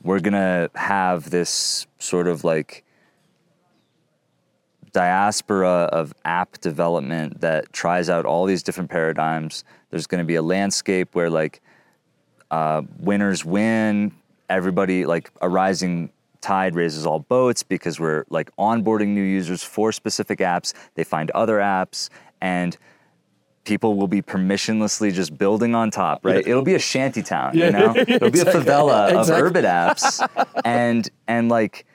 we're 0.03 0.19
gonna 0.21 0.69
have 0.75 1.31
this 1.31 1.87
sort 1.99 2.27
of 2.27 2.43
like 2.43 2.83
diaspora 4.93 5.89
of 5.91 6.13
app 6.23 6.59
development 6.61 7.41
that 7.41 7.71
tries 7.73 8.09
out 8.09 8.25
all 8.25 8.45
these 8.45 8.63
different 8.63 8.89
paradigms. 8.89 9.63
There's 9.89 10.07
going 10.07 10.19
to 10.19 10.25
be 10.25 10.35
a 10.35 10.41
landscape 10.41 11.13
where 11.15 11.29
like 11.29 11.61
uh, 12.51 12.81
winners 12.99 13.43
win. 13.45 14.13
Everybody 14.49 15.05
like 15.05 15.31
a 15.41 15.49
rising 15.49 16.11
tide 16.41 16.75
raises 16.75 17.05
all 17.05 17.19
boats 17.19 17.63
because 17.63 17.99
we're 17.99 18.25
like 18.29 18.55
onboarding 18.57 19.07
new 19.09 19.23
users 19.23 19.63
for 19.63 19.91
specific 19.91 20.39
apps. 20.39 20.73
They 20.93 21.03
find 21.03 21.31
other 21.31 21.57
apps 21.57 22.09
and 22.41 22.77
people 23.63 23.95
will 23.95 24.07
be 24.07 24.21
permissionlessly 24.21 25.11
just 25.11 25.35
building 25.37 25.73
on 25.73 25.89
top, 25.89 26.23
right? 26.23 26.45
It'll 26.47 26.61
be 26.61 26.75
a 26.75 26.79
shanty 26.79 27.23
town, 27.23 27.57
you 27.57 27.71
know? 27.71 27.95
It'll 28.07 28.29
be 28.29 28.41
a 28.41 28.45
favela 28.45 29.11
of 29.11 29.21
Exactly. 29.21 29.41
urban 29.41 29.65
apps. 29.65 30.55
And 30.63 31.09
and 31.27 31.49
like 31.49 31.85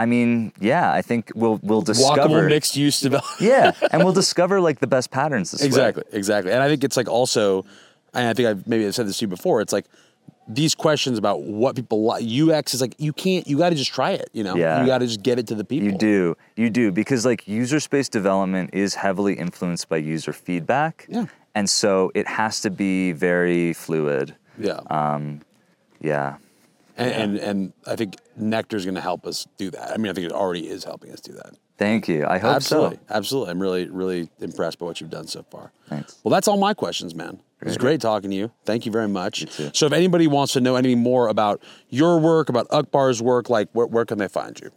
I 0.00 0.06
mean, 0.06 0.52
yeah, 0.60 0.92
I 0.92 1.02
think 1.02 1.32
we'll 1.34 1.58
we'll 1.64 1.82
discover 1.82 2.28
Walkable 2.28 2.48
mixed 2.48 2.76
use 2.76 3.00
development. 3.00 3.40
Yeah, 3.40 3.72
and 3.90 4.04
we'll 4.04 4.12
discover 4.12 4.60
like 4.60 4.78
the 4.78 4.86
best 4.86 5.10
patterns 5.10 5.50
this 5.50 5.62
way. 5.62 5.66
Exactly, 5.66 6.04
exactly. 6.12 6.52
And 6.52 6.62
I 6.62 6.68
think 6.68 6.84
it's 6.84 6.96
like 6.96 7.08
also, 7.08 7.64
and 8.14 8.28
I 8.28 8.34
think 8.34 8.48
I've 8.48 8.66
maybe 8.66 8.86
I've 8.86 8.94
said 8.94 9.06
this 9.06 9.18
to 9.18 9.24
you 9.24 9.28
before. 9.28 9.60
It's 9.60 9.72
like 9.72 9.86
these 10.48 10.74
questions 10.74 11.18
about 11.18 11.42
what 11.42 11.76
people 11.76 12.02
like. 12.02 12.24
UX 12.24 12.74
is 12.74 12.80
like 12.80 12.94
you 12.98 13.12
can't. 13.12 13.46
You 13.46 13.58
got 13.58 13.70
to 13.70 13.76
just 13.76 13.92
try 13.92 14.12
it. 14.12 14.30
You 14.32 14.44
know. 14.44 14.56
Yeah. 14.56 14.80
You 14.80 14.86
got 14.86 14.98
to 14.98 15.06
just 15.06 15.22
get 15.22 15.38
it 15.38 15.46
to 15.48 15.54
the 15.54 15.64
people. 15.64 15.88
You 15.88 15.98
do. 15.98 16.36
You 16.56 16.70
do 16.70 16.90
because 16.90 17.24
like 17.26 17.46
user 17.46 17.80
space 17.80 18.08
development 18.08 18.70
is 18.72 18.94
heavily 18.94 19.34
influenced 19.34 19.88
by 19.88 19.98
user 19.98 20.32
feedback. 20.32 21.06
Yeah. 21.08 21.26
And 21.54 21.68
so 21.68 22.10
it 22.14 22.26
has 22.26 22.60
to 22.62 22.70
be 22.70 23.12
very 23.12 23.72
fluid. 23.72 24.34
Yeah. 24.58 24.80
Um, 24.90 25.42
yeah. 26.00 26.36
And, 26.96 27.12
and 27.12 27.38
and 27.38 27.72
I 27.86 27.96
think 27.96 28.16
Nectar's 28.36 28.84
going 28.84 28.96
to 28.96 29.00
help 29.00 29.26
us 29.26 29.46
do 29.56 29.70
that. 29.70 29.92
I 29.92 29.96
mean, 29.98 30.10
I 30.10 30.14
think 30.14 30.26
it 30.26 30.32
already 30.32 30.68
is 30.68 30.84
helping 30.84 31.12
us 31.12 31.20
do 31.20 31.32
that. 31.32 31.54
Thank 31.78 32.08
you. 32.08 32.26
I 32.26 32.38
hope 32.38 32.56
absolutely, 32.56 32.96
so. 32.96 33.14
absolutely. 33.14 33.50
I'm 33.52 33.62
really 33.62 33.88
really 33.88 34.28
impressed 34.40 34.78
by 34.78 34.86
what 34.86 35.00
you've 35.00 35.10
done 35.10 35.26
so 35.26 35.44
far. 35.50 35.72
Thanks. 35.88 36.18
Well, 36.22 36.30
that's 36.30 36.48
all 36.48 36.58
my 36.58 36.74
questions, 36.74 37.14
man. 37.14 37.40
It 37.60 37.66
was 37.66 37.76
great 37.76 38.00
talking 38.00 38.30
to 38.30 38.36
you. 38.36 38.52
Thank 38.64 38.86
you 38.86 38.92
very 38.92 39.08
much. 39.08 39.40
too. 39.56 39.70
So, 39.72 39.86
if 39.86 39.92
anybody 39.92 40.28
wants 40.28 40.52
to 40.52 40.60
know 40.60 40.76
anything 40.76 41.00
more 41.00 41.28
about 41.28 41.60
your 41.88 42.20
work, 42.20 42.48
about 42.48 42.68
Uqbar's 42.68 43.20
work, 43.20 43.50
like 43.50 43.68
where, 43.72 43.86
where 43.86 44.04
can 44.04 44.18
they 44.18 44.28
find 44.28 44.58
you? 44.60 44.70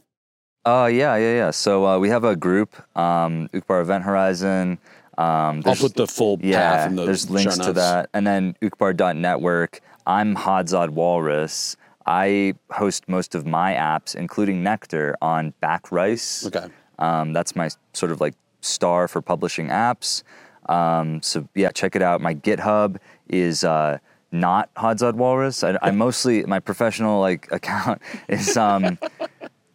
Uh, 0.66 0.90
yeah, 0.92 1.16
yeah, 1.16 1.34
yeah. 1.34 1.52
So 1.52 1.86
uh, 1.86 2.00
we 2.00 2.10
have 2.10 2.24
a 2.24 2.36
group, 2.36 2.76
um, 2.98 3.50
Uqbar 3.54 3.82
Event 3.82 4.04
Horizon. 4.04 4.78
Um, 5.18 5.62
I'll 5.66 5.76
put 5.76 5.96
the 5.96 6.08
full 6.08 6.38
path 6.38 6.46
yeah, 6.46 6.88
in 6.88 6.96
the 6.96 7.06
there's 7.06 7.30
links 7.30 7.58
to 7.58 7.74
that. 7.74 8.10
And 8.14 8.26
then 8.26 8.56
uqbar.network. 8.62 9.82
I'm 10.06 10.36
Hodzod 10.36 10.90
Walrus. 10.90 11.76
I 12.06 12.56
host 12.72 13.08
most 13.08 13.36
of 13.36 13.46
my 13.46 13.74
apps, 13.74 14.16
including 14.16 14.64
Nectar, 14.64 15.16
on 15.22 15.54
Bacrys. 15.62 16.48
Okay. 16.48 16.72
Um, 17.02 17.34
that's 17.34 17.56
my 17.56 17.70
sort 17.94 18.12
of 18.12 18.22
like 18.22 18.36
star 18.62 19.08
for 19.08 19.22
publishing 19.22 19.68
apps. 19.68 20.24
Um, 20.70 21.22
so 21.22 21.48
yeah, 21.56 21.72
check 21.72 21.96
it 21.96 22.02
out. 22.02 22.22
My 22.22 22.36
GitHub 22.36 22.98
is 23.28 23.64
uh, 23.64 23.98
not 24.32 24.74
Hodzod 24.76 25.16
Walrus. 25.16 25.64
I, 25.64 25.78
I 25.82 25.92
mostly 25.92 26.44
my 26.44 26.60
professional 26.60 27.20
like 27.20 27.52
account 27.58 28.02
is 28.30 28.56
um, 28.56 28.98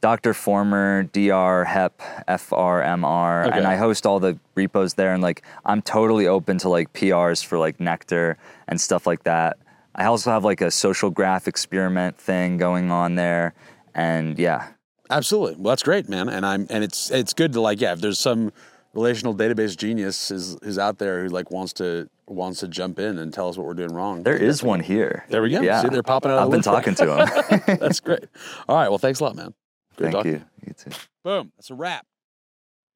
Dr. 0.00 0.34
Former, 0.34 1.02
Dr. 1.02 1.64
Hep, 1.64 2.00
FRMR, 2.28 3.46
Okay. 3.48 3.58
and 3.58 3.66
I 3.66 3.76
host 3.76 4.06
all 4.06 4.20
the 4.20 4.38
repos 4.54 4.94
there. 4.94 5.12
And 5.12 5.22
like, 5.22 5.42
I'm 5.64 5.82
totally 5.82 6.26
open 6.28 6.58
to 6.58 6.68
like 6.68 6.92
PRs 6.92 7.44
for 7.44 7.58
like 7.58 7.80
Nectar 7.80 8.38
and 8.68 8.80
stuff 8.80 9.06
like 9.06 9.24
that. 9.24 9.56
I 9.94 10.04
also 10.04 10.30
have 10.30 10.44
like 10.44 10.60
a 10.60 10.70
social 10.70 11.10
graph 11.10 11.48
experiment 11.48 12.18
thing 12.18 12.58
going 12.58 12.90
on 12.90 13.14
there, 13.16 13.54
and 13.94 14.38
yeah, 14.38 14.68
Absolutely. 15.10 15.56
Well, 15.56 15.70
that's 15.72 15.82
great, 15.82 16.08
man. 16.08 16.28
And 16.28 16.44
I'm 16.44 16.66
and 16.70 16.82
it's 16.84 17.10
it's 17.10 17.32
good 17.32 17.52
to 17.54 17.60
like 17.60 17.80
yeah. 17.80 17.92
If 17.92 18.00
there's 18.00 18.18
some 18.18 18.52
relational 18.94 19.34
database 19.34 19.76
genius 19.76 20.30
is 20.30 20.56
is 20.62 20.78
out 20.78 20.98
there 20.98 21.22
who 21.22 21.28
like 21.28 21.50
wants 21.50 21.72
to 21.74 22.08
wants 22.26 22.60
to 22.60 22.68
jump 22.68 22.98
in 22.98 23.18
and 23.18 23.32
tell 23.32 23.48
us 23.48 23.56
what 23.56 23.66
we're 23.66 23.74
doing 23.74 23.92
wrong. 23.92 24.22
there 24.24 24.36
is 24.36 24.62
one 24.62 24.80
here. 24.80 25.24
There 25.28 25.42
we 25.42 25.50
go. 25.50 25.60
Yeah, 25.60 25.82
See, 25.82 25.88
they're 25.90 26.02
popping 26.02 26.32
out 26.32 26.40
I've 26.40 26.50
been 26.50 26.60
talking 26.62 26.94
to 26.96 27.04
him. 27.66 27.78
That's 27.78 28.00
great. 28.00 28.24
All 28.68 28.76
right. 28.76 28.88
Well, 28.88 28.98
thanks 28.98 29.20
a 29.20 29.24
lot, 29.24 29.36
man. 29.36 29.54
Great 29.96 30.06
Thank 30.12 30.14
talking. 30.16 30.32
you. 30.32 30.42
You 30.66 30.72
too. 30.72 30.90
Boom. 31.22 31.52
That's 31.56 31.70
a 31.70 31.74
wrap. 31.74 32.04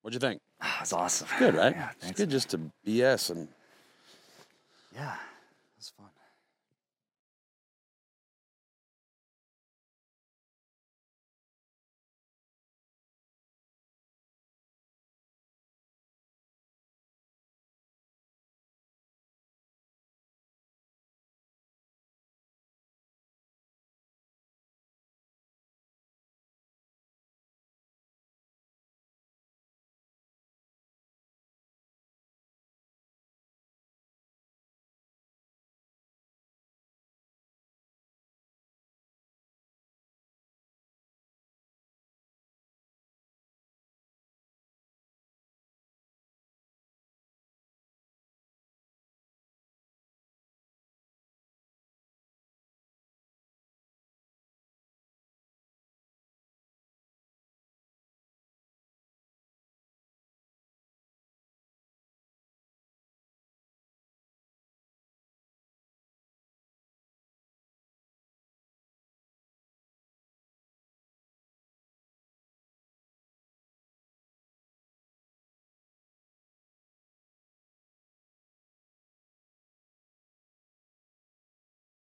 What'd 0.03 0.21
you 0.21 0.27
think? 0.27 0.41
Ah, 0.61 0.77
that's 0.81 0.93
awesome. 0.93 1.29
Good, 1.39 1.55
right? 1.55 1.75
Yeah, 1.77 1.91
it's 2.03 2.11
good 2.13 2.29
just 2.31 2.51
to 2.51 2.61
BS 2.87 3.31
and 3.31 3.49
Yeah. 4.95 5.15